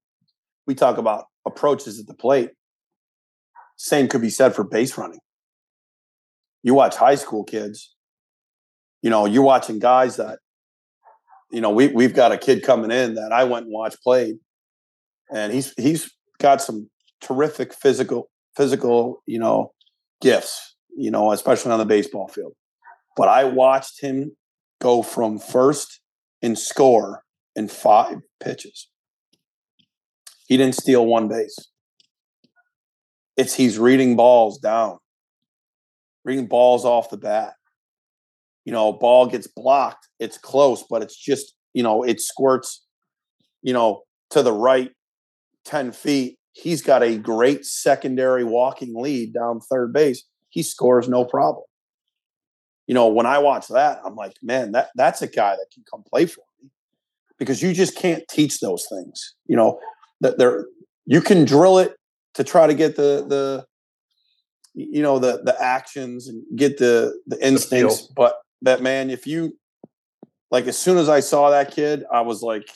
we 0.68 0.76
talk 0.76 0.98
about 0.98 1.26
approaches 1.46 2.00
at 2.00 2.08
the 2.08 2.14
plate. 2.14 2.52
Same 3.78 4.08
could 4.08 4.22
be 4.22 4.30
said 4.30 4.56
for 4.56 4.64
base 4.64 4.98
running. 4.98 5.20
You 6.64 6.74
watch 6.74 6.96
high 6.96 7.16
school 7.16 7.44
kids, 7.44 7.96
you 9.02 9.10
know, 9.10 9.26
you're 9.26 9.44
watching 9.44 9.78
guys 9.78 10.16
that, 10.16 10.40
you 11.52 11.62
know, 11.62 11.70
we 11.70 11.90
we've 11.90 12.14
got 12.14 12.32
a 12.32 12.38
kid 12.38 12.64
coming 12.64 12.92
in 12.92 13.16
that 13.16 13.32
I 13.32 13.44
went 13.44 13.66
and 13.66 13.74
watched 13.74 14.02
played, 14.02 14.38
and 15.32 15.54
he's 15.54 15.74
he's 15.78 16.12
got 16.40 16.62
some 16.62 16.90
terrific 17.22 17.74
physical 17.74 18.30
physical, 18.56 19.22
you 19.26 19.38
know, 19.38 19.74
gifts, 20.22 20.75
you 20.96 21.12
know, 21.12 21.32
especially 21.32 21.72
on 21.72 21.80
the 21.80 21.86
baseball 21.86 22.28
field. 22.28 22.54
But 23.16 23.28
I 23.28 23.46
watched 23.46 24.02
him 24.02 24.36
go 24.82 25.02
from 25.02 25.40
first 25.40 26.02
and 26.42 26.58
score 26.58 27.24
in 27.56 27.68
five 27.68 28.18
pitches. 28.42 28.90
He 30.48 30.58
didn't 30.58 30.76
steal 30.76 31.06
one 31.06 31.28
base. 31.28 31.58
It's 33.38 33.56
he's 33.56 33.78
reading 33.80 34.16
balls 34.16 34.60
down, 34.60 34.98
reading 36.24 36.48
balls 36.48 36.86
off 36.86 37.10
the 37.10 37.18
bat. 37.18 37.54
You 38.64 38.72
know, 38.72 38.94
ball 38.94 39.28
gets 39.28 39.48
blocked. 39.48 40.08
It's 40.20 40.38
close, 40.38 40.84
but 40.90 41.02
it's 41.02 41.18
just, 41.18 41.56
you 41.74 41.84
know, 41.84 42.04
it 42.04 42.22
squirts, 42.22 42.86
you 43.62 43.74
know, 43.74 44.04
to 44.32 44.42
the 44.42 44.54
right 44.54 44.92
10 45.66 45.92
feet. 45.92 46.38
He's 46.54 46.82
got 46.82 47.04
a 47.04 47.18
great 47.18 47.66
secondary 47.66 48.44
walking 48.44 48.94
lead 48.96 49.34
down 49.34 49.60
third 49.60 49.92
base. 49.92 50.24
He 50.56 50.64
scores 50.64 51.10
no 51.10 51.26
problem. 51.26 51.66
You 52.88 52.94
know, 52.94 53.10
when 53.10 53.26
I 53.26 53.40
watch 53.40 53.68
that, 53.68 54.00
I'm 54.06 54.16
like, 54.16 54.38
man, 54.42 54.72
that 54.72 54.88
that's 54.96 55.22
a 55.22 55.28
guy 55.28 55.52
that 55.52 55.66
can 55.74 55.84
come 55.92 56.02
play 56.02 56.26
for 56.28 56.46
me 56.62 56.70
because 57.38 57.62
you 57.62 57.74
just 57.74 57.98
can't 57.98 58.24
teach 58.30 58.62
those 58.62 58.88
things. 58.90 59.36
You 59.48 59.58
know, 59.58 59.82
that 60.22 60.38
there 60.38 60.68
you 61.06 61.20
can 61.20 61.44
drill 61.44 61.78
it 61.80 61.98
to 62.36 62.46
try 62.46 62.68
to 62.68 62.74
get 62.74 62.96
the 62.96 63.26
the 63.28 63.66
you 64.74 65.02
know 65.02 65.20
the 65.20 65.42
the 65.44 65.62
actions 65.62 66.30
and 66.30 66.42
get 66.56 66.78
the 66.78 67.14
the 67.28 67.46
instincts 67.46 68.08
the 68.08 68.14
but 68.16 68.36
that 68.62 68.82
man 68.82 69.10
if 69.10 69.28
you 69.28 69.58
like 70.52 70.68
as 70.68 70.78
soon 70.78 70.98
as 70.98 71.08
i 71.08 71.22
saw 71.22 71.50
that 71.50 71.72
kid 71.72 72.04
i 72.12 72.20
was 72.20 72.42
like 72.42 72.68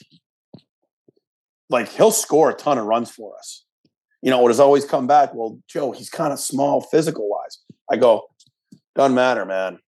like 1.70 1.90
he'll 1.90 2.12
score 2.12 2.50
a 2.50 2.54
ton 2.54 2.78
of 2.78 2.86
runs 2.86 3.12
for 3.12 3.38
us 3.38 3.66
you 4.22 4.30
know 4.30 4.44
it 4.46 4.50
has 4.50 4.62
always 4.62 4.86
come 4.86 5.08
back 5.08 5.34
well 5.34 5.60
joe 5.68 5.92
he's 5.92 6.10
kind 6.10 6.32
of 6.32 6.40
small 6.40 6.80
physical 6.80 7.28
wise 7.30 7.39
i 7.92 7.98
go 7.98 8.24
doesn't 8.96 9.16
matter 9.16 9.46
man 9.46 9.80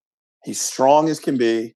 he's 0.44 0.60
strong 0.60 1.10
as 1.10 1.20
can 1.20 1.38
be 1.38 1.76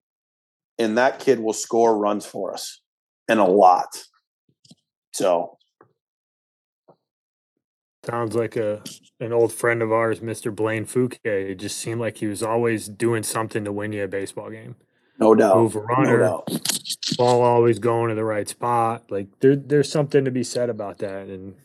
and 0.78 0.98
that 0.98 1.20
kid 1.20 1.40
will 1.40 1.54
score 1.54 1.98
runs 1.98 2.26
for 2.26 2.54
us 2.54 2.82
and 3.28 3.40
a 3.40 3.46
lot 3.46 4.04
so 5.14 5.58
Sounds 8.06 8.36
like 8.36 8.56
a 8.56 8.84
an 9.20 9.34
old 9.34 9.52
friend 9.52 9.82
of 9.82 9.92
ours, 9.92 10.20
Mr. 10.20 10.56
Blaine 10.56 10.86
Fouquet. 10.86 11.50
It 11.50 11.56
just 11.56 11.80
seemed 11.80 12.00
like 12.00 12.18
he 12.18 12.28
was 12.28 12.44
always 12.44 12.88
doing 12.88 13.24
something 13.24 13.66
to 13.66 13.72
win 13.72 13.94
you 13.94 14.04
a 14.04 14.08
baseball 14.08 14.52
game. 14.52 14.76
No 15.18 15.34
doubt. 15.34 15.58
Move 15.58 15.76
a 15.76 15.80
runner, 15.80 16.20
no 16.20 16.46
ball 17.18 17.42
always 17.42 17.80
going 17.80 18.10
to 18.10 18.16
the 18.16 18.24
right 18.24 18.48
spot. 18.48 19.10
Like 19.10 19.28
there, 19.40 19.56
there's 19.56 19.92
something 19.92 20.26
to 20.26 20.32
be 20.32 20.44
said 20.44 20.70
about 20.70 21.00
that. 21.00 21.28
And 21.28 21.56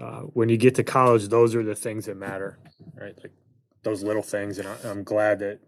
uh, 0.00 0.20
when 0.20 0.48
you 0.48 0.56
get 0.56 0.74
to 0.76 0.84
college, 0.84 1.28
those 1.28 1.54
are 1.54 1.62
the 1.62 1.74
things 1.74 2.06
that 2.06 2.16
matter, 2.16 2.58
right? 2.94 3.16
Like 3.22 3.32
those 3.86 4.02
little 4.02 4.22
things. 4.22 4.58
And 4.58 4.68
I, 4.68 4.76
I'm 4.84 5.04
glad 5.04 5.38
that 5.38 5.60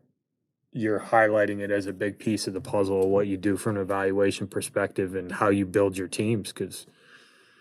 you're 0.72 1.00
highlighting 1.00 1.60
it 1.60 1.70
as 1.70 1.86
a 1.86 1.92
big 1.92 2.18
piece 2.18 2.46
of 2.46 2.52
the 2.52 2.60
puzzle 2.60 3.04
of 3.04 3.08
what 3.08 3.28
you 3.28 3.36
do 3.38 3.56
from 3.56 3.76
an 3.76 3.82
evaluation 3.82 4.46
perspective 4.48 5.14
and 5.14 5.32
how 5.32 5.48
you 5.48 5.64
build 5.64 5.96
your 5.96 6.08
teams. 6.08 6.52
Because, 6.52 6.86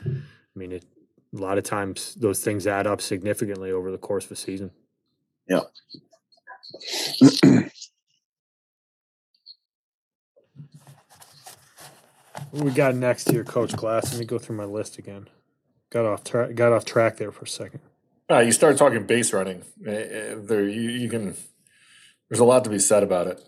I 0.06 0.60
mean, 0.60 0.74
it, 0.74 0.86
a 1.34 1.38
lot 1.38 1.58
of 1.58 1.64
times 1.64 2.16
those 2.16 2.44
things 2.44 2.68
add 2.68 2.88
up 2.88 3.02
significantly 3.02 3.72
over 3.72 3.92
the 3.92 3.98
course 4.00 4.26
of 4.26 4.32
a 4.32 4.36
season. 4.36 4.72
Yeah. 5.48 5.62
What 12.52 12.64
we 12.64 12.72
got 12.72 12.96
next 12.96 13.30
here, 13.30 13.44
Coach 13.44 13.76
Glass? 13.76 14.12
Let 14.12 14.20
me 14.20 14.26
go 14.26 14.40
through 14.40 14.56
my 14.56 14.64
list 14.64 14.98
again. 14.98 15.28
Got 15.90 16.06
off 16.06 16.24
tra- 16.24 16.54
got 16.54 16.72
off 16.72 16.86
track 16.86 17.18
there 17.18 17.32
for 17.32 17.46
a 17.46 17.48
second. 17.48 17.82
Uh, 18.30 18.40
you 18.40 18.52
start 18.52 18.78
talking 18.78 19.06
base 19.06 19.32
running. 19.32 19.64
Uh, 19.86 19.92
uh, 19.92 20.36
there, 20.42 20.68
you, 20.68 20.90
you 20.90 21.10
can. 21.10 21.36
There's 22.30 22.42
a 22.42 22.46
lot 22.46 22.66
to 22.66 22.70
be 22.70 22.80
said 22.80 23.04
about 23.04 23.28
it. 23.28 23.42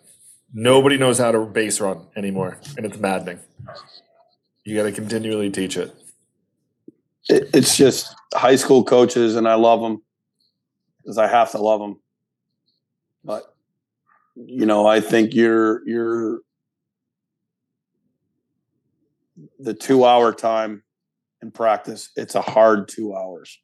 Nobody 0.54 0.98
knows 0.98 1.18
how 1.18 1.32
to 1.32 1.46
base 1.46 1.82
run 1.82 2.08
anymore, 2.16 2.58
and 2.78 2.86
it's 2.86 2.98
maddening. 2.98 3.40
You 4.64 4.78
got 4.78 4.84
to 4.84 4.92
continually 4.94 5.50
teach 5.50 5.76
it. 5.76 5.94
it. 7.28 7.50
It's 7.54 7.76
just 7.76 8.16
high 8.34 8.56
school 8.56 8.86
coaches, 8.86 9.36
and 9.36 9.48
I 9.48 9.56
love 9.56 9.82
them 9.82 10.02
because 10.98 11.18
I 11.18 11.28
have 11.28 11.52
to 11.52 11.58
love 11.58 11.82
them. 11.82 12.00
But 13.24 13.54
you 14.36 14.66
know, 14.66 14.88
I 14.88 15.02
think 15.02 15.34
you're 15.34 15.86
you're 15.88 16.40
the 19.60 19.74
two 19.74 20.06
hour 20.06 20.34
time 20.34 20.84
in 21.42 21.52
practice. 21.52 22.12
It's 22.16 22.36
a 22.36 22.42
hard 22.42 22.88
two 22.88 23.14
hours. 23.14 23.60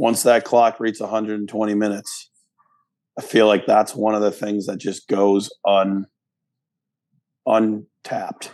Once 0.00 0.22
that 0.22 0.46
clock 0.46 0.80
reaches 0.80 1.02
120 1.02 1.74
minutes, 1.74 2.30
I 3.18 3.22
feel 3.22 3.46
like 3.46 3.66
that's 3.66 3.94
one 3.94 4.14
of 4.14 4.22
the 4.22 4.30
things 4.30 4.64
that 4.64 4.78
just 4.78 5.06
goes 5.08 5.50
un 5.66 6.06
untapped 7.46 8.50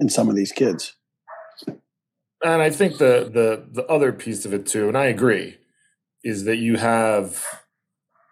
in 0.00 0.08
some 0.08 0.28
of 0.28 0.34
these 0.34 0.50
kids. 0.50 0.96
And 1.68 2.60
I 2.60 2.70
think 2.70 2.98
the 2.98 3.30
the 3.32 3.64
the 3.70 3.86
other 3.86 4.12
piece 4.12 4.44
of 4.44 4.52
it 4.52 4.66
too, 4.66 4.88
and 4.88 4.98
I 4.98 5.04
agree, 5.04 5.58
is 6.24 6.42
that 6.42 6.56
you 6.56 6.76
have, 6.76 7.44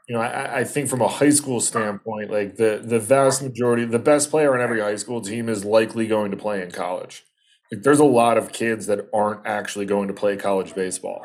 you 0.09 0.17
know, 0.17 0.21
I, 0.21 0.59
I 0.59 0.65
think 0.65 0.89
from 0.89 1.01
a 1.01 1.07
high 1.07 1.31
school 1.31 1.61
standpoint, 1.61 2.33
like 2.33 2.57
the 2.57 2.83
the 2.85 2.99
vast 2.99 3.41
majority, 3.41 3.85
the 3.85 4.01
best 4.01 4.33
player 4.33 4.53
on 4.53 4.61
every 4.61 4.81
high 4.81 4.97
school 4.97 5.21
team 5.21 5.49
is 5.49 5.65
likely 5.65 6.09
going 6.09 6.33
to 6.33 6.37
play 6.37 6.61
in 6.61 6.73
college. 6.73 7.23
Like 7.71 7.85
there's 7.85 8.01
a 8.01 8.05
lot 8.05 8.37
of 8.37 8.51
kids 8.51 8.87
that 8.87 9.09
aren't 9.15 9.47
actually 9.47 9.87
going 9.87 10.09
to 10.09 10.15
play 10.15 10.37
college 10.37 10.75
baseball, 10.75 11.25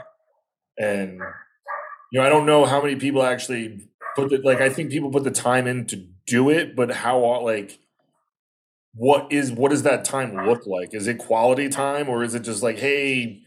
and 0.78 1.20
you 2.12 2.20
know, 2.20 2.26
I 2.26 2.30
don't 2.30 2.46
know 2.46 2.66
how 2.66 2.82
many 2.82 2.96
people 2.96 3.24
actually 3.24 3.90
put 4.16 4.30
the 4.30 4.38
like. 4.44 4.62
I 4.62 4.70
think 4.70 4.92
people 4.92 5.12
put 5.12 5.24
the 5.24 5.32
time 5.32 5.68
in 5.68 5.86
to 5.88 6.08
do 6.26 6.50
it, 6.50 6.76
but 6.76 6.92
how 6.92 7.42
like 7.44 7.80
what 8.94 9.32
is 9.32 9.52
what 9.52 9.70
does 9.70 9.84
that 9.84 10.04
time 10.04 10.36
look 10.46 10.66
like? 10.66 10.94
Is 10.94 11.08
it 11.08 11.20
quality 11.20 11.70
time 11.70 12.10
or 12.10 12.24
is 12.24 12.34
it 12.34 12.42
just 12.42 12.64
like, 12.64 12.80
hey, 12.80 13.42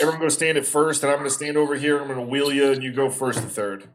everyone 0.00 0.20
go 0.20 0.28
stand 0.28 0.58
at 0.58 0.66
first 0.66 1.02
and 1.02 1.10
I'm 1.10 1.18
gonna 1.18 1.30
stand 1.30 1.56
over 1.56 1.74
here, 1.74 2.00
I'm 2.00 2.08
gonna 2.08 2.22
wheel 2.22 2.52
you 2.52 2.72
and 2.72 2.82
you 2.82 2.92
go 2.92 3.08
first 3.08 3.40
and 3.40 3.50
third. 3.50 3.88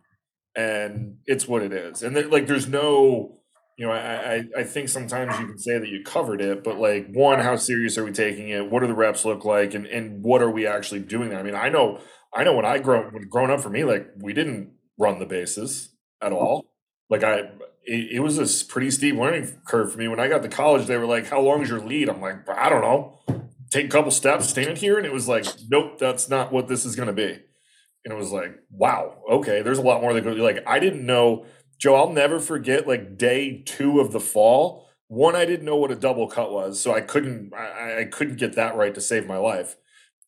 And 0.58 1.18
it's 1.26 1.48
what 1.48 1.62
it 1.62 1.74
is. 1.74 2.02
And 2.02 2.16
there, 2.16 2.28
like 2.28 2.48
there's 2.48 2.68
no, 2.68 3.40
you 3.78 3.86
know, 3.86 3.92
I, 3.92 4.36
I 4.36 4.44
I 4.60 4.64
think 4.64 4.90
sometimes 4.90 5.38
you 5.38 5.46
can 5.46 5.60
say 5.60 5.78
that 5.78 5.90
you 5.90 6.02
covered 6.04 6.42
it, 6.42 6.64
but 6.64 6.80
like 6.80 7.08
one, 7.14 7.40
how 7.40 7.56
serious 7.58 7.98
are 7.98 8.06
we 8.06 8.12
taking 8.12 8.50
it? 8.50 8.72
What 8.72 8.80
do 8.80 8.88
the 8.88 8.96
reps 8.96 9.26
look 9.26 9.46
like? 9.46 9.74
And 9.74 9.86
and 9.86 10.24
what 10.24 10.42
are 10.42 10.50
we 10.50 10.66
actually 10.66 11.02
doing 11.02 11.30
there? 11.30 11.40
I 11.40 11.44
mean, 11.44 11.56
I 11.56 11.70
know 11.70 12.00
I 12.36 12.44
know 12.44 12.54
when 12.54 12.66
I 12.66 12.80
grow 12.80 13.10
when 13.10 13.28
growing 13.30 13.50
up 13.50 13.62
for 13.62 13.70
me, 13.70 13.86
like 13.86 14.12
we 14.20 14.34
didn't 14.34 14.74
run 15.00 15.20
the 15.20 15.26
bases 15.26 15.96
at 16.22 16.32
mm-hmm. 16.32 16.38
all. 16.38 16.66
Like 17.10 17.24
I 17.24 17.52
it, 17.86 18.14
it, 18.14 18.20
was 18.20 18.38
a 18.38 18.66
pretty 18.66 18.92
steep 18.92 19.16
learning 19.16 19.62
curve 19.66 19.92
for 19.92 19.98
me. 19.98 20.08
When 20.08 20.20
I 20.20 20.28
got 20.28 20.42
to 20.42 20.50
college, 20.50 20.88
they 20.88 20.98
were 20.98 21.06
like, 21.06 21.28
"How 21.28 21.40
long 21.40 21.62
is 21.62 21.70
your 21.70 21.80
lead?" 21.80 22.10
I'm 22.10 22.20
like, 22.20 22.48
"I 22.50 22.70
don't 22.70 22.82
know. 22.82 23.20
Take 23.72 23.86
a 23.86 23.90
couple 23.90 24.12
steps, 24.12 24.50
stand 24.50 24.78
here," 24.80 24.98
and 24.98 25.06
it 25.06 25.14
was 25.14 25.28
like, 25.28 25.46
"Nope, 25.70 25.98
that's 25.98 26.30
not 26.30 26.52
what 26.52 26.68
this 26.68 26.86
is 26.86 26.96
going 26.96 27.08
to 27.08 27.14
be." 27.14 27.40
And 28.04 28.14
it 28.14 28.18
was 28.18 28.32
like, 28.32 28.56
"Wow, 28.70 29.24
okay, 29.32 29.62
there's 29.62 29.78
a 29.78 29.84
lot 29.84 30.02
more 30.02 30.14
that 30.14 30.22
go." 30.22 30.32
Like 30.32 30.64
I 30.68 30.80
didn't 30.80 31.06
know, 31.06 31.46
Joe. 31.80 31.96
I'll 31.96 32.12
never 32.12 32.40
forget 32.40 32.88
like 32.88 33.18
day 33.18 33.64
two 33.66 34.00
of 34.00 34.12
the 34.12 34.20
fall. 34.20 34.90
One, 35.08 35.36
I 35.36 35.46
didn't 35.46 35.66
know 35.66 35.78
what 35.78 35.92
a 35.92 35.96
double 35.96 36.28
cut 36.28 36.52
was, 36.52 36.80
so 36.80 36.94
I 36.94 37.02
couldn't 37.02 37.54
I, 37.54 38.02
I 38.02 38.06
couldn't 38.06 38.38
get 38.38 38.56
that 38.56 38.76
right 38.76 38.94
to 38.94 39.02
save 39.02 39.28
my 39.28 39.38
life. 39.38 39.78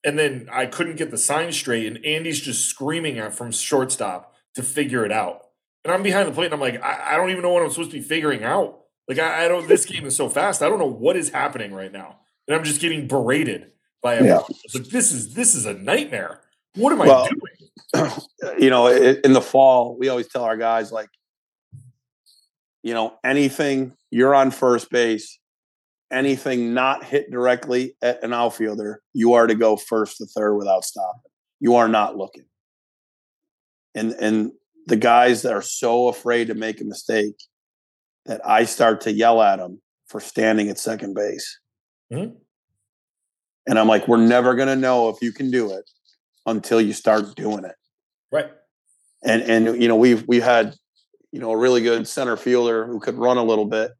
And 0.03 0.17
then 0.17 0.47
I 0.51 0.67
couldn't 0.67 0.95
get 0.95 1.11
the 1.11 1.17
sign 1.17 1.51
straight, 1.51 1.87
and 1.87 2.05
Andy's 2.05 2.39
just 2.39 2.65
screaming 2.65 3.17
at 3.19 3.33
from 3.33 3.51
shortstop 3.51 4.33
to 4.55 4.63
figure 4.63 5.05
it 5.05 5.11
out 5.11 5.47
and 5.87 5.93
I'm 5.95 6.03
behind 6.03 6.27
the 6.27 6.33
plate 6.33 6.45
and 6.45 6.53
I'm 6.53 6.59
like, 6.59 6.83
I, 6.83 7.13
I 7.13 7.17
don't 7.17 7.29
even 7.29 7.41
know 7.41 7.49
what 7.49 7.63
I'm 7.63 7.69
supposed 7.69 7.91
to 7.91 7.97
be 7.97 8.03
figuring 8.03 8.43
out. 8.43 8.81
Like 9.07 9.19
I, 9.19 9.45
I, 9.45 9.47
don't. 9.47 9.69
This 9.69 9.85
game 9.91 10.05
is 10.05 10.17
so 10.17 10.27
fast. 10.27 10.61
I 10.61 10.67
don't 10.67 10.79
know 10.79 10.85
what 10.85 11.15
is 11.15 11.29
happening 11.29 11.73
right 11.73 11.91
now, 11.91 12.19
and 12.47 12.55
I'm 12.55 12.65
just 12.65 12.81
getting 12.81 13.07
berated 13.07 13.71
by 14.01 14.15
everyone. 14.15 14.43
Yeah. 14.49 14.79
Like 14.81 14.89
this 14.89 15.13
is 15.13 15.33
this 15.33 15.55
is 15.55 15.65
a 15.65 15.73
nightmare. 15.73 16.41
What 16.75 16.91
am 16.91 16.99
well, 16.99 17.23
I 17.23 17.29
doing? 17.29 18.11
You 18.59 18.69
know, 18.69 18.87
in 18.87 19.33
the 19.33 19.41
fall, 19.41 19.97
we 19.97 20.09
always 20.09 20.27
tell 20.27 20.43
our 20.43 20.57
guys 20.57 20.91
like, 20.91 21.09
you 22.83 22.93
know, 22.93 23.17
anything 23.23 23.93
you're 24.11 24.33
on 24.33 24.51
first 24.51 24.89
base, 24.89 25.39
anything 26.11 26.73
not 26.73 27.03
hit 27.03 27.31
directly 27.31 27.95
at 28.01 28.23
an 28.23 28.33
outfielder, 28.33 29.01
you 29.13 29.33
are 29.33 29.47
to 29.47 29.55
go 29.55 29.75
first 29.75 30.17
to 30.17 30.25
third 30.25 30.55
without 30.55 30.85
stopping. 30.85 31.31
You 31.59 31.75
are 31.75 31.87
not 31.87 32.17
looking. 32.17 32.45
And 33.95 34.13
and 34.13 34.51
the 34.85 34.95
guys 34.95 35.41
that 35.41 35.53
are 35.53 35.61
so 35.61 36.07
afraid 36.07 36.47
to 36.47 36.53
make 36.53 36.79
a 36.79 36.85
mistake 36.85 37.35
that 38.25 38.41
I 38.45 38.63
start 38.65 39.01
to 39.01 39.11
yell 39.11 39.41
at 39.41 39.57
them 39.57 39.81
for 40.07 40.19
standing 40.19 40.69
at 40.69 40.79
second 40.79 41.13
base. 41.13 41.59
Mm-hmm. 42.11 42.35
And 43.67 43.79
I'm 43.79 43.87
like, 43.87 44.07
we're 44.07 44.17
never 44.17 44.55
going 44.55 44.69
to 44.69 44.75
know 44.75 45.09
if 45.09 45.17
you 45.21 45.33
can 45.33 45.51
do 45.51 45.71
it 45.71 45.89
until 46.45 46.79
you 46.79 46.93
start 46.93 47.35
doing 47.35 47.65
it. 47.65 47.75
Right. 48.31 48.49
And 49.23 49.41
and 49.41 49.81
you 49.81 49.87
know 49.87 49.95
we've 49.95 50.25
we 50.27 50.39
had 50.39 50.75
you 51.31 51.39
know 51.39 51.51
a 51.51 51.57
really 51.57 51.81
good 51.81 52.07
center 52.07 52.37
fielder 52.37 52.85
who 52.85 52.99
could 52.99 53.15
run 53.15 53.37
a 53.37 53.43
little 53.43 53.65
bit, 53.65 53.91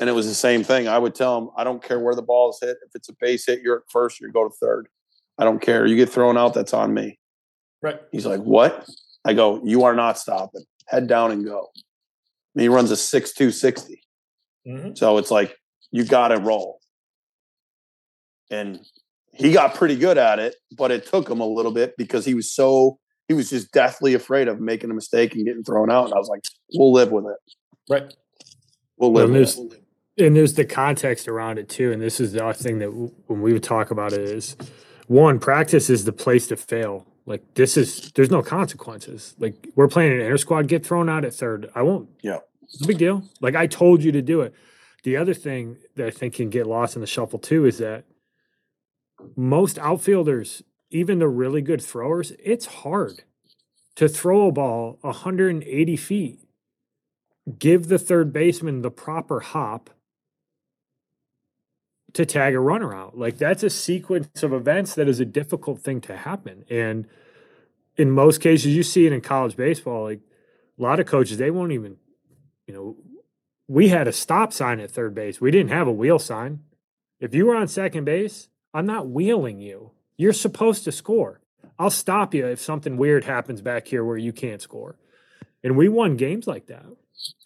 and 0.00 0.08
it 0.08 0.12
was 0.12 0.26
the 0.26 0.34
same 0.34 0.64
thing. 0.64 0.88
I 0.88 0.98
would 0.98 1.14
tell 1.14 1.38
him, 1.38 1.50
I 1.56 1.62
don't 1.62 1.82
care 1.82 2.00
where 2.00 2.14
the 2.14 2.22
ball 2.22 2.50
is 2.50 2.58
hit. 2.60 2.78
If 2.84 2.90
it's 2.94 3.08
a 3.08 3.14
base 3.20 3.46
hit, 3.46 3.60
you're 3.62 3.76
at 3.76 3.82
first. 3.90 4.20
You 4.20 4.32
go 4.32 4.48
to 4.48 4.54
third. 4.60 4.88
I 5.38 5.44
don't 5.44 5.60
care. 5.60 5.86
You 5.86 5.94
get 5.96 6.08
thrown 6.08 6.36
out. 6.36 6.54
That's 6.54 6.74
on 6.74 6.92
me. 6.92 7.18
Right. 7.82 8.00
He's 8.10 8.26
like, 8.26 8.40
what? 8.40 8.88
I 9.24 9.34
go, 9.34 9.60
you 9.64 9.84
are 9.84 9.94
not 9.94 10.18
stopping. 10.18 10.64
Head 10.86 11.06
down 11.06 11.30
and 11.30 11.44
go. 11.44 11.68
And 12.54 12.62
he 12.62 12.68
runs 12.68 12.90
a 12.90 12.96
six 12.96 13.32
two 13.32 13.50
sixty. 13.50 14.02
Mm-hmm. 14.66 14.94
So 14.94 15.18
it's 15.18 15.30
like 15.30 15.56
you 15.90 16.04
got 16.04 16.28
to 16.28 16.38
roll. 16.38 16.80
And 18.50 18.80
he 19.32 19.52
got 19.52 19.74
pretty 19.74 19.96
good 19.96 20.18
at 20.18 20.38
it, 20.38 20.56
but 20.76 20.90
it 20.90 21.06
took 21.06 21.30
him 21.30 21.40
a 21.40 21.46
little 21.46 21.72
bit 21.72 21.94
because 21.96 22.24
he 22.24 22.34
was 22.34 22.50
so 22.50 22.98
he 23.28 23.34
was 23.34 23.50
just 23.50 23.70
deathly 23.70 24.14
afraid 24.14 24.48
of 24.48 24.60
making 24.60 24.90
a 24.90 24.94
mistake 24.94 25.34
and 25.34 25.46
getting 25.46 25.62
thrown 25.62 25.90
out. 25.90 26.06
And 26.06 26.14
I 26.14 26.18
was 26.18 26.28
like, 26.28 26.40
we'll 26.74 26.92
live 26.92 27.12
with 27.12 27.26
it. 27.26 27.54
Right. 27.88 28.12
We'll 28.98 29.12
live 29.12 29.26
and 29.26 29.36
there's, 29.36 29.56
it. 29.56 29.82
And 30.18 30.36
there's 30.36 30.54
the 30.54 30.64
context 30.64 31.28
around 31.28 31.58
it 31.58 31.68
too. 31.68 31.92
And 31.92 32.02
this 32.02 32.20
is 32.20 32.32
the 32.32 32.52
thing 32.52 32.78
that 32.80 32.90
when 32.90 33.40
we 33.40 33.52
would 33.52 33.62
talk 33.62 33.90
about 33.90 34.12
it 34.12 34.20
is 34.20 34.56
one, 35.06 35.38
practice 35.38 35.88
is 35.88 36.04
the 36.04 36.12
place 36.12 36.46
to 36.48 36.56
fail 36.56 37.06
like 37.30 37.54
this 37.54 37.76
is 37.76 38.10
there's 38.16 38.30
no 38.30 38.42
consequences. 38.42 39.36
Like 39.38 39.68
we're 39.76 39.86
playing 39.86 40.12
an 40.12 40.20
inter 40.20 40.36
squad, 40.36 40.66
get 40.66 40.84
thrown 40.84 41.08
out 41.08 41.24
at 41.24 41.32
third. 41.32 41.70
I 41.76 41.82
won't. 41.82 42.08
Yeah. 42.22 42.38
It's 42.62 42.82
a 42.82 42.86
big 42.88 42.98
deal. 42.98 43.22
Like 43.40 43.54
I 43.54 43.68
told 43.68 44.02
you 44.02 44.10
to 44.10 44.20
do 44.20 44.40
it. 44.40 44.52
The 45.04 45.16
other 45.16 45.32
thing 45.32 45.76
that 45.94 46.08
I 46.08 46.10
think 46.10 46.34
can 46.34 46.50
get 46.50 46.66
lost 46.66 46.96
in 46.96 47.00
the 47.00 47.06
shuffle 47.06 47.38
too 47.38 47.64
is 47.66 47.78
that 47.78 48.04
most 49.36 49.78
outfielders, 49.78 50.62
even 50.90 51.20
the 51.20 51.28
really 51.28 51.62
good 51.62 51.80
throwers, 51.80 52.32
it's 52.42 52.66
hard 52.66 53.22
to 53.94 54.08
throw 54.08 54.48
a 54.48 54.52
ball 54.52 54.98
180 55.02 55.96
feet. 55.96 56.40
Give 57.58 57.86
the 57.86 57.98
third 57.98 58.32
baseman 58.32 58.82
the 58.82 58.90
proper 58.90 59.38
hop 59.38 59.90
to 62.14 62.26
tag 62.26 62.54
a 62.54 62.60
runner 62.60 62.94
out. 62.94 63.16
Like 63.16 63.38
that's 63.38 63.62
a 63.62 63.70
sequence 63.70 64.42
of 64.42 64.52
events 64.52 64.94
that 64.94 65.08
is 65.08 65.20
a 65.20 65.24
difficult 65.24 65.80
thing 65.80 66.00
to 66.02 66.16
happen. 66.16 66.64
And 66.70 67.06
in 67.96 68.10
most 68.10 68.40
cases, 68.40 68.74
you 68.74 68.82
see 68.82 69.06
it 69.06 69.12
in 69.12 69.20
college 69.20 69.56
baseball. 69.56 70.04
Like 70.04 70.20
a 70.78 70.82
lot 70.82 71.00
of 71.00 71.06
coaches, 71.06 71.38
they 71.38 71.50
won't 71.50 71.72
even, 71.72 71.96
you 72.66 72.74
know, 72.74 72.96
we 73.68 73.88
had 73.88 74.08
a 74.08 74.12
stop 74.12 74.52
sign 74.52 74.80
at 74.80 74.90
third 74.90 75.14
base. 75.14 75.40
We 75.40 75.50
didn't 75.50 75.70
have 75.70 75.86
a 75.86 75.92
wheel 75.92 76.18
sign. 76.18 76.60
If 77.20 77.34
you 77.34 77.46
were 77.46 77.54
on 77.54 77.68
second 77.68 78.04
base, 78.04 78.48
I'm 78.74 78.86
not 78.86 79.08
wheeling 79.08 79.60
you. 79.60 79.92
You're 80.16 80.32
supposed 80.32 80.84
to 80.84 80.92
score. 80.92 81.40
I'll 81.78 81.90
stop 81.90 82.34
you 82.34 82.46
if 82.46 82.60
something 82.60 82.96
weird 82.96 83.24
happens 83.24 83.62
back 83.62 83.86
here 83.86 84.04
where 84.04 84.16
you 84.16 84.32
can't 84.32 84.60
score. 84.60 84.96
And 85.62 85.76
we 85.76 85.88
won 85.88 86.16
games 86.16 86.46
like 86.46 86.66
that. 86.66 86.84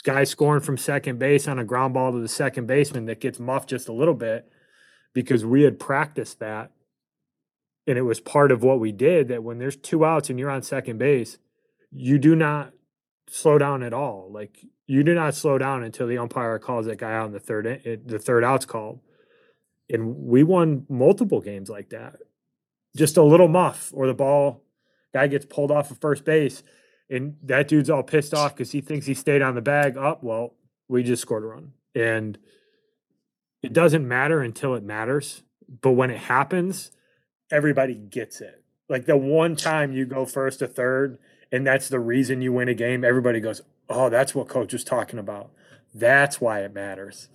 Guy 0.05 0.25
scoring 0.25 0.61
from 0.61 0.77
second 0.77 1.19
base 1.19 1.49
on 1.49 1.59
a 1.59 1.65
ground 1.65 1.95
ball 1.95 2.13
to 2.13 2.19
the 2.19 2.29
second 2.29 2.67
baseman 2.67 3.07
that 3.07 3.21
gets 3.21 3.39
muffed 3.39 3.71
just 3.71 3.89
a 3.89 3.93
little 3.93 4.15
bit 4.15 4.49
because 5.15 5.45
we 5.45 5.63
had 5.63 5.79
practiced 5.79 6.41
that 6.41 6.73
and 7.87 7.99
it 7.99 8.03
was 8.03 8.21
part 8.21 8.51
of 8.51 8.63
what 8.63 8.81
we 8.81 8.93
did 8.93 9.29
that 9.29 9.43
when 9.43 9.59
there's 9.59 9.77
two 9.77 10.05
outs 10.05 10.31
and 10.31 10.39
you're 10.39 10.51
on 10.51 10.63
second 10.63 10.99
base, 10.99 11.39
you 11.91 12.19
do 12.19 12.35
not 12.35 12.73
slow 13.29 13.59
down 13.59 13.83
at 13.83 13.93
all. 13.93 14.29
Like 14.31 14.65
you 14.87 15.03
do 15.03 15.15
not 15.15 15.35
slow 15.35 15.59
down 15.59 15.83
until 15.83 16.07
the 16.07 16.19
umpire 16.19 16.59
calls 16.59 16.87
that 16.87 16.99
guy 16.99 17.13
out 17.13 17.27
in 17.27 17.33
the 17.33 17.41
third 17.41 17.67
in- 17.67 18.03
the 18.07 18.19
third 18.19 18.45
out's 18.45 18.67
called. 18.67 19.01
And 19.91 20.17
we 20.17 20.43
won 20.43 20.87
multiple 20.89 21.41
games 21.41 21.69
like 21.69 21.91
that. 21.91 22.17
Just 22.97 23.17
a 23.17 23.23
little 23.23 23.49
muff 23.49 23.91
or 23.93 24.07
the 24.07 24.15
ball 24.15 24.63
guy 25.13 25.27
gets 25.27 25.47
pulled 25.47 25.71
off 25.71 25.91
of 25.91 25.99
first 25.99 26.25
base 26.25 26.63
and 27.11 27.37
that 27.43 27.69
dude's 27.69 27.91
all 27.91 28.03
pissed 28.03 28.33
off 28.33 28.55
because 28.55 28.73
he 28.73 28.81
thinks 28.81 29.07
he 29.07 29.15
stayed 29.15 29.43
on 29.43 29.55
the 29.55 29.61
bag. 29.61 29.97
Up, 29.97 30.21
oh, 30.23 30.27
well, 30.27 30.55
we 30.89 31.03
just 31.03 31.23
scored 31.23 31.45
a 31.45 31.47
run. 31.47 31.73
And 31.95 32.39
it 33.65 33.73
doesn't 33.73 34.07
matter 34.07 34.43
until 34.43 34.75
it 34.75 34.83
matters. 34.83 35.43
But 35.81 35.93
when 35.93 36.11
it 36.11 36.19
happens, 36.19 36.93
everybody 37.51 37.95
gets 37.95 38.41
it. 38.41 38.63
Like 38.89 39.07
the 39.07 39.17
one 39.17 39.57
time 39.57 39.93
you 39.93 40.05
go 40.05 40.27
first 40.27 40.59
to 40.59 40.69
third, 40.69 41.19
and 41.51 41.67
that's 41.67 41.89
the 41.89 41.99
reason 41.99 42.43
you 42.43 42.53
win 42.53 42.69
a 42.69 42.75
game, 42.75 43.05
everybody 43.05 43.41
goes, 43.41 43.63
Oh, 43.89 44.09
that's 44.09 44.35
what 44.35 44.49
coach 44.49 44.73
was 44.73 44.85
talking 44.85 45.19
about. 45.19 45.51
That's 45.95 46.41
why 46.41 46.61
it 46.61 46.75
matters. 46.75 47.29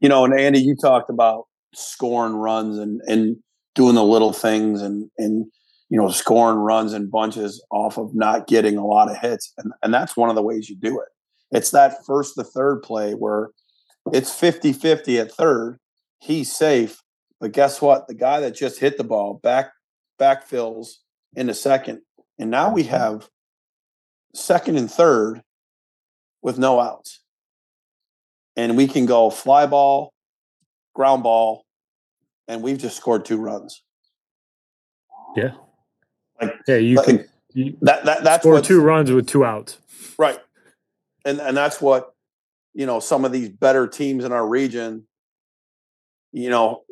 You 0.00 0.08
know, 0.08 0.24
and 0.24 0.38
Andy, 0.38 0.60
you 0.60 0.76
talked 0.76 1.10
about 1.10 1.46
scoring 1.74 2.34
runs 2.34 2.78
and 2.78 3.00
and 3.06 3.36
doing 3.74 3.94
the 3.94 4.04
little 4.04 4.32
things 4.32 4.82
and 4.82 5.10
and 5.18 5.46
you 5.90 5.98
know 5.98 6.08
scoring 6.08 6.58
runs 6.58 6.92
and 6.92 7.10
bunches 7.10 7.62
off 7.70 7.98
of 7.98 8.14
not 8.14 8.46
getting 8.46 8.76
a 8.76 8.86
lot 8.86 9.10
of 9.10 9.18
hits 9.18 9.52
and 9.58 9.72
and 9.82 9.92
that's 9.92 10.16
one 10.16 10.30
of 10.30 10.34
the 10.34 10.42
ways 10.42 10.70
you 10.70 10.76
do 10.76 10.98
it 10.98 11.08
it's 11.50 11.70
that 11.72 11.98
first 12.06 12.34
to 12.34 12.42
third 12.42 12.80
play 12.82 13.12
where 13.12 13.50
it's 14.12 14.30
50-50 14.38 15.20
at 15.20 15.32
third. 15.32 15.78
He's 16.20 16.54
safe. 16.54 17.00
But 17.40 17.52
guess 17.52 17.82
what? 17.82 18.08
The 18.08 18.14
guy 18.14 18.40
that 18.40 18.54
just 18.54 18.78
hit 18.78 18.96
the 18.98 19.04
ball 19.04 19.34
back 19.42 19.72
backfills 20.18 20.88
into 21.34 21.54
second. 21.54 22.00
And 22.38 22.50
now 22.50 22.72
we 22.72 22.82
mm-hmm. 22.82 22.92
have 22.92 23.28
second 24.34 24.76
and 24.76 24.90
third 24.90 25.42
with 26.42 26.58
no 26.58 26.80
outs. 26.80 27.20
And 28.56 28.76
we 28.76 28.88
can 28.88 29.04
go 29.04 29.28
fly 29.28 29.66
ball 29.66 30.14
ground 30.94 31.22
ball 31.22 31.64
and 32.48 32.62
we've 32.62 32.78
just 32.78 32.96
scored 32.96 33.24
two 33.24 33.36
runs. 33.36 33.82
Yeah. 35.36 35.52
Like 36.40 36.54
yeah 36.66 36.76
you 36.76 37.00
can 37.02 37.24
you, 37.52 37.76
that 37.82 38.04
that 38.06 38.24
that's 38.24 38.42
score 38.42 38.60
two 38.60 38.80
runs 38.80 39.12
with 39.12 39.26
two 39.26 39.44
outs. 39.44 39.78
Right. 40.18 40.38
And 41.24 41.40
and 41.40 41.56
that's 41.56 41.80
what 41.80 42.14
you 42.76 42.86
know 42.86 43.00
some 43.00 43.24
of 43.24 43.32
these 43.32 43.48
better 43.48 43.88
teams 43.88 44.24
in 44.24 44.32
our 44.32 44.46
region 44.46 45.06
you 46.32 46.50
know 46.50 46.82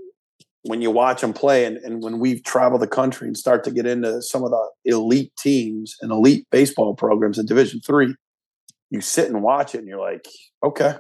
when 0.62 0.80
you 0.80 0.90
watch 0.90 1.20
them 1.20 1.34
play 1.34 1.66
and, 1.66 1.76
and 1.76 2.02
when 2.02 2.18
we 2.18 2.40
travel 2.40 2.78
the 2.78 2.88
country 2.88 3.28
and 3.28 3.36
start 3.36 3.62
to 3.62 3.70
get 3.70 3.86
into 3.86 4.22
some 4.22 4.42
of 4.42 4.50
the 4.50 4.68
elite 4.86 5.30
teams 5.36 5.94
and 6.00 6.10
elite 6.10 6.46
baseball 6.50 6.94
programs 6.94 7.38
in 7.38 7.46
division 7.46 7.80
three 7.80 8.14
you 8.90 9.00
sit 9.00 9.28
and 9.28 9.42
watch 9.42 9.74
it 9.74 9.78
and 9.78 9.88
you're 9.88 10.00
like 10.00 10.26
okay. 10.64 10.94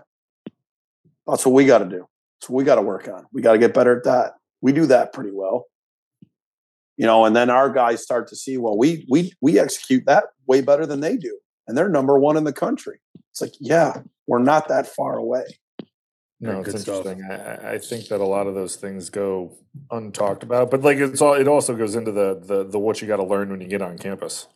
That's 1.26 1.46
what 1.46 1.54
we 1.54 1.64
got 1.64 1.78
to 1.78 1.86
do. 1.86 2.06
That's 2.38 2.50
what 2.50 2.58
we 2.58 2.64
got 2.64 2.74
to 2.74 2.82
work 2.82 3.08
on. 3.08 3.24
We 3.32 3.40
got 3.40 3.52
to 3.52 3.58
get 3.58 3.72
better 3.72 3.96
at 3.96 4.04
that. 4.04 4.32
We 4.60 4.72
do 4.72 4.84
that 4.86 5.14
pretty 5.14 5.30
well. 5.32 5.64
You 6.98 7.06
know 7.06 7.24
and 7.24 7.34
then 7.34 7.50
our 7.50 7.70
guys 7.70 8.02
start 8.02 8.28
to 8.28 8.36
see 8.36 8.58
well 8.58 8.76
we 8.76 9.06
we 9.08 9.32
we 9.40 9.58
execute 9.58 10.04
that 10.06 10.24
way 10.46 10.60
better 10.60 10.84
than 10.86 11.00
they 11.00 11.16
do 11.16 11.38
and 11.66 11.76
they're 11.76 11.88
number 11.88 12.18
one 12.18 12.36
in 12.36 12.44
the 12.44 12.52
country 12.52 13.00
it's 13.34 13.40
like, 13.40 13.54
yeah, 13.58 14.02
we're 14.28 14.38
not 14.38 14.68
that 14.68 14.86
far 14.86 15.18
away. 15.18 15.42
No, 16.40 16.60
it's 16.60 16.86
interesting. 16.86 17.20
I, 17.24 17.72
I, 17.72 17.78
think 17.78 18.06
that 18.08 18.20
a 18.20 18.24
lot 18.24 18.46
of 18.46 18.54
those 18.54 18.76
things 18.76 19.10
go 19.10 19.56
untalked 19.90 20.44
about, 20.44 20.70
but 20.70 20.82
like 20.82 20.98
it's 20.98 21.20
all. 21.20 21.34
It 21.34 21.48
also 21.48 21.74
goes 21.74 21.96
into 21.96 22.12
the 22.12 22.40
the 22.40 22.64
the 22.64 22.78
what 22.78 23.00
you 23.00 23.08
got 23.08 23.16
to 23.16 23.24
learn 23.24 23.50
when 23.50 23.60
you 23.60 23.66
get 23.66 23.82
on 23.82 23.98
campus. 23.98 24.46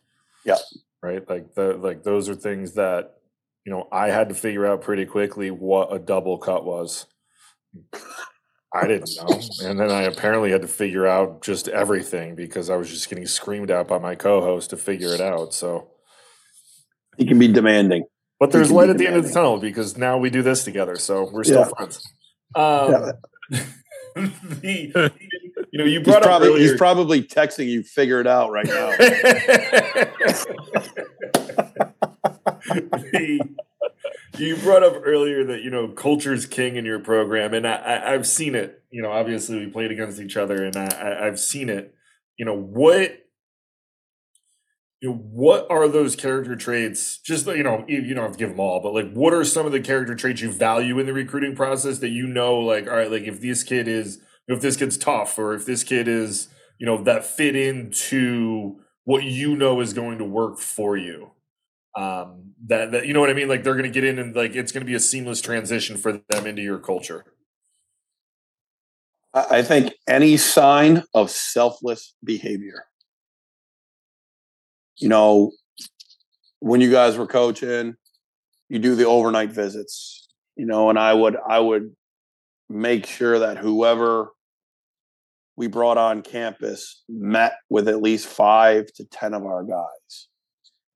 Yeah. 0.45 0.59
Right. 1.01 1.27
Like 1.27 1.55
the 1.55 1.73
like 1.73 2.03
those 2.03 2.29
are 2.29 2.35
things 2.35 2.75
that 2.75 3.17
you 3.65 3.71
know 3.71 3.89
I 3.91 4.11
had 4.11 4.29
to 4.29 4.35
figure 4.35 4.65
out 4.65 4.81
pretty 4.81 5.05
quickly 5.05 5.51
what 5.51 5.93
a 5.93 5.99
double 5.99 6.37
cut 6.37 6.63
was. 6.63 7.05
I 8.73 8.87
didn't 8.87 9.09
know, 9.17 9.41
and 9.63 9.77
then 9.77 9.91
I 9.91 10.03
apparently 10.03 10.51
had 10.51 10.61
to 10.61 10.69
figure 10.69 11.05
out 11.05 11.41
just 11.41 11.67
everything 11.67 12.35
because 12.35 12.69
I 12.69 12.77
was 12.77 12.89
just 12.89 13.09
getting 13.09 13.25
screamed 13.25 13.71
at 13.71 13.89
by 13.89 13.99
my 13.99 14.15
co-host 14.15 14.69
to 14.69 14.77
figure 14.77 15.13
it 15.13 15.21
out. 15.21 15.53
So 15.53 15.89
he 17.17 17.25
can 17.25 17.39
be 17.39 17.49
demanding. 17.49 18.05
But 18.39 18.51
there's 18.51 18.71
light 18.71 18.89
at 18.89 18.97
the 18.97 19.05
end 19.05 19.17
of 19.17 19.25
the 19.25 19.31
tunnel 19.31 19.57
because 19.57 19.97
now 19.97 20.17
we 20.17 20.29
do 20.29 20.41
this 20.41 20.63
together, 20.63 20.95
so 20.95 21.29
we're 21.29 21.43
still 21.43 21.59
yeah. 21.59 21.71
friends. 21.77 22.13
Um, 22.55 22.91
yeah. 22.91 23.11
the, 24.15 25.11
you 25.71 25.79
know, 25.79 25.85
you 25.85 26.01
brought 26.01 26.19
he's 26.19 26.25
probably, 26.25 26.47
earlier, 26.47 26.61
he's 26.61 26.77
probably 26.77 27.21
texting 27.23 27.67
you. 27.67 27.83
Figure 27.83 28.21
it 28.21 28.27
out 28.27 28.51
right 28.51 28.65
now. 28.65 28.91
the, 32.69 33.41
you 34.37 34.55
brought 34.57 34.83
up 34.83 34.95
earlier 35.03 35.43
that 35.45 35.61
you 35.61 35.69
know 35.69 35.89
culture 35.89 36.33
is 36.33 36.45
king 36.45 36.77
in 36.77 36.85
your 36.85 36.99
program, 36.99 37.53
and 37.53 37.67
I, 37.67 38.03
I, 38.07 38.11
have 38.11 38.25
seen 38.25 38.55
it. 38.55 38.83
You 38.89 39.01
know, 39.01 39.11
obviously 39.11 39.59
we 39.59 39.67
played 39.67 39.91
against 39.91 40.19
each 40.19 40.37
other, 40.37 40.63
and 40.63 40.77
I, 40.77 40.87
I, 40.87 41.27
I've 41.27 41.39
seen 41.39 41.69
it. 41.69 41.93
You 42.37 42.45
know 42.45 42.55
what 42.55 43.25
you 45.01 45.09
know, 45.09 45.15
what 45.15 45.65
are 45.69 45.87
those 45.87 46.15
character 46.15 46.55
traits? 46.55 47.19
Just 47.19 47.47
you 47.47 47.63
know, 47.63 47.85
you, 47.87 48.01
you 48.01 48.13
don't 48.13 48.25
have 48.25 48.33
to 48.33 48.37
give 48.37 48.49
them 48.49 48.59
all, 48.59 48.81
but 48.81 48.93
like, 48.93 49.11
what 49.13 49.33
are 49.33 49.45
some 49.45 49.65
of 49.65 49.71
the 49.71 49.79
character 49.79 50.13
traits 50.13 50.41
you 50.41 50.51
value 50.51 50.99
in 50.99 51.05
the 51.05 51.13
recruiting 51.13 51.55
process 51.55 51.99
that 51.99 52.09
you 52.09 52.27
know, 52.27 52.57
like, 52.59 52.87
all 52.87 52.97
right, 52.97 53.11
like 53.11 53.23
if 53.23 53.39
this 53.39 53.63
kid 53.63 53.87
is, 53.87 54.21
if 54.47 54.61
this 54.61 54.75
kid's 54.75 54.97
tough, 54.97 55.39
or 55.39 55.53
if 55.53 55.65
this 55.65 55.83
kid 55.83 56.07
is, 56.07 56.49
you 56.79 56.85
know, 56.85 57.01
that 57.03 57.25
fit 57.25 57.55
into 57.55 58.81
what 59.05 59.23
you 59.23 59.55
know 59.55 59.79
is 59.79 59.93
going 59.93 60.17
to 60.17 60.25
work 60.25 60.59
for 60.59 60.97
you. 60.97 61.31
Um, 61.95 62.53
that 62.67 62.91
that 62.91 63.07
you 63.07 63.13
know 63.13 63.21
what 63.21 63.29
I 63.29 63.33
mean? 63.33 63.47
Like 63.47 63.63
they're 63.63 63.73
going 63.73 63.83
to 63.83 63.89
get 63.89 64.03
in 64.03 64.19
and 64.19 64.35
like 64.35 64.55
it's 64.55 64.71
going 64.71 64.81
to 64.81 64.89
be 64.89 64.95
a 64.95 64.99
seamless 64.99 65.41
transition 65.41 65.97
for 65.97 66.11
them 66.29 66.45
into 66.45 66.61
your 66.61 66.77
culture. 66.77 67.25
I 69.33 69.61
think 69.61 69.93
any 70.07 70.37
sign 70.37 71.03
of 71.13 71.29
selfless 71.29 72.15
behavior 72.23 72.88
you 74.99 75.09
know, 75.09 75.51
when 76.59 76.81
you 76.81 76.91
guys 76.91 77.17
were 77.17 77.27
coaching, 77.27 77.95
you 78.67 78.79
do 78.79 78.95
the 78.95 79.05
overnight 79.05 79.51
visits, 79.51 80.27
you 80.55 80.65
know, 80.65 80.89
and 80.89 80.99
I 80.99 81.13
would 81.13 81.37
I 81.47 81.59
would 81.59 81.95
make 82.69 83.05
sure 83.05 83.39
that 83.39 83.57
whoever 83.57 84.29
we 85.55 85.67
brought 85.67 85.97
on 85.97 86.21
campus 86.21 87.03
met 87.09 87.53
with 87.69 87.87
at 87.87 88.01
least 88.01 88.27
five 88.27 88.87
to 88.93 89.05
ten 89.05 89.33
of 89.33 89.45
our 89.45 89.63
guys. 89.63 90.27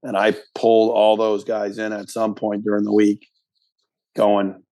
And 0.03 0.17
I 0.17 0.35
pulled 0.53 0.91
all 0.91 1.17
those 1.17 1.43
guys 1.43 1.77
in 1.77 1.93
at 1.93 2.09
some 2.09 2.35
point 2.35 2.63
during 2.63 2.83
the 2.83 2.93
week, 2.93 3.27
going, 4.15 4.63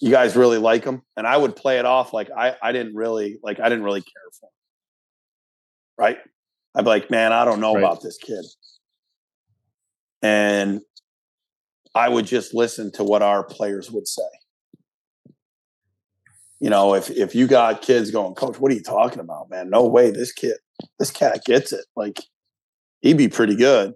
you 0.00 0.10
guys 0.10 0.36
really 0.36 0.58
like 0.58 0.84
them 0.84 1.02
and 1.16 1.26
i 1.26 1.36
would 1.36 1.56
play 1.56 1.78
it 1.78 1.84
off 1.84 2.12
like 2.12 2.30
i 2.36 2.54
i 2.62 2.72
didn't 2.72 2.94
really 2.94 3.38
like 3.42 3.60
i 3.60 3.68
didn't 3.68 3.84
really 3.84 4.00
care 4.00 4.30
for 4.32 4.46
them 4.46 4.50
right 5.98 6.18
I'd 6.74 6.84
be 6.84 6.88
like, 6.88 7.10
man, 7.10 7.32
I 7.32 7.44
don't 7.44 7.60
know 7.60 7.74
right. 7.74 7.82
about 7.82 8.02
this 8.02 8.18
kid. 8.18 8.44
And 10.22 10.80
I 11.94 12.08
would 12.08 12.26
just 12.26 12.54
listen 12.54 12.92
to 12.92 13.04
what 13.04 13.22
our 13.22 13.42
players 13.42 13.90
would 13.90 14.06
say. 14.06 14.22
You 16.60 16.70
know, 16.70 16.94
if 16.94 17.10
if 17.10 17.34
you 17.34 17.46
got 17.46 17.82
kids 17.82 18.10
going, 18.10 18.34
coach, 18.34 18.58
what 18.58 18.72
are 18.72 18.74
you 18.74 18.82
talking 18.82 19.20
about, 19.20 19.48
man? 19.48 19.70
No 19.70 19.86
way, 19.86 20.10
this 20.10 20.32
kid, 20.32 20.56
this 20.98 21.10
cat 21.10 21.44
gets 21.44 21.72
it. 21.72 21.84
Like 21.94 22.20
he'd 23.00 23.16
be 23.16 23.28
pretty 23.28 23.54
good. 23.54 23.94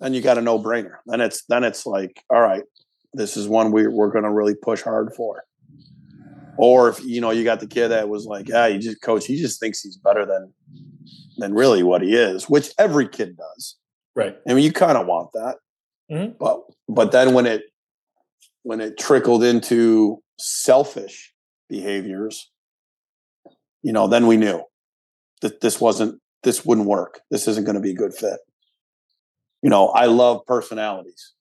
Then 0.00 0.14
you 0.14 0.20
got 0.20 0.38
a 0.38 0.42
no 0.42 0.58
brainer. 0.58 0.96
Then 1.06 1.20
it's 1.20 1.44
then 1.48 1.64
it's 1.64 1.86
like, 1.86 2.22
all 2.30 2.40
right, 2.40 2.62
this 3.14 3.36
is 3.36 3.48
one 3.48 3.72
we 3.72 3.86
we're 3.88 4.10
going 4.10 4.24
to 4.24 4.30
really 4.30 4.54
push 4.54 4.82
hard 4.82 5.12
for. 5.16 5.42
Or 6.58 6.88
if 6.88 7.02
you 7.04 7.20
know 7.20 7.30
you 7.30 7.44
got 7.44 7.60
the 7.60 7.68
kid 7.68 7.88
that 7.88 8.08
was 8.08 8.26
like, 8.26 8.48
yeah, 8.48 8.66
you 8.66 8.80
just 8.80 9.00
coach, 9.00 9.26
he 9.26 9.40
just 9.40 9.60
thinks 9.60 9.80
he's 9.80 9.96
better 9.96 10.26
than 10.26 10.52
than 11.36 11.54
really 11.54 11.84
what 11.84 12.02
he 12.02 12.16
is, 12.16 12.50
which 12.50 12.70
every 12.78 13.08
kid 13.08 13.36
does. 13.36 13.76
Right. 14.16 14.36
I 14.46 14.54
mean, 14.54 14.64
you 14.64 14.72
kind 14.72 14.98
of 14.98 15.06
want 15.06 15.30
that, 15.34 15.56
mm-hmm. 16.10 16.32
but 16.38 16.62
but 16.88 17.12
then 17.12 17.32
when 17.32 17.46
it 17.46 17.62
when 18.64 18.80
it 18.80 18.98
trickled 18.98 19.44
into 19.44 20.20
selfish 20.40 21.32
behaviors, 21.68 22.50
you 23.82 23.92
know, 23.92 24.08
then 24.08 24.26
we 24.26 24.36
knew 24.36 24.64
that 25.42 25.60
this 25.60 25.80
wasn't 25.80 26.20
this 26.42 26.64
wouldn't 26.64 26.88
work. 26.88 27.20
This 27.30 27.46
isn't 27.46 27.64
going 27.64 27.76
to 27.76 27.80
be 27.80 27.92
a 27.92 27.96
good 27.96 28.14
fit. 28.14 28.40
You 29.62 29.70
know, 29.70 29.90
I 29.90 30.06
love 30.06 30.44
personalities. 30.44 31.34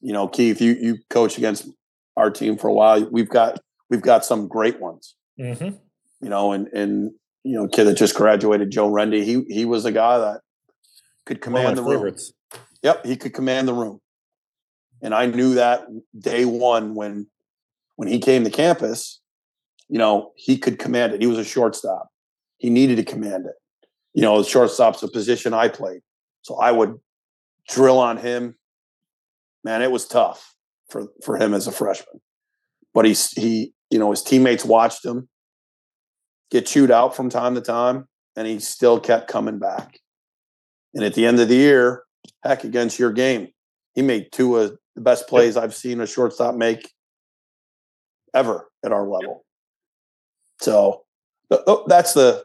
You 0.00 0.12
know, 0.12 0.26
Keith, 0.26 0.60
you 0.60 0.72
you 0.80 0.98
coach 1.10 1.38
against 1.38 1.68
our 2.16 2.30
team 2.30 2.58
for 2.58 2.66
a 2.66 2.72
while. 2.72 3.08
We've 3.08 3.28
got 3.28 3.60
we've 3.90 4.02
got 4.02 4.24
some 4.24 4.48
great 4.48 4.80
ones. 4.80 5.14
Mm-hmm. 5.38 5.76
You 6.20 6.30
know, 6.30 6.52
and 6.52 6.68
and 6.68 7.12
you 7.44 7.54
know, 7.54 7.68
kid 7.68 7.84
that 7.84 7.96
just 7.96 8.14
graduated, 8.14 8.70
Joe 8.70 8.90
Rendy. 8.90 9.22
He 9.24 9.44
he 9.48 9.64
was 9.64 9.84
a 9.84 9.92
guy 9.92 10.18
that 10.18 10.40
could 11.24 11.40
command 11.40 11.78
the 11.78 11.84
favorites. 11.84 12.32
room. 12.52 12.62
Yep, 12.82 13.06
he 13.06 13.16
could 13.16 13.34
command 13.34 13.68
the 13.68 13.74
room, 13.74 14.00
and 15.02 15.14
I 15.14 15.26
knew 15.26 15.54
that 15.54 15.86
day 16.18 16.44
one 16.44 16.94
when 16.94 17.26
when 17.96 18.08
he 18.08 18.18
came 18.18 18.44
to 18.44 18.50
campus. 18.50 19.20
You 19.88 19.98
know, 19.98 20.32
he 20.34 20.58
could 20.58 20.78
command 20.80 21.14
it. 21.14 21.20
He 21.20 21.28
was 21.28 21.38
a 21.38 21.44
shortstop. 21.44 22.08
He 22.58 22.70
needed 22.70 22.96
to 22.96 23.04
command 23.04 23.46
it. 23.46 23.54
You 24.14 24.22
know, 24.22 24.42
the 24.42 24.48
shortstop's 24.48 25.02
a 25.02 25.08
position 25.08 25.54
I 25.54 25.68
played, 25.68 26.00
so 26.42 26.56
I 26.56 26.72
would 26.72 26.98
drill 27.68 27.98
on 27.98 28.16
him. 28.16 28.56
Man, 29.62 29.82
it 29.82 29.90
was 29.90 30.08
tough 30.08 30.56
for 30.88 31.08
for 31.24 31.36
him 31.36 31.54
as 31.54 31.66
a 31.66 31.72
freshman. 31.72 32.20
But 32.94 33.04
he's 33.04 33.30
he, 33.32 33.74
you 33.90 33.98
know, 33.98 34.10
his 34.10 34.22
teammates 34.22 34.64
watched 34.64 35.04
him 35.04 35.28
get 36.50 36.66
chewed 36.66 36.90
out 36.90 37.16
from 37.16 37.28
time 37.28 37.54
to 37.54 37.60
time, 37.60 38.06
and 38.36 38.46
he 38.46 38.58
still 38.58 39.00
kept 39.00 39.28
coming 39.28 39.58
back. 39.58 39.98
And 40.94 41.04
at 41.04 41.14
the 41.14 41.26
end 41.26 41.40
of 41.40 41.48
the 41.48 41.56
year, 41.56 42.04
heck, 42.42 42.64
against 42.64 42.98
your 42.98 43.12
game, 43.12 43.48
he 43.94 44.02
made 44.02 44.30
two 44.32 44.56
of 44.56 44.76
the 44.94 45.00
best 45.00 45.28
plays 45.28 45.56
I've 45.56 45.74
seen 45.74 46.00
a 46.00 46.06
shortstop 46.06 46.54
make 46.54 46.92
ever 48.34 48.68
at 48.84 48.92
our 48.92 49.06
level. 49.06 49.44
So 50.60 51.02
oh, 51.50 51.84
that's 51.86 52.14
the, 52.14 52.44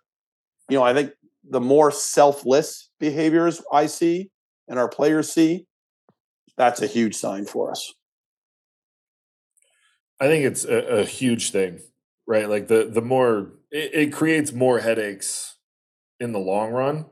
you 0.69 0.77
know, 0.77 0.83
I 0.83 0.93
think 0.93 1.11
the 1.43 1.61
more 1.61 1.91
selfless 1.91 2.89
behaviors 2.99 3.61
I 3.71 3.85
see 3.87 4.31
and 4.67 4.79
our 4.79 4.89
players 4.89 5.31
see, 5.31 5.65
that's 6.57 6.81
a 6.81 6.87
huge 6.87 7.15
sign 7.15 7.45
for 7.45 7.71
us. 7.71 7.93
I 10.22 10.28
think 10.28 10.45
it's 10.45 10.63
a, 10.65 10.99
a 10.99 11.05
huge 11.05 11.49
thing, 11.49 11.80
right? 12.28 12.47
Like 12.47 12.67
the 12.67 12.88
the 12.89 13.01
more 13.01 13.53
it, 13.72 13.93
it 13.93 14.13
creates 14.13 14.53
more 14.53 14.80
headaches 14.80 15.55
in 16.19 16.32
the 16.32 16.39
long 16.39 16.72
run, 16.72 17.07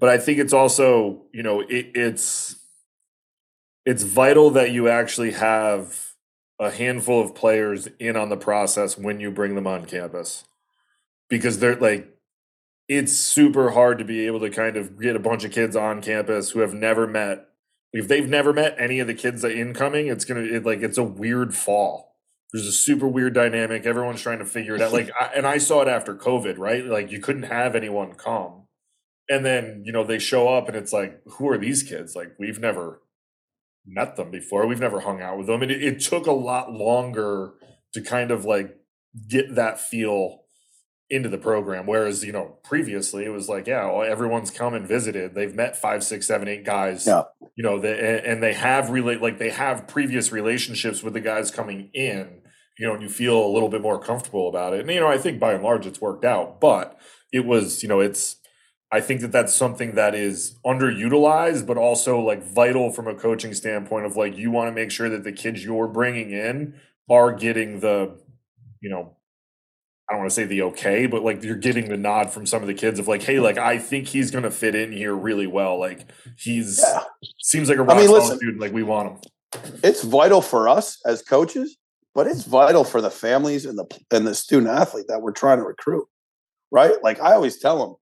but 0.00 0.08
I 0.08 0.18
think 0.18 0.38
it's 0.38 0.52
also 0.52 1.22
you 1.32 1.44
know 1.44 1.60
it, 1.60 1.92
it's 1.94 2.56
it's 3.86 4.02
vital 4.02 4.50
that 4.50 4.72
you 4.72 4.88
actually 4.88 5.32
have 5.32 6.14
a 6.58 6.70
handful 6.70 7.20
of 7.20 7.34
players 7.34 7.88
in 8.00 8.16
on 8.16 8.28
the 8.28 8.36
process 8.36 8.98
when 8.98 9.20
you 9.20 9.30
bring 9.30 9.54
them 9.54 9.66
on 9.68 9.84
campus 9.84 10.44
because 11.28 11.60
they're 11.60 11.76
like 11.76 12.08
it's 12.88 13.12
super 13.12 13.70
hard 13.70 13.98
to 13.98 14.04
be 14.04 14.26
able 14.26 14.40
to 14.40 14.50
kind 14.50 14.76
of 14.76 15.00
get 15.00 15.14
a 15.14 15.20
bunch 15.20 15.44
of 15.44 15.52
kids 15.52 15.76
on 15.76 16.02
campus 16.02 16.50
who 16.50 16.60
have 16.60 16.74
never 16.74 17.06
met 17.06 17.48
if 17.92 18.08
they've 18.08 18.28
never 18.28 18.52
met 18.52 18.74
any 18.78 19.00
of 19.00 19.06
the 19.06 19.14
kids 19.14 19.42
that 19.42 19.52
incoming 19.52 20.08
it's 20.08 20.24
gonna 20.24 20.40
it, 20.40 20.64
like 20.64 20.82
it's 20.82 20.98
a 20.98 21.04
weird 21.04 21.54
fall 21.54 22.11
there's 22.52 22.66
a 22.66 22.72
super 22.72 23.08
weird 23.08 23.34
dynamic. 23.34 23.86
Everyone's 23.86 24.20
trying 24.20 24.40
to 24.40 24.44
figure 24.44 24.74
it 24.74 24.82
out. 24.82 24.92
Like, 24.92 25.10
I, 25.18 25.30
and 25.34 25.46
I 25.46 25.58
saw 25.58 25.80
it 25.82 25.88
after 25.88 26.14
COVID, 26.14 26.58
right? 26.58 26.84
Like, 26.84 27.10
you 27.10 27.18
couldn't 27.18 27.44
have 27.44 27.74
anyone 27.74 28.12
come, 28.14 28.66
and 29.28 29.44
then 29.44 29.82
you 29.86 29.92
know 29.92 30.04
they 30.04 30.18
show 30.18 30.48
up, 30.48 30.68
and 30.68 30.76
it's 30.76 30.92
like, 30.92 31.20
who 31.26 31.48
are 31.48 31.58
these 31.58 31.82
kids? 31.82 32.14
Like, 32.14 32.32
we've 32.38 32.60
never 32.60 33.00
met 33.86 34.16
them 34.16 34.30
before. 34.30 34.66
We've 34.66 34.80
never 34.80 35.00
hung 35.00 35.22
out 35.22 35.38
with 35.38 35.46
them, 35.46 35.62
and 35.62 35.70
it, 35.70 35.82
it 35.82 36.00
took 36.00 36.26
a 36.26 36.32
lot 36.32 36.72
longer 36.72 37.54
to 37.94 38.02
kind 38.02 38.30
of 38.30 38.44
like 38.44 38.76
get 39.28 39.54
that 39.54 39.80
feel 39.80 40.40
into 41.10 41.28
the 41.28 41.38
program. 41.38 41.86
Whereas, 41.86 42.24
you 42.24 42.32
know, 42.32 42.56
previously 42.64 43.26
it 43.26 43.28
was 43.28 43.46
like, 43.46 43.66
yeah, 43.66 43.84
well, 43.84 44.02
everyone's 44.02 44.50
come 44.50 44.72
and 44.72 44.88
visited. 44.88 45.34
They've 45.34 45.54
met 45.54 45.76
five, 45.76 46.02
six, 46.02 46.26
seven, 46.26 46.48
eight 46.48 46.64
guys. 46.64 47.06
Yeah. 47.06 47.24
You 47.54 47.62
know, 47.62 47.78
they, 47.78 48.22
and 48.24 48.42
they 48.42 48.54
have 48.54 48.88
relate 48.88 49.20
like 49.20 49.38
they 49.38 49.50
have 49.50 49.86
previous 49.86 50.32
relationships 50.32 51.02
with 51.02 51.12
the 51.12 51.20
guys 51.20 51.50
coming 51.50 51.90
in 51.92 52.41
you 52.82 52.88
know, 52.88 52.94
and 52.94 53.02
you 53.02 53.08
feel 53.08 53.40
a 53.40 53.46
little 53.46 53.68
bit 53.68 53.80
more 53.80 53.96
comfortable 53.96 54.48
about 54.48 54.74
it. 54.74 54.80
And, 54.80 54.90
you 54.90 54.98
know, 54.98 55.06
I 55.06 55.16
think 55.16 55.38
by 55.38 55.52
and 55.52 55.62
large 55.62 55.86
it's 55.86 56.00
worked 56.00 56.24
out, 56.24 56.60
but 56.60 56.98
it 57.32 57.46
was, 57.46 57.80
you 57.80 57.88
know, 57.88 58.00
it's, 58.00 58.38
I 58.90 59.00
think 59.00 59.20
that 59.20 59.30
that's 59.30 59.54
something 59.54 59.94
that 59.94 60.16
is 60.16 60.58
underutilized, 60.66 61.64
but 61.64 61.76
also 61.76 62.18
like 62.18 62.42
vital 62.42 62.90
from 62.90 63.06
a 63.06 63.14
coaching 63.14 63.54
standpoint 63.54 64.04
of 64.04 64.16
like, 64.16 64.36
you 64.36 64.50
want 64.50 64.66
to 64.66 64.72
make 64.72 64.90
sure 64.90 65.08
that 65.08 65.22
the 65.22 65.30
kids 65.30 65.64
you're 65.64 65.86
bringing 65.86 66.32
in 66.32 66.74
are 67.08 67.30
getting 67.30 67.78
the, 67.78 68.18
you 68.80 68.90
know, 68.90 69.16
I 70.10 70.14
don't 70.14 70.22
want 70.22 70.30
to 70.30 70.34
say 70.34 70.44
the 70.44 70.62
okay, 70.62 71.06
but 71.06 71.22
like 71.22 71.44
you're 71.44 71.54
getting 71.54 71.88
the 71.88 71.96
nod 71.96 72.32
from 72.32 72.46
some 72.46 72.62
of 72.62 72.66
the 72.66 72.74
kids 72.74 72.98
of 72.98 73.06
like, 73.06 73.22
hey, 73.22 73.38
like 73.38 73.58
I 73.58 73.78
think 73.78 74.08
he's 74.08 74.32
going 74.32 74.42
to 74.42 74.50
fit 74.50 74.74
in 74.74 74.90
here 74.90 75.14
really 75.14 75.46
well. 75.46 75.78
Like 75.78 76.04
he's 76.36 76.80
yeah. 76.82 77.04
seems 77.40 77.68
like 77.68 77.78
a 77.78 77.84
rock 77.84 77.96
I 77.96 78.00
mean, 78.00 78.10
listen, 78.10 78.38
dude. 78.38 78.58
Like 78.58 78.72
we 78.72 78.82
want 78.82 79.12
him. 79.12 79.72
It's 79.84 80.02
vital 80.02 80.42
for 80.42 80.68
us 80.68 80.98
as 81.06 81.22
coaches 81.22 81.78
but 82.14 82.26
it's 82.26 82.44
vital 82.44 82.84
for 82.84 83.00
the 83.00 83.10
families 83.10 83.64
and 83.64 83.78
the 83.78 83.86
and 84.10 84.26
the 84.26 84.34
student 84.34 84.70
athlete 84.70 85.06
that 85.08 85.22
we're 85.22 85.32
trying 85.32 85.58
to 85.58 85.64
recruit 85.64 86.06
right? 86.72 86.94
Like 87.04 87.20
i 87.20 87.34
always 87.34 87.58
tell 87.58 87.78
them 87.78 87.96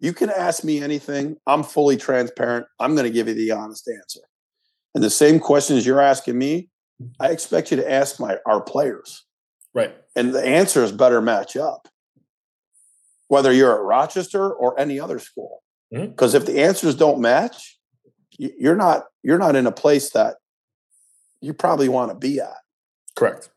you 0.00 0.12
can 0.12 0.30
ask 0.30 0.64
me 0.64 0.82
anything. 0.82 1.36
I'm 1.46 1.62
fully 1.62 1.96
transparent. 1.96 2.66
I'm 2.78 2.94
going 2.94 3.04
to 3.04 3.12
give 3.12 3.28
you 3.28 3.34
the 3.34 3.50
honest 3.52 3.86
answer. 3.86 4.20
And 4.94 5.04
the 5.04 5.10
same 5.10 5.38
questions 5.38 5.86
you're 5.86 6.00
asking 6.00 6.36
me 6.36 6.68
i 7.18 7.28
expect 7.28 7.70
you 7.70 7.78
to 7.78 7.90
ask 7.90 8.20
my 8.20 8.36
our 8.44 8.60
players. 8.60 9.24
Right. 9.72 9.94
And 10.16 10.34
the 10.34 10.44
answers 10.44 10.92
better 10.92 11.22
match 11.22 11.56
up 11.56 11.88
whether 13.28 13.52
you're 13.52 13.72
at 13.72 13.82
rochester 13.82 14.52
or 14.52 14.78
any 14.78 14.98
other 14.98 15.20
school. 15.20 15.62
Because 15.90 16.34
mm-hmm. 16.34 16.42
if 16.42 16.46
the 16.46 16.62
answers 16.62 16.94
don't 16.94 17.20
match 17.20 17.78
you're 18.36 18.76
not 18.76 19.04
you're 19.22 19.38
not 19.38 19.56
in 19.56 19.66
a 19.66 19.72
place 19.72 20.10
that 20.10 20.36
you 21.40 21.54
probably 21.54 21.88
want 21.88 22.10
to 22.10 22.14
be 22.14 22.40
at 22.40 22.59
Correct. 23.20 23.50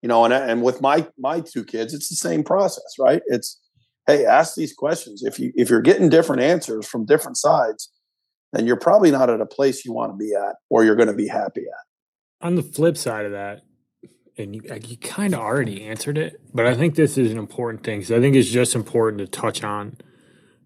You 0.00 0.08
know, 0.08 0.24
and 0.24 0.32
and 0.32 0.62
with 0.62 0.80
my 0.80 1.06
my 1.18 1.40
two 1.40 1.64
kids, 1.64 1.92
it's 1.92 2.08
the 2.08 2.16
same 2.16 2.42
process, 2.42 2.96
right? 2.98 3.20
It's 3.26 3.60
hey, 4.06 4.24
ask 4.24 4.54
these 4.54 4.72
questions. 4.72 5.22
If 5.22 5.38
you 5.38 5.52
if 5.54 5.68
you're 5.68 5.82
getting 5.82 6.08
different 6.08 6.40
answers 6.40 6.86
from 6.86 7.04
different 7.04 7.36
sides, 7.36 7.90
then 8.54 8.66
you're 8.66 8.78
probably 8.78 9.10
not 9.10 9.28
at 9.28 9.42
a 9.42 9.46
place 9.46 9.84
you 9.84 9.92
want 9.92 10.12
to 10.12 10.16
be 10.16 10.32
at 10.34 10.56
or 10.70 10.82
you're 10.82 10.96
going 10.96 11.08
to 11.08 11.14
be 11.14 11.28
happy 11.28 11.60
at. 11.60 12.46
On 12.46 12.54
the 12.54 12.62
flip 12.62 12.96
side 12.96 13.26
of 13.26 13.32
that, 13.32 13.60
and 14.38 14.54
you, 14.54 14.62
you 14.88 14.96
kind 14.96 15.34
of 15.34 15.40
already 15.40 15.84
answered 15.84 16.16
it, 16.16 16.40
but 16.54 16.64
I 16.64 16.74
think 16.74 16.94
this 16.94 17.18
is 17.18 17.30
an 17.30 17.38
important 17.38 17.84
thing 17.84 17.98
because 17.98 18.12
I 18.12 18.20
think 18.20 18.34
it's 18.34 18.48
just 18.48 18.74
important 18.74 19.18
to 19.18 19.26
touch 19.26 19.62
on 19.62 19.98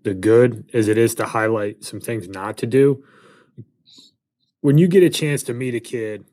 the 0.04 0.14
good 0.14 0.70
as 0.72 0.86
it 0.86 0.98
is 0.98 1.16
to 1.16 1.24
highlight 1.24 1.82
some 1.82 1.98
things 1.98 2.28
not 2.28 2.58
to 2.58 2.66
do. 2.68 3.02
When 4.60 4.78
you 4.78 4.86
get 4.86 5.02
a 5.02 5.10
chance 5.10 5.42
to 5.44 5.52
meet 5.52 5.74
a 5.74 5.80
kid, 5.80 6.24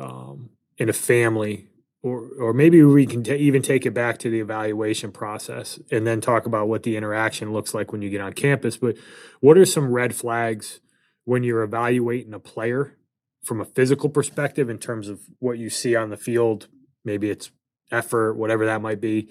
um, 0.00 0.55
in 0.78 0.88
a 0.88 0.92
family 0.92 1.68
or 2.02 2.28
or 2.38 2.52
maybe 2.52 2.82
we 2.82 3.04
can 3.04 3.24
t- 3.24 3.34
even 3.34 3.62
take 3.62 3.84
it 3.84 3.92
back 3.92 4.18
to 4.18 4.30
the 4.30 4.40
evaluation 4.40 5.10
process 5.10 5.80
and 5.90 6.06
then 6.06 6.20
talk 6.20 6.46
about 6.46 6.68
what 6.68 6.84
the 6.84 6.96
interaction 6.96 7.52
looks 7.52 7.74
like 7.74 7.90
when 7.90 8.02
you 8.02 8.10
get 8.10 8.20
on 8.20 8.32
campus. 8.32 8.76
But 8.76 8.96
what 9.40 9.58
are 9.58 9.64
some 9.64 9.90
red 9.90 10.14
flags 10.14 10.80
when 11.24 11.42
you're 11.42 11.62
evaluating 11.62 12.32
a 12.32 12.38
player 12.38 12.96
from 13.42 13.60
a 13.60 13.64
physical 13.64 14.08
perspective 14.08 14.70
in 14.70 14.78
terms 14.78 15.08
of 15.08 15.20
what 15.40 15.58
you 15.58 15.68
see 15.68 15.96
on 15.96 16.10
the 16.10 16.16
field? 16.16 16.68
Maybe 17.04 17.28
it's 17.28 17.50
effort 17.90 18.34
whatever 18.34 18.66
that 18.66 18.82
might 18.82 19.00
be. 19.00 19.28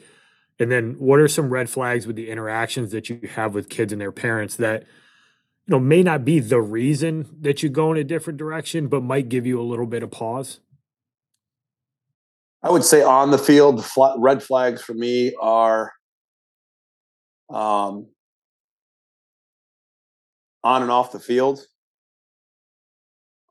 And 0.60 0.72
then 0.72 0.96
what 1.00 1.20
are 1.20 1.28
some 1.28 1.50
red 1.50 1.70
flags 1.70 2.08
with 2.08 2.16
the 2.16 2.30
interactions 2.30 2.92
that 2.92 3.10
you 3.10 3.20
have 3.36 3.54
with 3.54 3.70
kids 3.70 3.92
and 3.92 4.02
their 4.02 4.12
parents 4.12 4.56
that 4.58 4.84
you 5.68 5.72
know 5.72 5.80
may 5.80 6.04
not 6.04 6.26
be 6.26 6.40
the 6.40 6.62
reason 6.62 7.38
that 7.42 7.64
you 7.64 7.70
go 7.70 7.92
in 7.92 7.98
a 7.98 8.04
different 8.04 8.38
direction 8.38 8.88
but 8.88 9.02
might 9.02 9.30
give 9.30 9.46
you 9.46 9.60
a 9.60 9.64
little 9.64 9.88
bit 9.88 10.04
of 10.04 10.12
pause 10.12 10.60
I 12.66 12.72
would 12.72 12.84
say 12.84 13.04
on 13.04 13.30
the 13.30 13.38
field, 13.38 13.78
the 13.78 14.16
red 14.18 14.42
flags 14.42 14.82
for 14.82 14.96
me 14.96 15.36
are 15.40 15.94
um, 17.48 18.08
on 20.64 20.82
and 20.82 20.90
off 20.90 21.12
the 21.12 21.20
field. 21.20 21.64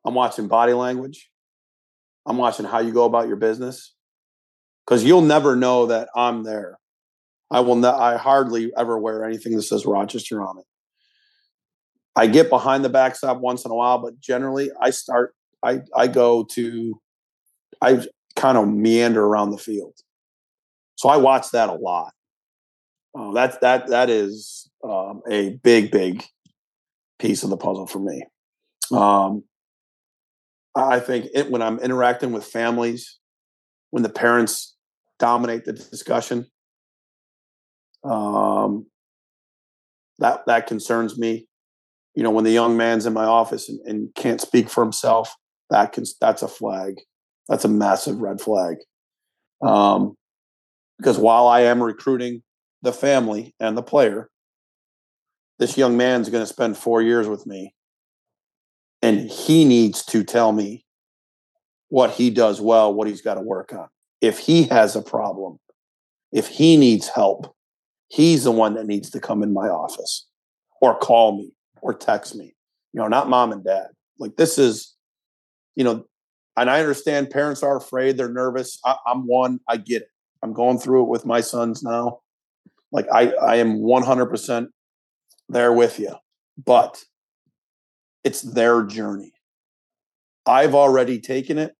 I'm 0.04 0.14
watching 0.14 0.48
body 0.48 0.72
language. 0.72 1.30
I'm 2.26 2.38
watching 2.38 2.66
how 2.66 2.80
you 2.80 2.92
go 2.92 3.04
about 3.04 3.28
your 3.28 3.36
business 3.36 3.94
because 4.84 5.04
you'll 5.04 5.20
never 5.20 5.54
know 5.54 5.86
that 5.86 6.08
I'm 6.16 6.42
there. 6.42 6.80
I 7.52 7.60
will. 7.60 7.76
Ne- 7.76 7.86
I 7.86 8.16
hardly 8.16 8.72
ever 8.76 8.98
wear 8.98 9.24
anything 9.24 9.54
that 9.54 9.62
says 9.62 9.86
Rochester 9.86 10.42
on 10.42 10.58
it. 10.58 10.64
I 12.16 12.26
get 12.26 12.50
behind 12.50 12.84
the 12.84 12.88
backstop 12.88 13.38
once 13.38 13.64
in 13.64 13.70
a 13.70 13.76
while, 13.76 13.98
but 13.98 14.18
generally 14.18 14.70
I 14.80 14.90
start. 14.90 15.36
I 15.62 15.82
I 15.94 16.08
go 16.08 16.42
to. 16.54 17.00
I 17.80 18.04
kind 18.36 18.58
of 18.58 18.68
meander 18.68 19.24
around 19.24 19.50
the 19.50 19.58
field. 19.58 19.94
So 20.96 21.08
I 21.08 21.16
watch 21.16 21.50
that 21.52 21.68
a 21.68 21.74
lot. 21.74 22.12
Uh, 23.16 23.32
that 23.32 23.60
that 23.60 23.88
that 23.88 24.10
is 24.10 24.68
um, 24.82 25.22
a 25.30 25.50
big 25.62 25.90
big 25.90 26.24
piece 27.18 27.42
of 27.42 27.50
the 27.50 27.56
puzzle 27.56 27.86
for 27.86 28.00
me. 28.00 28.24
Um, 28.92 29.44
I 30.74 30.98
think 30.98 31.26
it, 31.32 31.50
when 31.50 31.62
I'm 31.62 31.78
interacting 31.78 32.32
with 32.32 32.44
families, 32.44 33.18
when 33.90 34.02
the 34.02 34.08
parents 34.08 34.74
dominate 35.20 35.64
the 35.64 35.72
discussion, 35.72 36.46
um, 38.02 38.86
that 40.18 40.46
that 40.46 40.66
concerns 40.66 41.16
me. 41.18 41.46
You 42.14 42.22
know, 42.22 42.30
when 42.30 42.44
the 42.44 42.50
young 42.50 42.76
man's 42.76 43.06
in 43.06 43.12
my 43.12 43.24
office 43.24 43.68
and, 43.68 43.80
and 43.86 44.14
can't 44.14 44.40
speak 44.40 44.68
for 44.68 44.82
himself, 44.82 45.34
that 45.70 45.92
can 45.92 46.04
that's 46.20 46.42
a 46.42 46.48
flag. 46.48 46.96
That's 47.48 47.64
a 47.64 47.68
massive 47.68 48.20
red 48.20 48.40
flag. 48.40 48.76
Um, 49.62 50.16
because 50.98 51.18
while 51.18 51.46
I 51.46 51.60
am 51.62 51.82
recruiting 51.82 52.42
the 52.82 52.92
family 52.92 53.54
and 53.58 53.76
the 53.76 53.82
player, 53.82 54.30
this 55.58 55.76
young 55.76 55.96
man's 55.96 56.28
going 56.28 56.42
to 56.42 56.52
spend 56.52 56.76
four 56.76 57.02
years 57.02 57.28
with 57.28 57.46
me. 57.46 57.74
And 59.02 59.30
he 59.30 59.64
needs 59.64 60.04
to 60.06 60.24
tell 60.24 60.52
me 60.52 60.84
what 61.88 62.12
he 62.12 62.30
does 62.30 62.60
well, 62.60 62.94
what 62.94 63.06
he's 63.06 63.20
got 63.20 63.34
to 63.34 63.40
work 63.40 63.72
on. 63.72 63.88
If 64.20 64.38
he 64.38 64.64
has 64.64 64.96
a 64.96 65.02
problem, 65.02 65.58
if 66.32 66.48
he 66.48 66.76
needs 66.76 67.08
help, 67.08 67.54
he's 68.08 68.44
the 68.44 68.50
one 68.50 68.74
that 68.74 68.86
needs 68.86 69.10
to 69.10 69.20
come 69.20 69.42
in 69.42 69.52
my 69.52 69.68
office 69.68 70.26
or 70.80 70.96
call 70.98 71.36
me 71.36 71.52
or 71.82 71.92
text 71.92 72.34
me. 72.34 72.54
you 72.92 73.00
know, 73.00 73.08
not 73.08 73.28
mom 73.28 73.52
and 73.52 73.64
dad. 73.64 73.88
Like 74.18 74.36
this 74.36 74.58
is, 74.58 74.94
you 75.76 75.84
know, 75.84 76.06
and 76.56 76.70
I 76.70 76.80
understand 76.80 77.30
parents 77.30 77.62
are 77.62 77.76
afraid, 77.76 78.16
they're 78.16 78.28
nervous. 78.28 78.78
I, 78.84 78.96
I'm 79.06 79.26
one, 79.26 79.60
I 79.68 79.76
get 79.76 80.02
it. 80.02 80.08
I'm 80.42 80.52
going 80.52 80.78
through 80.78 81.04
it 81.04 81.08
with 81.08 81.26
my 81.26 81.40
sons 81.40 81.82
now. 81.82 82.20
Like 82.92 83.06
I, 83.12 83.32
I 83.32 83.56
am 83.56 83.80
100% 83.80 84.68
there 85.48 85.72
with 85.72 85.98
you, 85.98 86.14
but 86.62 87.02
it's 88.22 88.42
their 88.42 88.84
journey. 88.84 89.32
I've 90.46 90.74
already 90.74 91.20
taken 91.20 91.58
it 91.58 91.74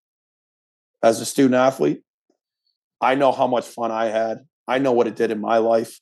as 1.03 1.21
a 1.21 1.27
student 1.27 1.55
athlete. 1.55 2.03
I 3.01 3.15
know 3.15 3.33
how 3.33 3.47
much 3.47 3.67
fun 3.67 3.91
I 3.91 4.07
had. 4.07 4.47
I 4.67 4.79
know 4.79 4.93
what 4.93 5.07
it 5.07 5.17
did 5.17 5.31
in 5.31 5.41
my 5.41 5.59
life. 5.59 6.01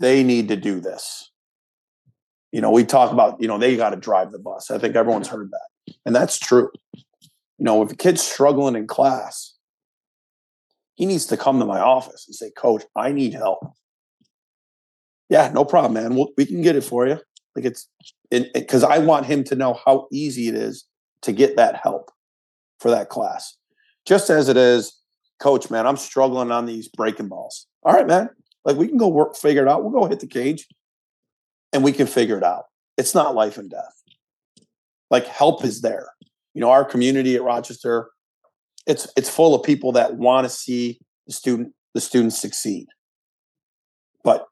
They 0.00 0.24
need 0.24 0.48
to 0.48 0.56
do 0.56 0.80
this. 0.80 1.30
You 2.52 2.60
know, 2.60 2.70
we 2.70 2.84
talk 2.84 3.12
about, 3.12 3.40
you 3.40 3.46
know, 3.46 3.58
they 3.58 3.76
got 3.76 3.90
to 3.90 3.96
drive 3.96 4.32
the 4.32 4.38
bus. 4.38 4.70
I 4.70 4.78
think 4.78 4.96
everyone's 4.96 5.28
heard 5.28 5.50
that. 5.50 5.68
And 6.04 6.14
that's 6.14 6.38
true. 6.38 6.70
You 6.94 7.64
know, 7.64 7.82
if 7.82 7.92
a 7.92 7.96
kid's 7.96 8.22
struggling 8.22 8.76
in 8.76 8.86
class, 8.86 9.54
he 10.94 11.06
needs 11.06 11.26
to 11.26 11.36
come 11.36 11.58
to 11.58 11.66
my 11.66 11.80
office 11.80 12.26
and 12.26 12.34
say, 12.34 12.50
Coach, 12.50 12.84
I 12.96 13.12
need 13.12 13.34
help. 13.34 13.60
Yeah, 15.28 15.50
no 15.52 15.64
problem, 15.64 15.94
man. 15.94 16.14
We'll, 16.14 16.30
we 16.36 16.46
can 16.46 16.62
get 16.62 16.76
it 16.76 16.84
for 16.84 17.06
you. 17.06 17.20
Like 17.54 17.64
it's 17.64 17.88
because 18.30 18.84
I 18.84 18.98
want 18.98 19.26
him 19.26 19.44
to 19.44 19.56
know 19.56 19.78
how 19.84 20.06
easy 20.12 20.48
it 20.48 20.54
is 20.54 20.84
to 21.22 21.32
get 21.32 21.56
that 21.56 21.80
help 21.82 22.10
for 22.78 22.90
that 22.90 23.08
class. 23.08 23.56
Just 24.06 24.30
as 24.30 24.48
it 24.48 24.56
is, 24.56 25.00
Coach, 25.40 25.70
man, 25.70 25.86
I'm 25.86 25.96
struggling 25.96 26.50
on 26.50 26.66
these 26.66 26.88
breaking 26.88 27.28
balls. 27.28 27.66
All 27.82 27.92
right, 27.92 28.06
man. 28.06 28.30
Like 28.64 28.76
we 28.76 28.88
can 28.88 28.98
go 28.98 29.08
work, 29.08 29.36
figure 29.36 29.62
it 29.62 29.68
out. 29.68 29.82
We'll 29.82 29.92
go 29.92 30.06
hit 30.06 30.20
the 30.20 30.26
cage 30.26 30.66
and 31.72 31.84
we 31.84 31.92
can 31.92 32.06
figure 32.06 32.36
it 32.36 32.44
out. 32.44 32.64
It's 32.96 33.14
not 33.14 33.34
life 33.34 33.58
and 33.58 33.70
death. 33.70 33.97
Like 35.10 35.26
help 35.26 35.64
is 35.64 35.80
there. 35.80 36.08
You 36.54 36.60
know, 36.60 36.70
our 36.70 36.84
community 36.84 37.36
at 37.36 37.42
Rochester, 37.42 38.10
it's 38.86 39.10
it's 39.16 39.30
full 39.30 39.54
of 39.54 39.62
people 39.62 39.92
that 39.92 40.16
want 40.16 40.44
to 40.44 40.50
see 40.50 40.98
the 41.26 41.32
student 41.32 41.72
the 41.94 42.00
students 42.00 42.38
succeed. 42.40 42.86
But 44.24 44.46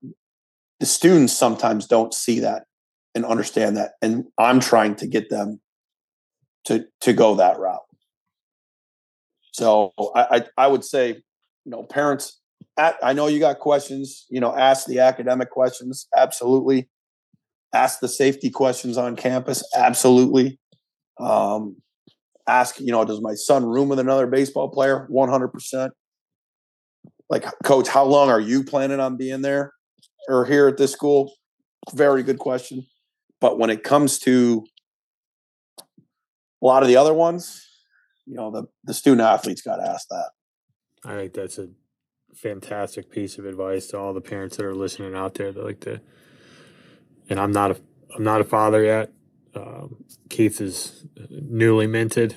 the 0.81 0.87
students 0.87 1.33
sometimes 1.33 1.87
don't 1.87 2.15
see 2.15 2.41
that 2.41 2.65
and 3.15 3.25
understand 3.25 3.77
that. 3.77 3.93
And 4.03 4.25
I'm 4.39 4.61
trying 4.61 4.95
to 4.97 5.07
get 5.07 5.31
them 5.31 5.61
to 6.67 6.87
to 7.01 7.13
go 7.13 7.35
that 7.37 7.59
route. 7.59 7.81
So 9.53 9.93
I 10.15 10.27
I, 10.57 10.65
I 10.65 10.67
would 10.69 10.85
say, 10.85 11.09
you 11.09 11.71
know, 11.71 11.83
parents 11.83 12.41
at, 12.79 12.97
I 13.03 13.13
know 13.13 13.27
you 13.27 13.41
got 13.41 13.59
questions, 13.59 14.27
you 14.29 14.41
know, 14.41 14.55
ask 14.55 14.87
the 14.87 15.01
academic 15.01 15.51
questions, 15.51 16.07
absolutely. 16.17 16.89
Ask 17.77 18.01
the 18.01 18.09
safety 18.09 18.49
questions 18.49 18.97
on 18.97 19.17
campus, 19.17 19.63
absolutely. 19.77 20.59
Um, 21.21 21.77
ask, 22.49 22.81
you 22.81 22.91
know, 22.91 23.05
does 23.05 23.21
my 23.21 23.35
son 23.35 23.67
room 23.67 23.91
with 23.91 23.99
another 23.99 24.27
baseball 24.27 24.71
player? 24.71 25.07
100%. 25.11 25.91
Like, 27.29 27.45
coach, 27.65 27.87
how 27.87 28.05
long 28.05 28.31
are 28.31 28.41
you 28.41 28.65
planning 28.65 28.99
on 28.99 29.19
being 29.19 29.43
there 29.43 29.75
or 30.27 30.47
here 30.47 30.69
at 30.69 30.79
this 30.79 30.91
school? 30.91 31.35
Very 31.93 32.23
good 32.23 32.39
question. 32.39 32.87
But 33.43 33.59
when 33.59 33.69
it 33.69 33.85
comes 33.85 34.19
to 34.21 34.65
a 35.79 35.85
lot 36.63 36.83
of 36.83 36.89
the 36.89 36.97
other 36.97 37.13
ones, 37.13 37.63
you 38.25 38.37
know, 38.37 38.51
the, 38.51 38.65
the 38.85 38.95
student 38.95 39.21
athletes 39.21 39.61
got 39.61 39.77
to 39.77 39.87
ask 39.87 40.09
that. 40.09 40.31
I 41.05 41.15
think 41.15 41.35
that's 41.35 41.59
a 41.59 41.69
fantastic 42.35 43.11
piece 43.11 43.37
of 43.37 43.45
advice 43.45 43.89
to 43.89 43.99
all 43.99 44.15
the 44.15 44.23
parents 44.23 44.57
that 44.57 44.65
are 44.65 44.75
listening 44.75 45.15
out 45.15 45.35
there 45.35 45.53
that 45.53 45.63
like 45.63 45.81
to 45.81 46.01
and 47.29 47.41
I'm 47.41 47.53
not 47.53 47.73
a 47.73 47.81
I'm 48.15 48.25
not 48.25 48.41
a 48.41 48.45
father 48.45 48.83
yet. 48.83 49.13
Um, 49.55 50.05
Keith 50.29 50.61
is 50.61 51.05
newly 51.31 51.87
minted. 51.87 52.37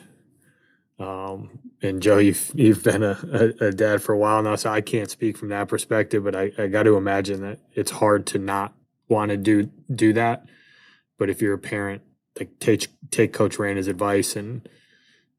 Um, 1.00 1.60
and 1.82 2.02
Joe, 2.02 2.18
you've 2.18 2.52
you've 2.54 2.84
been 2.84 3.04
a, 3.04 3.18
a, 3.62 3.68
a, 3.68 3.72
dad 3.72 4.02
for 4.02 4.14
a 4.14 4.18
while 4.18 4.44
now, 4.44 4.56
so 4.56 4.70
I 4.70 4.82
can't 4.82 5.10
speak 5.10 5.38
from 5.38 5.50
that 5.50 5.70
perspective. 5.70 6.24
But 6.26 6.36
I, 6.36 6.52
I 6.58 6.68
got 6.68 6.84
to 6.84 6.98
imagine 6.98 7.42
that 7.42 7.60
it's 7.74 7.92
hard 7.92 8.26
to 8.28 8.38
not 8.38 8.74
want 9.08 9.32
to 9.32 9.38
do 9.38 9.70
do 9.94 10.12
that. 10.14 10.46
But 11.18 11.30
if 11.30 11.42
you're 11.42 11.54
a 11.54 11.60
parent, 11.60 12.02
like 12.38 12.60
take 12.60 12.88
take 13.12 13.32
Coach 13.32 13.58
Reina's 13.58 13.88
advice 13.88 14.36
and 14.36 14.68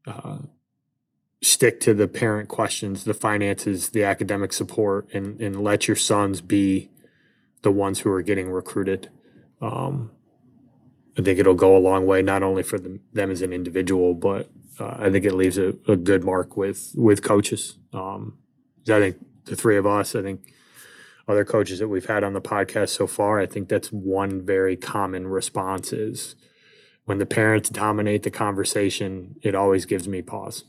uh, 0.07 0.38
stick 1.42 1.78
to 1.80 1.92
the 1.92 2.09
parent 2.09 2.48
questions, 2.48 3.05
the 3.05 3.14
finances, 3.14 3.90
the 3.90 4.05
academic 4.05 4.55
support, 4.55 5.12
and 5.12 5.38
and 5.42 5.62
let 5.62 5.88
your 5.88 5.96
sons 5.96 6.40
be 6.40 6.88
the 7.62 7.72
ones 7.72 8.01
who 8.01 8.11
are 8.11 8.22
getting 8.22 8.51
recruited. 8.51 9.11
Um, 9.61 10.11
I 11.18 11.22
think 11.22 11.38
it'll 11.38 11.54
go 11.54 11.76
a 11.76 11.78
long 11.78 12.06
way, 12.06 12.22
not 12.22 12.42
only 12.42 12.62
for 12.62 12.78
them, 12.78 13.00
them 13.12 13.30
as 13.30 13.42
an 13.42 13.52
individual, 13.52 14.14
but 14.14 14.48
uh, 14.78 14.96
I 14.98 15.11
think 15.11 15.24
it 15.24 15.34
leaves 15.34 15.58
a, 15.58 15.74
a, 15.86 15.96
good 15.96 16.24
mark 16.24 16.56
with 16.56 16.92
with 16.96 17.22
coaches. 17.22 17.76
Um, 17.92 18.38
I 18.88 18.98
think 18.98 19.16
the 19.44 19.56
three 19.56 19.76
of 19.76 19.86
us, 19.86 20.14
I 20.14 20.22
think 20.22 20.52
other 21.28 21.44
coaches 21.44 21.78
that 21.78 21.88
we've 21.88 22.06
had 22.06 22.24
on 22.24 22.32
the 22.32 22.40
podcast 22.40 22.90
so 22.90 23.06
far, 23.06 23.38
I 23.38 23.46
think 23.46 23.68
that's 23.68 23.88
one 23.88 24.44
very 24.44 24.76
common 24.76 25.26
response 25.26 25.92
is 25.92 26.36
when 27.04 27.18
the 27.18 27.26
parents 27.26 27.68
dominate 27.68 28.22
the 28.22 28.30
conversation, 28.30 29.36
it 29.42 29.54
always 29.54 29.84
gives 29.84 30.08
me 30.08 30.22
pause. 30.22 30.64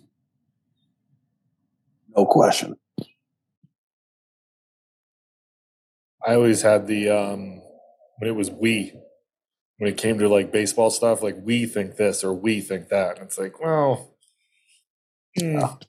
No 2.16 2.26
question. 2.26 2.76
I 6.26 6.36
always 6.36 6.62
had 6.62 6.88
the 6.88 7.10
um 7.10 7.61
when 8.22 8.30
it 8.30 8.36
was 8.36 8.52
we 8.52 8.94
when 9.80 9.92
it 9.92 9.98
came 9.98 10.20
to 10.20 10.30
like 10.30 10.52
baseball 10.52 10.92
stuff, 10.92 11.24
like 11.24 11.38
we 11.42 11.66
think 11.66 11.96
this 11.96 12.24
or 12.24 12.32
we 12.32 12.62
think 12.62 12.90
that. 12.90 13.18
And 13.18 13.26
it's 13.26 13.40
like, 13.40 13.60
well, 13.60 14.14
mm, 15.40 15.82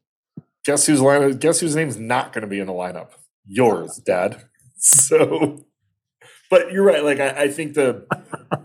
guess 0.65 0.87
whose 0.87 1.03
line? 1.03 1.33
Guess 1.33 1.61
whose 1.61 1.77
name's 1.77 1.99
not 1.99 2.33
going 2.33 2.41
to 2.41 2.49
be 2.49 2.59
in 2.59 2.67
the 2.67 2.73
lineup? 2.73 3.11
Yours, 3.47 4.01
Dad. 4.05 4.43
So, 4.85 5.65
but 6.51 6.73
you're 6.73 6.83
right. 6.83 7.05
Like 7.05 7.21
I, 7.21 7.43
I 7.43 7.49
think 7.49 7.75
the, 7.75 8.05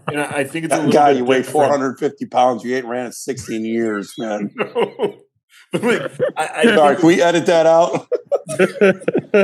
and 0.07 0.19
I, 0.19 0.37
I 0.37 0.43
think 0.45 0.65
it's 0.65 0.73
a 0.73 0.89
guy. 0.89 1.11
You 1.11 1.23
weigh 1.25 1.43
450 1.43 2.25
pounds. 2.25 2.63
You 2.63 2.75
ain't 2.75 2.87
ran 2.87 3.05
in 3.05 3.11
16 3.11 3.63
years, 3.63 4.15
man. 4.17 4.49
no. 4.55 5.19
But 5.71 5.83
like, 5.83 6.11
I, 6.35 6.49
I 6.55 6.63
Sorry, 6.63 6.95
can 6.95 7.05
we 7.05 7.21
edit 7.21 7.45
that 7.45 7.67
out? 7.67 8.07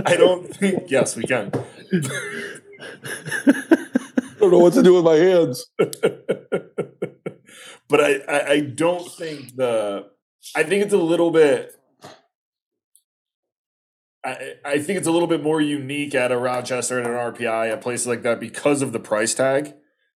I 0.07 0.15
don't 0.15 0.47
think. 0.55 0.89
Yes, 0.89 1.15
we 1.15 1.25
can 1.25 1.51
don't 4.43 4.51
know 4.51 4.59
what 4.59 4.73
to 4.73 4.83
do 4.83 4.93
with 4.93 5.05
my 5.05 5.15
hands. 5.15 5.65
but 5.77 6.01
I, 8.01 8.19
I, 8.27 8.49
I 8.49 8.59
don't 8.59 9.09
think 9.11 9.55
the 9.55 10.09
I 10.55 10.63
think 10.63 10.83
it's 10.83 10.93
a 10.93 10.97
little 10.97 11.31
bit 11.31 11.73
I, 14.25 14.53
I 14.63 14.79
think 14.79 14.97
it's 14.97 15.07
a 15.07 15.11
little 15.11 15.27
bit 15.27 15.43
more 15.43 15.61
unique 15.61 16.15
at 16.15 16.31
a 16.31 16.37
Rochester 16.37 16.97
and 16.97 17.07
an 17.07 17.13
RPI 17.13 17.71
at 17.71 17.81
places 17.81 18.07
like 18.07 18.23
that 18.23 18.39
because 18.39 18.81
of 18.81 18.93
the 18.93 18.99
price 18.99 19.33
tag. 19.33 19.73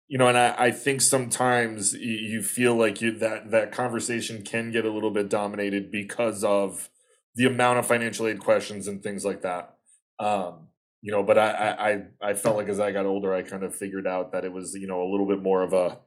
You 0.08 0.20
know, 0.20 0.28
and 0.28 0.38
I, 0.38 0.54
I 0.58 0.72
think 0.72 1.02
sometimes 1.02 1.94
you, 1.94 2.14
you 2.14 2.44
feel 2.44 2.76
like 2.76 3.02
you 3.02 3.18
that 3.18 3.50
that 3.50 3.72
conversation 3.72 4.44
can 4.44 4.72
get 4.72 4.86
a 4.86 4.92
little 4.92 5.10
bit 5.10 5.30
dominated 5.30 5.92
because 5.92 6.44
of 6.44 6.90
the 7.36 7.46
amount 7.46 7.80
of 7.80 7.88
financial 7.88 8.28
aid 8.28 8.40
questions 8.40 8.88
and 8.88 9.02
things 9.02 9.26
like 9.26 9.42
that. 9.42 9.76
Um, 10.20 10.68
you 11.06 11.12
know, 11.12 11.22
but 11.22 11.38
I, 11.38 12.02
I 12.24 12.30
I 12.30 12.34
felt 12.34 12.58
like 12.58 12.68
as 12.68 12.80
I 12.80 12.92
got 12.92 13.06
older, 13.06 13.32
I 13.32 13.44
kind 13.44 13.64
of 13.64 13.76
figured 13.76 14.08
out 14.08 14.32
that 14.32 14.44
it 14.44 14.52
was 14.52 14.74
you 14.74 14.88
know 14.88 15.04
a 15.04 15.10
little 15.12 15.28
bit 15.28 15.40
more 15.40 15.62
of 15.62 15.72
a, 15.72 16.00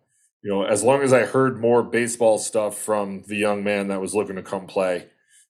you 0.43 0.51
know, 0.51 0.65
as 0.65 0.83
long 0.83 1.03
as 1.03 1.13
I 1.13 1.21
heard 1.21 1.61
more 1.61 1.85
baseball 1.85 2.37
stuff 2.37 2.77
from 2.77 3.23
the 3.29 3.37
young 3.37 3.63
man 3.63 3.87
that 3.89 4.01
was 4.01 4.17
looking 4.17 4.35
to 4.35 4.43
come 4.43 4.67
play, 4.67 5.07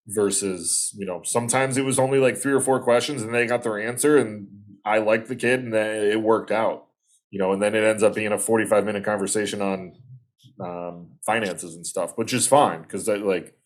versus 0.09 0.94
you 0.99 1.07
know 1.07 1.22
sometimes 1.24 1.78
it 1.78 1.86
was 1.86 1.99
only 1.99 2.18
like 2.18 2.36
three 2.36 2.53
or 2.53 2.61
four 2.61 2.78
questions 2.78 3.22
and 3.22 3.34
they 3.34 3.46
got 3.46 3.62
their 3.62 3.80
answer 3.80 4.18
and 4.18 4.49
I 4.84 4.99
liked 4.99 5.28
the 5.28 5.36
kid 5.36 5.61
and 5.61 5.72
it 5.74 6.20
worked 6.20 6.51
out, 6.51 6.84
you 7.30 7.38
know, 7.38 7.51
and 7.53 7.62
then 7.62 7.74
it 7.74 7.82
ends 7.82 8.03
up 8.03 8.14
being 8.14 8.32
a 8.32 8.38
forty 8.38 8.66
five 8.66 8.84
minute 8.84 9.03
conversation 9.03 9.62
on 9.62 9.94
um, 10.61 11.12
finances 11.24 11.74
and 11.74 11.86
stuff, 11.86 12.12
which 12.16 12.34
is 12.34 12.46
fine 12.46 12.82
because 12.82 13.09
like, 13.09 13.57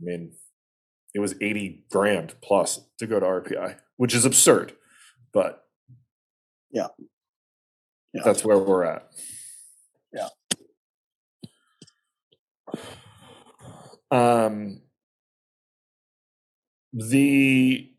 I 0.00 0.04
mean, 0.04 0.30
it 1.12 1.18
was 1.18 1.34
eighty 1.40 1.86
grand 1.90 2.36
plus 2.40 2.82
to 3.00 3.06
go 3.08 3.18
to 3.18 3.26
RPI, 3.26 3.78
which 3.96 4.14
is 4.14 4.24
absurd 4.24 4.74
but 5.32 5.64
yeah, 6.70 6.88
yeah. 8.12 8.22
that's 8.24 8.44
where 8.44 8.58
we're 8.58 8.84
at. 8.84 9.10
Yeah. 10.12 10.28
Um, 14.10 14.82
the 16.92 17.90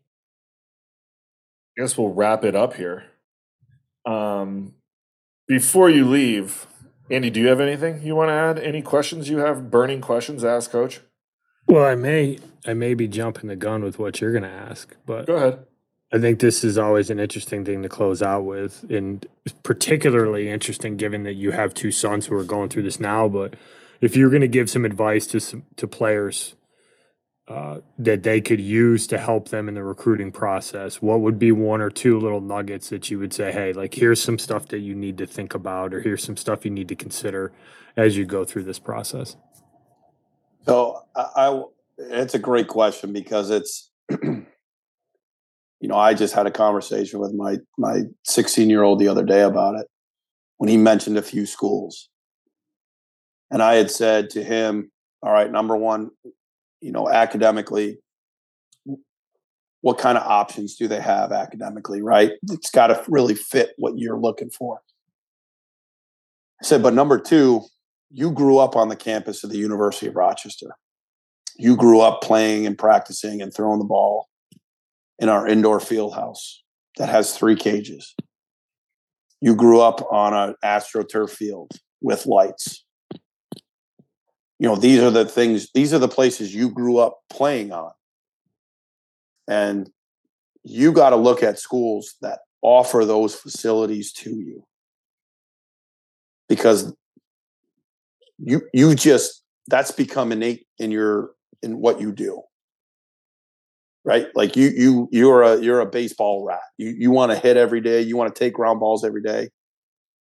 I 1.78 1.82
guess 1.82 1.96
we'll 1.96 2.12
wrap 2.12 2.44
it 2.44 2.54
up 2.54 2.74
here. 2.74 3.04
Um, 4.04 4.74
before 5.46 5.88
you 5.88 6.08
leave, 6.08 6.66
Andy, 7.10 7.30
do 7.30 7.40
you 7.40 7.48
have 7.48 7.60
anything 7.60 8.02
you 8.02 8.14
want 8.14 8.28
to 8.28 8.34
add? 8.34 8.58
Any 8.58 8.82
questions 8.82 9.28
you 9.28 9.38
have? 9.38 9.70
Burning 9.70 10.00
questions? 10.00 10.44
Ask 10.44 10.70
Coach. 10.70 11.00
Well, 11.66 11.84
I 11.84 11.94
may 11.94 12.38
I 12.66 12.74
may 12.74 12.94
be 12.94 13.08
jumping 13.08 13.48
the 13.48 13.56
gun 13.56 13.82
with 13.82 13.98
what 13.98 14.20
you're 14.20 14.32
going 14.32 14.44
to 14.44 14.48
ask, 14.48 14.96
but 15.06 15.26
go 15.26 15.36
ahead. 15.36 15.66
I 16.12 16.18
think 16.18 16.40
this 16.40 16.64
is 16.64 16.76
always 16.76 17.08
an 17.10 17.20
interesting 17.20 17.64
thing 17.64 17.82
to 17.82 17.88
close 17.88 18.20
out 18.20 18.44
with, 18.44 18.84
and 18.90 19.24
particularly 19.62 20.48
interesting 20.48 20.96
given 20.96 21.22
that 21.22 21.34
you 21.34 21.52
have 21.52 21.72
two 21.72 21.92
sons 21.92 22.26
who 22.26 22.34
are 22.34 22.44
going 22.44 22.68
through 22.68 22.82
this 22.82 22.98
now. 22.98 23.28
But 23.28 23.54
if 24.00 24.16
you're 24.16 24.30
going 24.30 24.40
to 24.40 24.48
give 24.48 24.68
some 24.68 24.84
advice 24.84 25.26
to 25.28 25.40
some, 25.40 25.64
to 25.76 25.86
players 25.86 26.56
uh, 27.46 27.80
that 27.98 28.24
they 28.24 28.40
could 28.40 28.60
use 28.60 29.06
to 29.08 29.18
help 29.18 29.50
them 29.50 29.68
in 29.68 29.74
the 29.74 29.84
recruiting 29.84 30.32
process, 30.32 31.00
what 31.00 31.20
would 31.20 31.38
be 31.38 31.52
one 31.52 31.80
or 31.80 31.90
two 31.90 32.18
little 32.18 32.40
nuggets 32.40 32.88
that 32.88 33.08
you 33.08 33.18
would 33.20 33.32
say, 33.32 33.52
hey, 33.52 33.72
like 33.72 33.94
here's 33.94 34.20
some 34.20 34.38
stuff 34.38 34.66
that 34.68 34.80
you 34.80 34.96
need 34.96 35.16
to 35.18 35.26
think 35.26 35.54
about, 35.54 35.94
or 35.94 36.00
here's 36.00 36.24
some 36.24 36.36
stuff 36.36 36.64
you 36.64 36.72
need 36.72 36.88
to 36.88 36.96
consider 36.96 37.52
as 37.96 38.16
you 38.16 38.24
go 38.24 38.44
through 38.44 38.64
this 38.64 38.80
process? 38.80 39.36
So 40.66 41.04
I, 41.14 41.28
I 41.36 41.62
it's 41.98 42.34
a 42.34 42.38
great 42.38 42.66
question 42.66 43.12
because 43.12 43.50
it's 43.50 43.90
you 45.80 45.88
know, 45.88 45.96
I 45.96 46.14
just 46.14 46.34
had 46.34 46.46
a 46.46 46.50
conversation 46.50 47.18
with 47.18 47.32
my 47.32 47.56
my 47.78 48.02
16 48.24 48.68
year 48.68 48.82
old 48.82 48.98
the 48.98 49.08
other 49.08 49.24
day 49.24 49.42
about 49.42 49.76
it 49.76 49.86
when 50.58 50.68
he 50.68 50.76
mentioned 50.76 51.16
a 51.16 51.22
few 51.22 51.46
schools. 51.46 52.10
And 53.50 53.62
I 53.62 53.74
had 53.74 53.90
said 53.90 54.30
to 54.30 54.44
him, 54.44 54.92
all 55.22 55.32
right, 55.32 55.50
number 55.50 55.76
one, 55.76 56.10
you 56.80 56.92
know, 56.92 57.08
academically, 57.08 57.98
what 59.80 59.98
kind 59.98 60.18
of 60.18 60.24
options 60.24 60.76
do 60.76 60.86
they 60.86 61.00
have 61.00 61.32
academically, 61.32 62.02
right? 62.02 62.32
It's 62.50 62.70
got 62.70 62.88
to 62.88 63.02
really 63.08 63.34
fit 63.34 63.70
what 63.78 63.94
you're 63.96 64.20
looking 64.20 64.50
for. 64.50 64.80
I 66.62 66.66
said, 66.66 66.82
but 66.82 66.92
number 66.92 67.18
two, 67.18 67.62
you 68.10 68.30
grew 68.30 68.58
up 68.58 68.76
on 68.76 68.88
the 68.88 68.96
campus 68.96 69.42
of 69.42 69.50
the 69.50 69.58
University 69.58 70.06
of 70.06 70.16
Rochester. 70.16 70.76
You 71.56 71.76
grew 71.76 72.00
up 72.00 72.20
playing 72.20 72.66
and 72.66 72.76
practicing 72.76 73.40
and 73.40 73.52
throwing 73.52 73.78
the 73.78 73.84
ball 73.84 74.29
in 75.20 75.28
our 75.28 75.46
indoor 75.46 75.78
field 75.78 76.14
house 76.14 76.62
that 76.96 77.08
has 77.08 77.36
three 77.36 77.54
cages. 77.54 78.16
You 79.40 79.54
grew 79.54 79.80
up 79.80 80.04
on 80.10 80.34
an 80.34 80.54
astroturf 80.64 81.30
field 81.30 81.70
with 82.00 82.26
lights. 82.26 82.84
You 84.58 84.68
know, 84.68 84.76
these 84.76 85.00
are 85.00 85.10
the 85.10 85.26
things, 85.26 85.70
these 85.72 85.94
are 85.94 85.98
the 85.98 86.08
places 86.08 86.54
you 86.54 86.70
grew 86.70 86.98
up 86.98 87.18
playing 87.30 87.72
on. 87.72 87.92
And 89.46 89.90
you 90.64 90.92
got 90.92 91.10
to 91.10 91.16
look 91.16 91.42
at 91.42 91.58
schools 91.58 92.14
that 92.22 92.40
offer 92.62 93.04
those 93.04 93.34
facilities 93.34 94.12
to 94.12 94.30
you. 94.30 94.64
Because 96.48 96.94
you 98.38 98.62
you 98.72 98.94
just 98.94 99.44
that's 99.68 99.92
become 99.92 100.32
innate 100.32 100.66
in 100.78 100.90
your 100.90 101.30
in 101.62 101.78
what 101.78 102.00
you 102.00 102.10
do 102.10 102.42
right? 104.04 104.26
Like 104.34 104.56
you 104.56 104.68
you 104.68 105.08
you're 105.12 105.42
a 105.42 105.60
you're 105.60 105.80
a 105.80 105.86
baseball 105.86 106.44
rat. 106.44 106.60
You 106.78 106.94
you 106.96 107.10
want 107.10 107.32
to 107.32 107.38
hit 107.38 107.56
every 107.56 107.80
day. 107.80 108.00
You 108.00 108.16
want 108.16 108.34
to 108.34 108.38
take 108.38 108.54
ground 108.54 108.80
balls 108.80 109.04
every 109.04 109.22
day. 109.22 109.50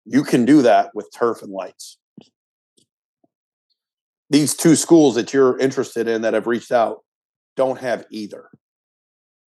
You 0.05 0.23
can 0.23 0.45
do 0.45 0.63
that 0.63 0.91
with 0.95 1.09
turf 1.15 1.43
and 1.43 1.53
lights. 1.53 1.99
These 4.31 4.55
two 4.55 4.77
schools 4.77 5.15
that 5.15 5.33
you're 5.33 5.59
interested 5.59 6.09
in 6.09 6.23
that 6.23 6.35
have 6.35 6.47
reached 6.47 6.73
out 6.73 6.99
don't 7.57 7.79
have 7.81 8.05
either. 8.11 8.49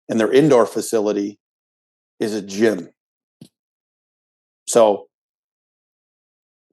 And 0.08 0.18
their 0.18 0.32
indoor 0.32 0.66
facility 0.66 1.38
is 2.20 2.34
a 2.34 2.42
gym. 2.42 2.88
So 4.66 5.08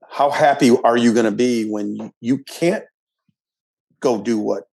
how 0.08 0.30
happy 0.30 0.70
are 0.70 0.96
you 0.96 1.12
going 1.12 1.26
to 1.26 1.32
be 1.32 1.68
when 1.68 2.12
you 2.20 2.38
can't 2.38 2.84
go 4.00 4.22
do 4.22 4.38
what 4.38 4.64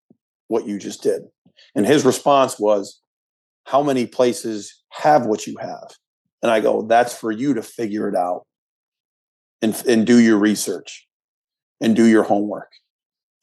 what 0.48 0.68
you 0.68 0.78
just 0.78 1.02
did? 1.02 1.24
And 1.76 1.86
his 1.86 2.06
response 2.06 2.60
was, 2.60 3.02
How 3.66 3.84
many 3.84 4.06
places 4.06 4.84
have 4.90 5.26
what 5.26 5.48
you 5.48 5.56
have? 5.60 5.92
And 6.42 6.52
I 6.52 6.60
go, 6.60 6.82
That's 6.82 7.16
for 7.18 7.32
you 7.32 7.54
to 7.54 7.62
figure 7.62 8.08
it 8.08 8.16
out 8.16 8.46
and, 9.62 9.82
and 9.88 10.06
do 10.06 10.20
your 10.20 10.38
research 10.38 11.08
and 11.82 11.96
do 11.96 12.06
your 12.06 12.24
homework. 12.24 12.70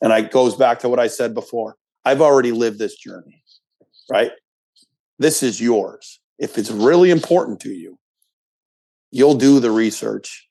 And 0.01 0.13
I 0.13 0.23
goes 0.23 0.57
back 0.57 0.79
to 0.81 0.89
what 0.89 0.99
I 0.99 1.09
said 1.09 1.35
before. 1.35 1.77
I've 2.05 2.23
already 2.23 2.53
lived 2.53 2.79
this 2.79 2.97
journey, 2.97 3.43
right? 4.11 4.33
This 5.19 5.43
is 5.43 5.61
yours. 5.61 6.21
If 6.39 6.57
it's 6.57 6.71
really 6.71 7.11
important 7.11 7.61
to 7.61 7.71
you, 7.71 7.99
you'll 9.11 9.35
do 9.35 9.61
the 9.61 9.71
research. 9.71 10.49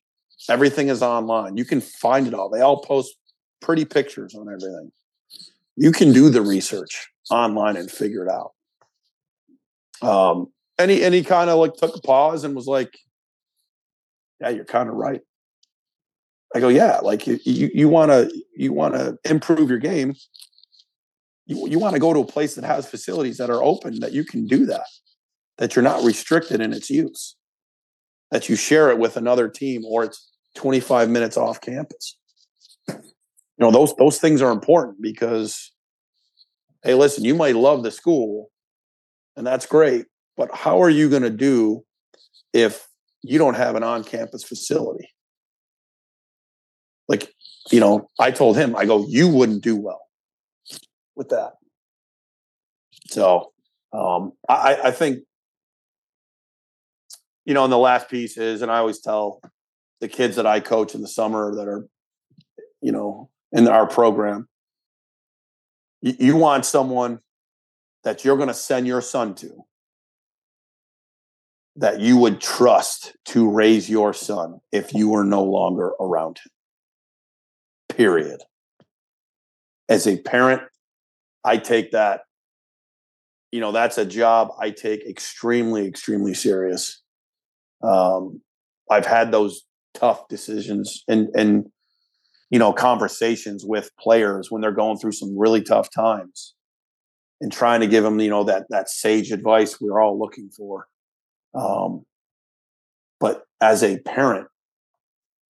Everything 0.47 0.89
is 0.89 1.01
online. 1.01 1.57
You 1.57 1.65
can 1.65 1.81
find 1.81 2.27
it 2.27 2.33
all. 2.33 2.49
They 2.49 2.61
all 2.61 2.81
post 2.81 3.15
pretty 3.61 3.85
pictures 3.85 4.35
on 4.35 4.47
everything. 4.47 4.91
You 5.75 5.91
can 5.91 6.13
do 6.13 6.29
the 6.29 6.41
research 6.41 7.09
online 7.29 7.77
and 7.77 7.89
figure 7.89 8.25
it 8.25 8.29
out. 8.29 8.53
Um, 10.01 10.47
and 10.77 10.89
he 10.89 11.03
and 11.03 11.13
he 11.13 11.23
kind 11.23 11.49
of 11.49 11.59
like 11.59 11.73
took 11.73 11.95
a 11.95 12.01
pause 12.01 12.43
and 12.43 12.55
was 12.55 12.67
like, 12.67 12.97
"Yeah, 14.39 14.49
you're 14.49 14.65
kind 14.65 14.89
of 14.89 14.95
right." 14.95 15.21
I 16.55 16.59
go, 16.59 16.69
"Yeah, 16.69 16.99
like 16.99 17.27
you 17.27 17.39
you 17.45 17.89
want 17.89 18.11
to 18.11 18.31
you 18.55 18.73
want 18.73 18.95
to 18.95 19.17
improve 19.29 19.69
your 19.69 19.79
game. 19.79 20.15
You 21.45 21.67
you 21.67 21.79
want 21.79 21.95
to 21.95 21.99
go 21.99 22.13
to 22.13 22.21
a 22.21 22.25
place 22.25 22.55
that 22.55 22.63
has 22.63 22.89
facilities 22.89 23.37
that 23.37 23.49
are 23.49 23.61
open 23.61 23.99
that 23.99 24.13
you 24.13 24.23
can 24.23 24.47
do 24.47 24.65
that, 24.67 24.87
that 25.57 25.75
you're 25.75 25.83
not 25.83 26.03
restricted 26.03 26.61
in 26.61 26.71
its 26.73 26.89
use, 26.89 27.35
that 28.31 28.47
you 28.47 28.55
share 28.55 28.89
it 28.89 28.99
with 28.99 29.17
another 29.17 29.49
team 29.49 29.83
or 29.85 30.05
it's 30.05 30.31
25 30.55 31.09
minutes 31.09 31.35
off 31.37 31.59
campus." 31.59 32.17
You 32.87 33.65
know 33.65 33.71
those 33.71 33.93
those 33.97 34.19
things 34.19 34.41
are 34.41 34.51
important 34.51 35.01
because 35.01 35.71
hey, 36.83 36.93
listen, 36.93 37.23
you 37.23 37.35
might 37.35 37.55
love 37.55 37.83
the 37.83 37.91
school 37.91 38.49
and 39.35 39.47
that's 39.47 39.65
great, 39.65 40.05
but 40.35 40.53
how 40.53 40.81
are 40.81 40.89
you 40.89 41.09
going 41.09 41.21
to 41.21 41.29
do 41.29 41.85
if 42.51 42.87
you 43.21 43.37
don't 43.37 43.53
have 43.55 43.75
an 43.75 43.83
on 43.83 44.03
campus 44.03 44.43
facility? 44.43 45.07
Like, 47.07 47.31
you 47.71 47.79
know, 47.79 48.09
I 48.19 48.31
told 48.31 48.57
him, 48.57 48.75
I 48.75 48.85
go, 48.85 49.05
you 49.07 49.29
wouldn't 49.29 49.63
do 49.63 49.77
well 49.77 50.01
with 51.15 51.29
that. 51.29 51.53
So 53.07 53.51
um, 53.93 54.33
I, 54.49 54.79
I 54.85 54.91
think, 54.91 55.19
you 57.45 57.53
know, 57.53 57.63
and 57.63 57.71
the 57.71 57.77
last 57.77 58.09
piece 58.09 58.37
is, 58.37 58.61
and 58.61 58.69
I 58.69 58.79
always 58.79 58.99
tell 58.99 59.39
the 60.01 60.09
kids 60.09 60.35
that 60.35 60.45
I 60.45 60.59
coach 60.59 60.93
in 60.95 61.01
the 61.01 61.07
summer 61.07 61.55
that 61.55 61.67
are, 61.67 61.87
you 62.81 62.91
know, 62.91 63.29
in 63.53 63.69
our 63.69 63.87
program, 63.87 64.48
you, 66.01 66.35
want 66.35 66.65
someone 66.65 67.19
that 68.03 68.23
you're 68.23 68.37
going 68.37 68.47
to 68.47 68.53
send 68.53 68.87
your 68.87 69.01
son 69.01 69.35
to 69.35 69.65
that 71.75 71.99
you 71.99 72.17
would 72.17 72.41
trust 72.41 73.15
to 73.25 73.49
raise 73.49 73.89
your 73.89 74.13
son 74.13 74.59
if 74.71 74.93
you 74.93 75.09
were 75.09 75.23
no 75.23 75.43
longer 75.43 75.93
around 75.99 76.37
him. 76.37 76.51
Period. 77.95 78.41
As 79.87 80.05
a 80.05 80.17
parent, 80.21 80.61
I 81.43 81.57
take 81.57 81.91
that, 81.91 82.21
you 83.51 83.61
know, 83.61 83.71
that's 83.71 83.97
a 83.97 84.05
job 84.05 84.49
I 84.59 84.71
take 84.71 85.05
extremely, 85.07 85.87
extremely 85.87 86.33
serious. 86.33 87.01
Um, 87.81 88.41
I've 88.91 89.05
had 89.05 89.31
those 89.31 89.63
tough 89.93 90.27
decisions 90.27 91.03
and 91.07 91.29
and 91.33 91.71
you 92.49 92.59
know 92.59 92.73
conversations 92.73 93.63
with 93.65 93.91
players 93.99 94.49
when 94.49 94.61
they're 94.61 94.71
going 94.71 94.97
through 94.97 95.11
some 95.11 95.37
really 95.37 95.61
tough 95.61 95.89
times 95.93 96.55
and 97.41 97.51
trying 97.51 97.81
to 97.81 97.87
give 97.87 98.03
them 98.03 98.19
you 98.19 98.29
know 98.29 98.43
that 98.43 98.65
that 98.69 98.89
sage 98.89 99.31
advice 99.31 99.79
we're 99.79 100.01
all 100.01 100.17
looking 100.19 100.49
for. 100.49 100.87
Um, 101.55 102.05
but 103.19 103.43
as 103.59 103.83
a 103.83 103.99
parent 103.99 104.47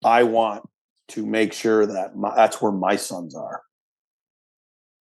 i 0.05 0.23
want 0.23 0.63
to 1.09 1.25
make 1.25 1.51
sure 1.51 1.85
that 1.85 2.15
my, 2.15 2.33
that's 2.35 2.61
where 2.61 2.71
my 2.71 2.95
sons 2.95 3.35
are. 3.35 3.61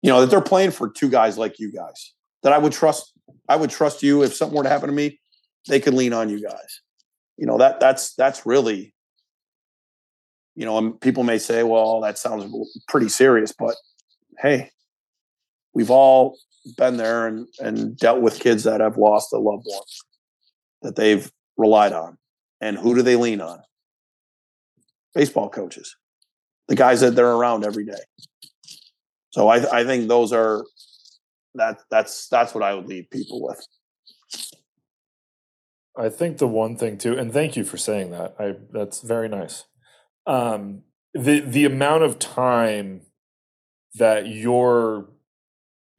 You 0.01 0.11
know 0.11 0.22
that 0.22 0.30
they're 0.30 0.41
playing 0.41 0.72
for 0.72 0.89
two 0.89 1.09
guys 1.09 1.38
like 1.38 1.59
you 1.59 1.72
guys 1.72 2.13
that 2.43 2.53
i 2.53 2.57
would 2.57 2.74
trust 2.74 3.13
i 3.49 3.55
would 3.55 3.69
trust 3.69 4.01
you 4.01 4.24
if 4.24 4.34
something 4.34 4.57
were 4.57 4.63
to 4.63 4.69
happen 4.69 4.88
to 4.88 4.95
me 4.95 5.19
they 5.67 5.80
could 5.80 5.93
lean 5.93 6.13
on 6.13 6.30
you 6.30 6.41
guys. 6.41 6.82
You 7.38 7.47
know 7.47 7.57
that 7.57 7.80
that's 7.80 8.13
that's 8.15 8.45
really 8.45 8.93
you 10.55 10.65
know, 10.65 10.91
people 10.91 11.23
may 11.23 11.37
say, 11.37 11.63
well, 11.63 12.01
that 12.01 12.17
sounds 12.17 12.45
pretty 12.87 13.09
serious, 13.09 13.53
but 13.57 13.75
hey, 14.39 14.71
we've 15.73 15.91
all 15.91 16.37
been 16.77 16.97
there 16.97 17.27
and, 17.27 17.47
and 17.59 17.97
dealt 17.97 18.21
with 18.21 18.39
kids 18.39 18.63
that 18.65 18.81
have 18.81 18.97
lost 18.97 19.33
a 19.33 19.37
loved 19.37 19.65
one 19.65 19.83
that 20.81 20.95
they've 20.95 21.31
relied 21.57 21.93
on. 21.93 22.17
And 22.59 22.77
who 22.77 22.95
do 22.95 23.01
they 23.01 23.15
lean 23.15 23.41
on? 23.41 23.59
Baseball 25.15 25.49
coaches, 25.49 25.95
the 26.67 26.75
guys 26.75 27.01
that 27.01 27.15
they're 27.15 27.31
around 27.31 27.65
every 27.65 27.85
day. 27.85 27.99
So 29.31 29.47
I, 29.47 29.79
I 29.79 29.83
think 29.83 30.07
those 30.07 30.33
are 30.33 30.63
that 31.55 31.79
that's 31.89 32.27
that's 32.27 32.53
what 32.53 32.63
I 32.63 32.73
would 32.73 32.87
leave 32.87 33.09
people 33.09 33.41
with. 33.41 33.65
I 35.97 36.07
think 36.09 36.37
the 36.37 36.47
one 36.47 36.77
thing 36.77 36.97
too, 36.97 37.17
and 37.17 37.33
thank 37.33 37.57
you 37.57 37.65
for 37.65 37.77
saying 37.77 38.11
that. 38.11 38.35
I 38.39 38.55
that's 38.71 39.01
very 39.01 39.27
nice 39.27 39.65
um, 40.26 40.84
the 41.13 41.39
the 41.39 41.65
amount 41.65 42.03
of 42.03 42.19
time 42.19 43.01
that 43.95 44.28
your 44.28 45.09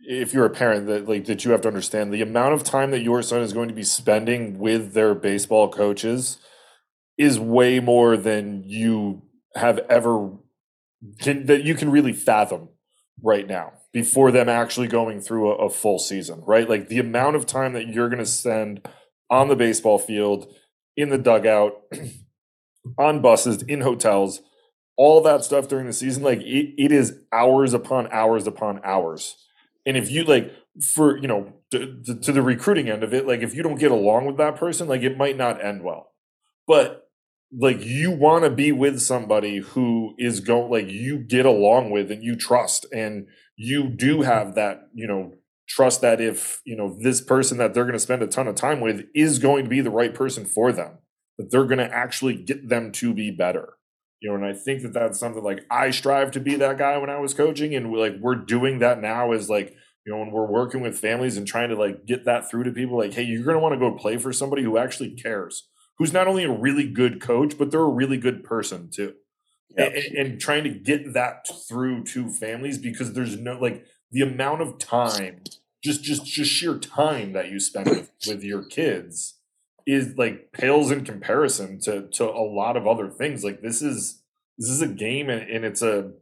if 0.01 0.33
you're 0.33 0.47
a 0.47 0.51
parent 0.51 0.87
that 0.87 1.09
like 1.09 1.27
that 1.27 1.45
you 1.45 1.53
have 1.53 1.61
to 1.61 1.69
understand 1.69 2.13
the 2.13 2.23
amount 2.23 2.55
of 2.55 2.65
time 2.65 2.91
that 2.91 3.03
your 3.03 3.23
son 3.23 3.41
is 3.41 3.53
going 3.53 3.69
to 3.69 3.75
be 3.75 3.85
spending 3.85 4.59
with 4.59 4.95
their 4.95 5.15
baseball 5.15 5.69
coaches 5.69 6.39
is 7.19 7.39
way 7.39 7.79
more 7.79 8.17
than 8.17 8.65
you 8.65 9.23
have 9.55 9.79
ever 9.91 10.31
can, 11.21 11.47
that 11.47 11.65
you 11.65 11.75
can 11.75 11.91
really 11.91 12.13
fathom 12.13 12.69
right 13.23 13.47
now 13.47 13.73
before 13.93 14.31
them 14.31 14.49
actually 14.49 14.89
going 14.89 15.21
through 15.21 15.53
a, 15.53 15.67
a 15.67 15.71
full 15.71 15.99
season, 15.99 16.43
right? 16.47 16.69
Like 16.69 16.89
the 16.89 16.99
amount 16.99 17.37
of 17.37 17.47
time 17.47 17.75
that 17.75 17.89
you're 17.89 18.09
going 18.09 18.19
to 18.19 18.27
spend 18.27 18.89
on 19.29 19.49
the 19.49 19.57
baseball 19.57 19.99
field, 19.99 20.53
in 20.97 21.11
the 21.11 21.19
dugout, 21.19 21.83
on 22.99 23.23
buses, 23.23 23.63
in 23.63 23.81
hotels, 23.81 24.41
all 24.97 25.23
that 25.23 25.45
stuff 25.45 25.69
during 25.69 25.87
the 25.87 25.93
season, 25.93 26.23
like 26.23 26.41
it, 26.41 26.75
it 26.79 26.93
is 26.93 27.19
hours 27.33 27.75
upon 27.75 28.09
hours 28.13 28.47
upon 28.47 28.81
hours. 28.85 29.37
And 29.87 29.97
if 29.97 30.11
you 30.11 30.25
like 30.25 30.53
for, 30.95 31.19
you 31.19 31.29
know, 31.29 31.53
to, 31.71 32.01
to, 32.05 32.21
to 32.21 32.33
the 32.33 32.43
recruiting 32.43 32.89
end 32.89 33.03
of 33.03 33.13
it, 33.15 33.27
like 33.27 33.41
if 33.41 33.55
you 33.55 33.63
don't 33.63 33.79
get 33.79 33.91
along 33.91 34.27
with 34.27 34.37
that 34.37 34.57
person, 34.57 34.89
like 34.89 35.03
it 35.03 35.17
might 35.17 35.37
not 35.37 35.65
end 35.65 35.83
well. 35.83 36.13
But 36.67 37.09
like 37.57 37.85
you 37.85 38.11
want 38.11 38.45
to 38.45 38.51
be 38.51 38.73
with 38.73 39.01
somebody 39.01 39.59
who 39.59 40.15
is 40.19 40.41
going 40.41 40.71
like 40.71 40.91
you 40.91 41.19
get 41.19 41.45
along 41.45 41.91
with 41.91 42.11
and 42.11 42.23
you 42.23 42.35
trust 42.35 42.87
and 42.93 43.27
you 43.57 43.89
do 43.89 44.23
have 44.23 44.55
that 44.55 44.89
you 44.95 45.07
know 45.07 45.35
trust 45.69 46.01
that 46.01 46.21
if 46.21 46.61
you 46.65 46.75
know 46.75 46.97
this 47.01 47.21
person 47.21 47.59
that 47.59 47.75
they're 47.75 47.85
going 47.85 47.93
to 47.93 47.99
spend 47.99 48.23
a 48.23 48.27
ton 48.27 48.49
of 48.49 48.55
time 48.55 48.81
with 48.81 49.05
is 49.15 49.39
going 49.39 49.65
to 49.65 49.71
be 49.71 49.81
the 49.81 49.91
right 49.91 50.15
person 50.15 50.45
for 50.45 50.73
them 50.73 50.99
that 51.43 51.51
they're 51.51 51.65
going 51.65 51.79
to 51.79 51.95
actually 51.95 52.35
get 52.35 52.69
them 52.69 52.93
to 52.93 53.13
be 53.13 53.31
better 53.31 53.75
you 54.21 54.29
know 54.29 54.37
and 54.37 54.45
i 54.45 54.53
think 54.53 54.83
that 54.83 54.93
that's 54.93 55.19
something 55.19 55.43
like 55.43 55.65
i 55.71 55.91
strive 55.91 56.31
to 56.31 56.41
be 56.41 56.55
that 56.55 56.79
guy 56.79 56.97
when 56.99 57.11
i 57.11 57.19
was 57.19 57.35
coaching 57.35 57.75
and 57.75 57.93
like 57.93 58.15
we're 58.21 58.35
doing 58.35 58.79
that 58.79 59.01
now 59.01 59.33
is 59.33 59.51
like 59.51 59.75
you 60.05 60.13
know 60.13 60.19
when 60.19 60.31
we're 60.31 60.47
working 60.47 60.81
with 60.81 60.99
families 60.99 61.37
and 61.37 61.47
trying 61.47 61.69
to 61.69 61.77
like 61.77 62.07
get 62.07 62.25
that 62.25 62.51
through 62.51 62.65
to 62.65 62.71
people 62.71 62.97
like 62.97 63.15
hey 63.15 63.23
you're 63.23 63.45
going 63.45 63.57
to 63.57 63.61
want 63.61 63.73
to 63.73 63.79
go 63.79 63.93
play 63.93 64.17
for 64.17 64.33
somebody 64.33 64.63
who 64.63 64.79
actually 64.79 65.11
cares 65.11 65.69
who's 65.99 66.13
not 66.13 66.27
only 66.27 66.45
a 66.45 66.51
really 66.51 66.89
good 66.89 67.21
coach, 67.21 67.57
but 67.57 67.71
they're 67.71 67.81
a 67.81 67.89
really 67.89 68.17
good 68.17 68.43
person 68.43 68.91
too. 68.91 69.15
Yep. 69.77 69.93
And, 69.95 70.17
and, 70.19 70.41
trying 70.41 70.65
to 70.65 70.71
get 70.71 71.15
that 71.15 71.47
through 71.69 72.05
to 72.05 72.29
families 72.29 72.77
because 72.77 73.13
there's 73.13 73.39
no 73.39 73.59
like 73.59 73.87
the 74.11 74.21
amount 74.21 74.61
of 74.61 74.79
time, 74.79 75.45
just 75.83 76.03
just 76.03 76.27
just 76.27 76.51
sheer 76.51 76.77
time 76.77 77.33
that 77.33 77.51
you 77.51 77.59
spend 77.59 77.89
with, 77.89 78.11
with 78.27 78.43
your 78.43 78.65
kids 78.65 79.39
is 79.87 80.17
like 80.17 80.53
pales 80.53 80.91
in 80.91 81.05
comparison 81.05 81.81
to 81.81 82.09
to 82.09 82.25
a 82.25 82.45
lot 82.45 82.77
of 82.77 82.87
other 82.87 83.09
things. 83.09 83.45
Like 83.45 83.63
this 83.63 83.83
is 83.83 84.23
this 84.59 84.69
is 84.69 84.83
a 84.83 84.89
game 84.89 85.29
and, 85.29 85.49
and 85.49 85.65
it's 85.65 85.83
a 85.83 86.13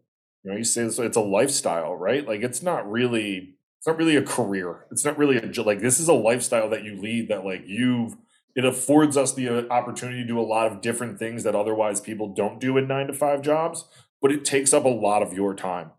you 0.42 0.50
know 0.50 0.56
you 0.56 0.64
say 0.64 0.84
this 0.84 0.98
it's 0.98 1.16
a 1.16 1.20
lifestyle, 1.20 1.94
right? 1.94 2.26
Like 2.26 2.42
it's 2.42 2.62
not 2.62 2.90
really 2.90 3.54
it's 3.78 3.86
not 3.86 3.96
really 3.96 4.16
a 4.16 4.22
career. 4.22 4.86
It's 4.90 5.04
not 5.04 5.18
really 5.18 5.36
a 5.36 5.62
like 5.62 5.80
this 5.80 6.00
is 6.00 6.08
a 6.08 6.14
lifestyle 6.14 6.68
that 6.70 6.84
you 6.84 7.00
lead 7.00 7.28
that 7.28 7.44
like 7.44 7.62
you've 7.66 8.16
it 8.54 8.64
affords 8.64 9.16
us 9.16 9.32
the 9.32 9.48
uh, 9.48 9.72
opportunity 9.72 10.22
to 10.22 10.26
do 10.26 10.40
a 10.40 10.42
lot 10.42 10.70
of 10.70 10.80
different 10.80 11.18
things 11.18 11.44
that 11.44 11.54
otherwise 11.54 12.00
people 12.00 12.34
don't 12.34 12.60
do 12.60 12.76
in 12.76 12.88
nine 12.88 13.06
to 13.06 13.12
five 13.12 13.42
jobs 13.42 13.84
but 14.20 14.32
it 14.32 14.44
takes 14.44 14.72
up 14.72 14.84
a 14.84 14.88
lot 14.88 15.22
of 15.22 15.32
your 15.32 15.54
time 15.54 15.90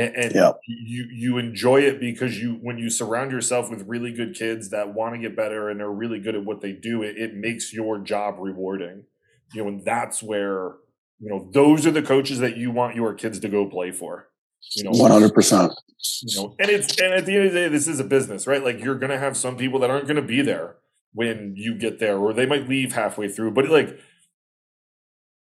and, 0.00 0.16
and 0.16 0.34
yep. 0.34 0.60
you 0.66 1.08
you 1.12 1.38
enjoy 1.38 1.80
it 1.80 2.00
because 2.00 2.38
you 2.38 2.58
when 2.62 2.78
you 2.78 2.90
surround 2.90 3.30
yourself 3.30 3.70
with 3.70 3.86
really 3.86 4.12
good 4.12 4.34
kids 4.34 4.70
that 4.70 4.94
want 4.94 5.14
to 5.14 5.20
get 5.20 5.36
better 5.36 5.68
and 5.68 5.80
are 5.80 5.92
really 5.92 6.18
good 6.18 6.34
at 6.34 6.44
what 6.44 6.60
they 6.60 6.72
do 6.72 7.02
it, 7.02 7.16
it 7.18 7.34
makes 7.34 7.72
your 7.72 7.98
job 7.98 8.36
rewarding 8.38 9.04
you 9.52 9.62
know 9.62 9.68
and 9.68 9.84
that's 9.84 10.22
where 10.22 10.74
you 11.18 11.28
know 11.28 11.48
those 11.52 11.86
are 11.86 11.90
the 11.90 12.02
coaches 12.02 12.38
that 12.38 12.56
you 12.56 12.70
want 12.70 12.96
your 12.96 13.14
kids 13.14 13.38
to 13.40 13.48
go 13.48 13.66
play 13.66 13.90
for 13.90 14.28
you 14.74 14.84
know 14.84 14.90
100% 14.90 15.74
you 16.22 16.36
know 16.36 16.54
and 16.58 16.70
it's 16.70 16.98
and 17.00 17.12
at 17.12 17.26
the 17.26 17.36
end 17.36 17.46
of 17.46 17.52
the 17.52 17.60
day 17.60 17.68
this 17.68 17.86
is 17.86 18.00
a 18.00 18.04
business 18.04 18.46
right 18.46 18.64
like 18.64 18.82
you're 18.82 18.98
gonna 18.98 19.18
have 19.18 19.36
some 19.36 19.56
people 19.56 19.78
that 19.78 19.90
aren't 19.90 20.06
gonna 20.06 20.22
be 20.22 20.40
there 20.40 20.76
when 21.12 21.54
you 21.56 21.74
get 21.74 21.98
there, 21.98 22.18
or 22.18 22.32
they 22.32 22.46
might 22.46 22.68
leave 22.68 22.92
halfway 22.92 23.28
through. 23.28 23.52
But 23.52 23.68
like 23.68 23.98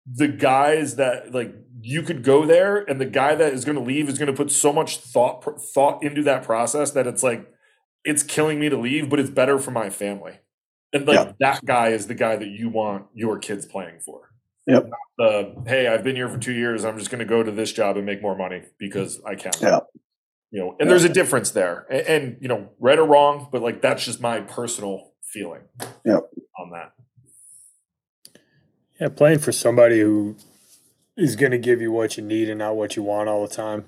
the 0.06 0.28
guys 0.28 0.96
that 0.96 1.34
like 1.34 1.56
you 1.82 2.02
could 2.02 2.24
go 2.24 2.46
there, 2.46 2.78
and 2.78 3.00
the 3.00 3.06
guy 3.06 3.36
that 3.36 3.54
is 3.54 3.66
going 3.66 3.78
to 3.78 3.84
leave 3.84 4.10
is 4.10 4.18
going 4.18 4.28
to 4.28 4.34
put 4.34 4.52
so 4.52 4.72
much 4.72 4.98
thought 4.98 5.62
thought 5.74 6.04
into 6.04 6.24
that 6.24 6.44
process 6.44 6.92
that 6.92 7.08
it's 7.08 7.24
like 7.24 7.52
it's 8.04 8.24
killing 8.24 8.60
me 8.60 8.70
to 8.70 8.78
leave, 8.78 9.10
but 9.10 9.20
it's 9.20 9.30
better 9.30 9.60
for 9.60 9.72
my 9.72 9.90
family. 9.90 10.40
And 10.94 11.08
like 11.08 11.16
yeah. 11.16 11.32
that 11.40 11.66
guy 11.66 11.90
is 11.90 12.08
the 12.08 12.14
guy 12.14 12.36
that 12.36 12.48
you 12.48 12.70
want 12.70 13.08
your 13.14 13.38
kids 13.38 13.66
playing 13.66 14.00
for. 14.00 14.32
Yep. 14.68 14.90
The 15.18 15.64
hey, 15.68 15.88
I've 15.88 16.04
been 16.04 16.16
here 16.16 16.30
for 16.30 16.38
two 16.38 16.54
years. 16.54 16.86
I'm 16.86 16.98
just 16.98 17.12
going 17.12 17.20
to 17.20 17.26
go 17.26 17.44
to 17.44 17.52
this 17.52 17.72
job 17.72 17.98
and 17.98 18.06
make 18.06 18.22
more 18.22 18.36
money 18.36 18.64
because 18.80 19.22
I 19.26 19.36
can. 19.36 19.52
Yeah. 19.62 19.80
You 20.52 20.62
know, 20.62 20.70
and 20.72 20.82
yeah. 20.82 20.86
there's 20.88 21.04
a 21.04 21.10
difference 21.10 21.52
there, 21.52 21.86
and, 21.90 22.08
and 22.08 22.38
you 22.40 22.48
know, 22.48 22.70
right 22.80 22.98
or 22.98 23.06
wrong, 23.06 23.50
but 23.52 23.62
like 23.62 23.82
that's 23.82 24.06
just 24.06 24.22
my 24.22 24.40
personal 24.40 25.12
feeling 25.22 25.64
yep. 26.06 26.30
on 26.58 26.70
that. 26.72 26.94
Yeah, 29.00 29.10
playing 29.10 29.40
for 29.40 29.52
somebody 29.52 30.00
who 30.00 30.38
is 31.18 31.36
going 31.36 31.52
to 31.52 31.58
give 31.58 31.82
you 31.82 31.92
what 31.92 32.16
you 32.16 32.24
need 32.24 32.50
and 32.50 32.60
not 32.60 32.78
what 32.78 32.96
you 32.96 33.04
want 33.04 33.28
all 33.28 33.46
the 33.46 33.54
time. 33.54 33.86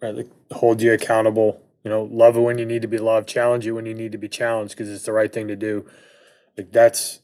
Right, 0.00 0.14
like 0.14 0.30
hold 0.52 0.80
you 0.80 0.92
accountable. 0.92 1.62
You 1.84 1.90
know, 1.90 2.02
love 2.04 2.36
it 2.36 2.40
when 2.40 2.58
you 2.58 2.66
need 2.66 2.82
to 2.82 2.88
be 2.88 2.98
loved, 2.98 3.28
challenge 3.28 3.66
you 3.66 3.74
when 3.74 3.86
you 3.86 3.94
need 3.94 4.12
to 4.12 4.18
be 4.18 4.28
challenged 4.28 4.74
because 4.74 4.90
it's 4.90 5.04
the 5.04 5.12
right 5.12 5.32
thing 5.32 5.48
to 5.48 5.56
do. 5.56 5.86
Like 6.56 6.72
that's 6.72 7.20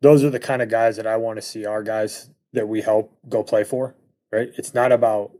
those 0.00 0.24
are 0.24 0.30
the 0.30 0.40
kind 0.40 0.62
of 0.62 0.68
guys 0.68 0.96
that 0.96 1.06
I 1.06 1.16
want 1.16 1.36
to 1.36 1.42
see 1.42 1.64
our 1.64 1.82
guys 1.82 2.28
that 2.52 2.68
we 2.68 2.82
help 2.82 3.16
go 3.28 3.42
play 3.42 3.64
for. 3.64 3.94
Right, 4.32 4.50
it's 4.56 4.74
not 4.74 4.92
about 4.92 5.32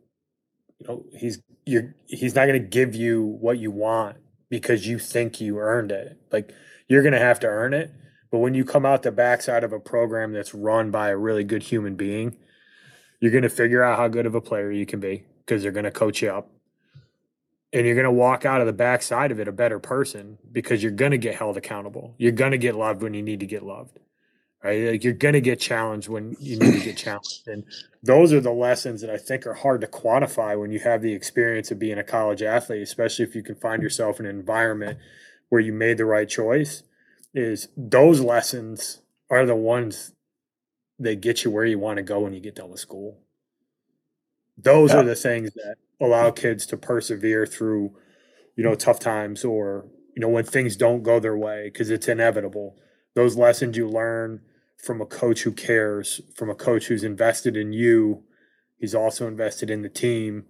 you 0.78 0.86
know 0.86 1.04
he's 1.12 1.42
you're 1.66 1.94
he's 2.06 2.34
not 2.34 2.46
going 2.46 2.62
to 2.62 2.68
give 2.68 2.94
you 2.94 3.22
what 3.22 3.58
you 3.58 3.70
want 3.70 4.18
because 4.48 4.86
you 4.86 4.98
think 4.98 5.40
you 5.40 5.58
earned 5.58 5.90
it. 5.90 6.18
Like 6.30 6.52
you're 6.88 7.02
going 7.02 7.12
to 7.12 7.18
have 7.18 7.40
to 7.40 7.48
earn 7.48 7.74
it. 7.74 7.90
But 8.34 8.40
when 8.40 8.54
you 8.54 8.64
come 8.64 8.84
out 8.84 9.04
the 9.04 9.12
backside 9.12 9.62
of 9.62 9.72
a 9.72 9.78
program 9.78 10.32
that's 10.32 10.54
run 10.54 10.90
by 10.90 11.10
a 11.10 11.16
really 11.16 11.44
good 11.44 11.62
human 11.62 11.94
being, 11.94 12.36
you're 13.20 13.30
going 13.30 13.44
to 13.44 13.48
figure 13.48 13.84
out 13.84 13.96
how 13.96 14.08
good 14.08 14.26
of 14.26 14.34
a 14.34 14.40
player 14.40 14.72
you 14.72 14.86
can 14.86 14.98
be 14.98 15.24
because 15.46 15.62
they're 15.62 15.70
going 15.70 15.84
to 15.84 15.92
coach 15.92 16.20
you 16.20 16.32
up. 16.32 16.50
And 17.72 17.86
you're 17.86 17.94
going 17.94 18.06
to 18.06 18.10
walk 18.10 18.44
out 18.44 18.60
of 18.60 18.66
the 18.66 18.72
backside 18.72 19.30
of 19.30 19.38
it 19.38 19.46
a 19.46 19.52
better 19.52 19.78
person 19.78 20.38
because 20.50 20.82
you're 20.82 20.90
going 20.90 21.12
to 21.12 21.16
get 21.16 21.36
held 21.36 21.56
accountable. 21.56 22.16
You're 22.18 22.32
going 22.32 22.50
to 22.50 22.58
get 22.58 22.74
loved 22.74 23.02
when 23.02 23.14
you 23.14 23.22
need 23.22 23.38
to 23.38 23.46
get 23.46 23.62
loved. 23.62 24.00
Right? 24.64 24.90
Like 24.90 25.04
you're 25.04 25.12
going 25.12 25.34
to 25.34 25.40
get 25.40 25.60
challenged 25.60 26.08
when 26.08 26.36
you 26.40 26.58
need 26.58 26.72
to 26.72 26.84
get 26.84 26.96
challenged. 26.96 27.46
And 27.46 27.62
those 28.02 28.32
are 28.32 28.40
the 28.40 28.50
lessons 28.50 29.00
that 29.02 29.10
I 29.10 29.16
think 29.16 29.46
are 29.46 29.54
hard 29.54 29.80
to 29.82 29.86
quantify 29.86 30.60
when 30.60 30.72
you 30.72 30.80
have 30.80 31.02
the 31.02 31.12
experience 31.12 31.70
of 31.70 31.78
being 31.78 31.98
a 31.98 32.02
college 32.02 32.42
athlete, 32.42 32.82
especially 32.82 33.26
if 33.26 33.36
you 33.36 33.44
can 33.44 33.54
find 33.54 33.80
yourself 33.80 34.18
in 34.18 34.26
an 34.26 34.36
environment 34.36 34.98
where 35.50 35.60
you 35.60 35.72
made 35.72 35.98
the 35.98 36.04
right 36.04 36.28
choice 36.28 36.82
is 37.34 37.68
those 37.76 38.20
lessons 38.20 39.00
are 39.30 39.44
the 39.44 39.56
ones 39.56 40.12
that 40.98 41.20
get 41.20 41.44
you 41.44 41.50
where 41.50 41.64
you 41.64 41.78
want 41.78 41.96
to 41.96 42.02
go 42.02 42.20
when 42.20 42.32
you 42.32 42.40
get 42.40 42.54
done 42.54 42.70
with 42.70 42.80
school. 42.80 43.18
Those 44.56 44.92
yeah. 44.92 45.00
are 45.00 45.04
the 45.04 45.16
things 45.16 45.52
that 45.54 45.76
allow 46.00 46.30
mm. 46.30 46.36
kids 46.36 46.66
to 46.66 46.76
persevere 46.76 47.46
through, 47.46 47.96
you 48.56 48.62
know, 48.62 48.72
mm. 48.72 48.78
tough 48.78 49.00
times 49.00 49.44
or, 49.44 49.86
you 50.14 50.20
know, 50.20 50.28
when 50.28 50.44
things 50.44 50.76
don't 50.76 51.02
go 51.02 51.18
their 51.18 51.36
way 51.36 51.64
because 51.64 51.90
it's 51.90 52.06
inevitable. 52.06 52.76
Those 53.14 53.36
lessons 53.36 53.76
you 53.76 53.88
learn 53.88 54.40
from 54.84 55.00
a 55.00 55.06
coach 55.06 55.42
who 55.42 55.52
cares, 55.52 56.20
from 56.36 56.50
a 56.50 56.54
coach 56.54 56.86
who's 56.86 57.04
invested 57.04 57.56
in 57.56 57.72
you, 57.72 58.22
he's 58.78 58.94
also 58.94 59.26
invested 59.26 59.70
in 59.70 59.82
the 59.82 59.88
team. 59.88 60.44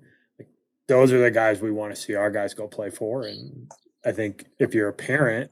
Those 0.87 1.13
are 1.13 1.21
the 1.21 1.31
guys 1.31 1.61
we 1.61 1.71
want 1.71 1.95
to 1.95 2.01
see 2.01 2.15
our 2.15 2.31
guys 2.31 2.53
go 2.53 2.69
play 2.69 2.91
for. 2.91 3.23
And 3.23 3.71
I 4.05 4.13
think 4.13 4.45
if 4.59 4.75
you're 4.75 4.89
a 4.89 4.93
parent, 4.93 5.51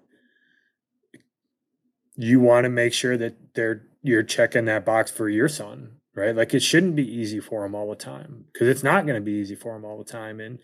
you 2.16 2.40
want 2.40 2.64
to 2.64 2.70
make 2.70 2.92
sure 2.92 3.16
that 3.16 3.54
they're 3.54 3.86
you're 4.02 4.22
checking 4.22 4.64
that 4.64 4.84
box 4.84 5.10
for 5.10 5.28
your 5.28 5.48
son, 5.48 5.96
right? 6.14 6.34
Like 6.34 6.54
it 6.54 6.62
shouldn't 6.62 6.96
be 6.96 7.08
easy 7.08 7.40
for 7.40 7.64
him 7.64 7.74
all 7.74 7.88
the 7.88 7.96
time 7.96 8.46
because 8.52 8.68
it's 8.68 8.82
not 8.82 9.06
going 9.06 9.14
to 9.14 9.24
be 9.24 9.32
easy 9.32 9.54
for 9.54 9.76
him 9.76 9.84
all 9.84 9.98
the 9.98 10.10
time. 10.10 10.40
And 10.40 10.58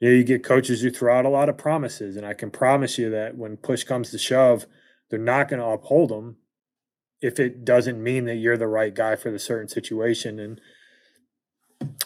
you 0.00 0.08
know, 0.08 0.14
you 0.14 0.24
get 0.24 0.44
coaches 0.44 0.80
who 0.80 0.90
throw 0.90 1.18
out 1.18 1.26
a 1.26 1.30
lot 1.30 1.48
of 1.48 1.58
promises, 1.58 2.16
and 2.16 2.24
I 2.24 2.32
can 2.32 2.50
promise 2.50 2.96
you 2.96 3.10
that 3.10 3.36
when 3.36 3.56
push 3.56 3.84
comes 3.84 4.10
to 4.10 4.18
shove, 4.18 4.66
they're 5.10 5.18
not 5.18 5.48
going 5.48 5.60
to 5.60 5.66
uphold 5.66 6.10
them 6.10 6.36
if 7.20 7.38
it 7.38 7.64
doesn't 7.64 8.02
mean 8.02 8.24
that 8.24 8.36
you're 8.36 8.56
the 8.56 8.66
right 8.66 8.94
guy 8.94 9.16
for 9.16 9.30
the 9.30 9.38
certain 9.38 9.68
situation. 9.68 10.38
And 10.38 10.60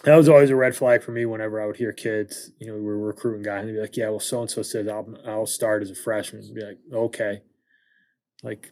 that 0.02 0.16
was 0.16 0.28
always 0.28 0.50
a 0.50 0.56
red 0.56 0.74
flag 0.74 1.02
for 1.02 1.12
me 1.12 1.24
whenever 1.24 1.60
I 1.60 1.66
would 1.66 1.76
hear 1.76 1.92
kids, 1.92 2.50
you 2.58 2.66
know, 2.66 2.74
we 2.74 2.80
were 2.80 2.98
recruiting 2.98 3.42
guys 3.42 3.60
and 3.60 3.68
they'd 3.68 3.74
be 3.74 3.80
like, 3.80 3.96
yeah, 3.96 4.08
well, 4.08 4.20
so 4.20 4.40
and 4.40 4.50
so 4.50 4.62
says 4.62 4.88
I'll, 4.88 5.06
I'll 5.26 5.46
start 5.46 5.82
as 5.82 5.90
a 5.90 5.94
freshman. 5.94 6.42
And 6.42 6.54
be 6.54 6.64
like, 6.64 6.78
okay. 6.92 7.42
Like, 8.44 8.70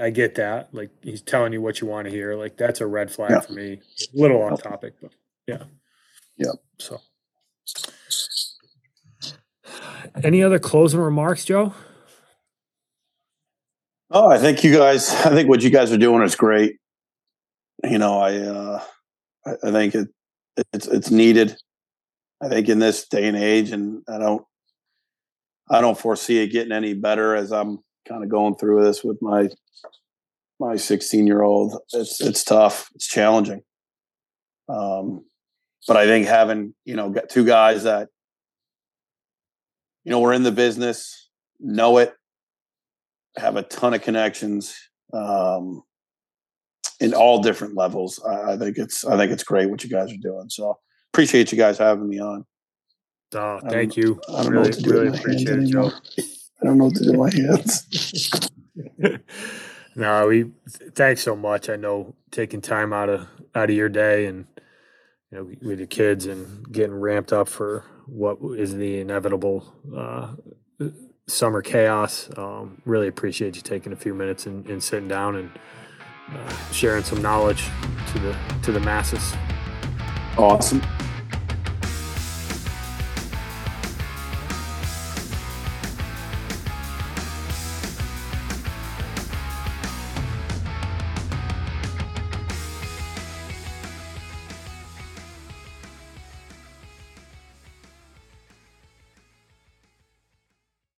I 0.00 0.10
get 0.10 0.34
that. 0.36 0.74
Like, 0.74 0.90
he's 1.02 1.20
telling 1.20 1.52
you 1.52 1.60
what 1.60 1.80
you 1.80 1.86
want 1.86 2.06
to 2.06 2.10
hear. 2.10 2.34
Like, 2.34 2.56
that's 2.56 2.80
a 2.80 2.86
red 2.86 3.12
flag 3.12 3.30
yeah. 3.30 3.40
for 3.40 3.52
me. 3.52 3.72
A 3.72 4.18
little 4.18 4.42
off 4.42 4.62
topic, 4.62 4.94
but 5.00 5.12
yeah. 5.46 5.64
Yeah. 6.36 6.52
So, 6.78 7.00
any 10.24 10.42
other 10.42 10.58
closing 10.58 11.00
remarks, 11.00 11.44
Joe? 11.44 11.74
Oh, 14.10 14.30
I 14.30 14.38
think 14.38 14.64
you 14.64 14.74
guys, 14.74 15.10
I 15.10 15.30
think 15.30 15.48
what 15.48 15.62
you 15.62 15.70
guys 15.70 15.92
are 15.92 15.98
doing 15.98 16.22
is 16.22 16.34
great. 16.34 16.78
You 17.84 17.98
know, 17.98 18.18
I, 18.18 18.38
uh, 18.38 18.82
I, 19.46 19.70
think 19.70 19.94
it 19.94 20.08
it's 20.72 20.86
it's 20.88 21.10
needed. 21.10 21.56
I 22.42 22.48
think 22.48 22.68
in 22.68 22.78
this 22.78 23.06
day 23.06 23.28
and 23.28 23.36
age, 23.36 23.70
and 23.70 24.02
I 24.08 24.18
don't, 24.18 24.44
I 25.70 25.80
don't 25.80 25.98
foresee 25.98 26.42
it 26.42 26.48
getting 26.48 26.72
any 26.72 26.94
better 26.94 27.36
as 27.36 27.52
I'm 27.52 27.78
kind 28.08 28.24
of 28.24 28.30
going 28.30 28.56
through 28.56 28.84
this 28.84 29.04
with 29.04 29.20
my 29.20 29.48
my 30.60 30.76
16 30.76 31.26
year 31.26 31.42
old. 31.42 31.80
It's 31.92 32.20
it's 32.20 32.42
tough. 32.44 32.88
It's 32.94 33.06
challenging. 33.06 33.62
Um, 34.68 35.24
but 35.86 35.96
I 35.96 36.06
think 36.06 36.26
having 36.26 36.74
you 36.84 36.96
know 36.96 37.10
got 37.10 37.28
two 37.28 37.44
guys 37.44 37.84
that 37.84 38.08
you 40.04 40.10
know 40.10 40.20
we're 40.20 40.32
in 40.32 40.42
the 40.42 40.52
business, 40.52 41.28
know 41.60 41.98
it, 41.98 42.14
have 43.36 43.56
a 43.56 43.62
ton 43.62 43.94
of 43.94 44.02
connections 44.02 44.74
um, 45.12 45.82
in 47.00 47.14
all 47.14 47.42
different 47.42 47.76
levels. 47.76 48.20
I, 48.24 48.52
I 48.52 48.56
think 48.58 48.78
it's 48.78 49.04
I 49.04 49.16
think 49.16 49.32
it's 49.32 49.44
great 49.44 49.70
what 49.70 49.84
you 49.84 49.90
guys 49.90 50.12
are 50.12 50.16
doing. 50.16 50.48
So 50.48 50.78
appreciate 51.12 51.52
you 51.52 51.58
guys 51.58 51.78
having 51.78 52.08
me 52.08 52.20
on. 52.20 52.44
Oh, 53.34 53.60
thank 53.68 53.96
you. 53.96 54.20
I 54.28 54.42
don't 54.42 54.54
know 54.54 54.62
Really, 54.62 54.70
what 54.70 54.72
to 54.72 54.82
do 54.82 54.90
really 54.90 55.10
with 55.10 55.12
my 55.12 55.18
hands 55.18 55.44
appreciate 55.44 55.58
it, 55.58 55.66
Joe. 55.70 55.92
I 56.60 56.66
don't 56.66 56.78
know 56.78 56.86
what 56.86 56.94
to 56.96 57.04
do 57.04 57.18
with 57.18 57.20
my 57.20 57.40
hands. 57.40 58.50
no, 59.96 60.28
we 60.28 60.50
thanks 60.94 61.22
so 61.22 61.36
much. 61.36 61.68
I 61.68 61.76
know 61.76 62.14
taking 62.30 62.60
time 62.60 62.92
out 62.92 63.08
of 63.08 63.28
out 63.54 63.70
of 63.70 63.76
your 63.76 63.88
day 63.88 64.26
and 64.26 64.46
you 65.30 65.38
know 65.38 65.50
with 65.62 65.78
the 65.78 65.86
kids 65.86 66.26
and 66.26 66.70
getting 66.72 66.94
ramped 66.94 67.32
up 67.32 67.48
for 67.48 67.84
what 68.06 68.38
is 68.56 68.74
the 68.74 68.98
inevitable 68.98 69.72
uh, 69.96 70.34
summer 71.26 71.62
chaos. 71.62 72.28
Um, 72.36 72.82
really 72.84 73.06
appreciate 73.08 73.56
you 73.56 73.62
taking 73.62 73.92
a 73.92 73.96
few 73.96 74.14
minutes 74.14 74.46
and, 74.46 74.66
and 74.66 74.82
sitting 74.82 75.08
down 75.08 75.36
and 75.36 75.50
uh, 76.32 76.56
sharing 76.72 77.04
some 77.04 77.22
knowledge 77.22 77.64
to 78.12 78.18
the 78.18 78.36
to 78.62 78.72
the 78.72 78.80
masses. 78.80 79.34
Awesome. 80.36 80.82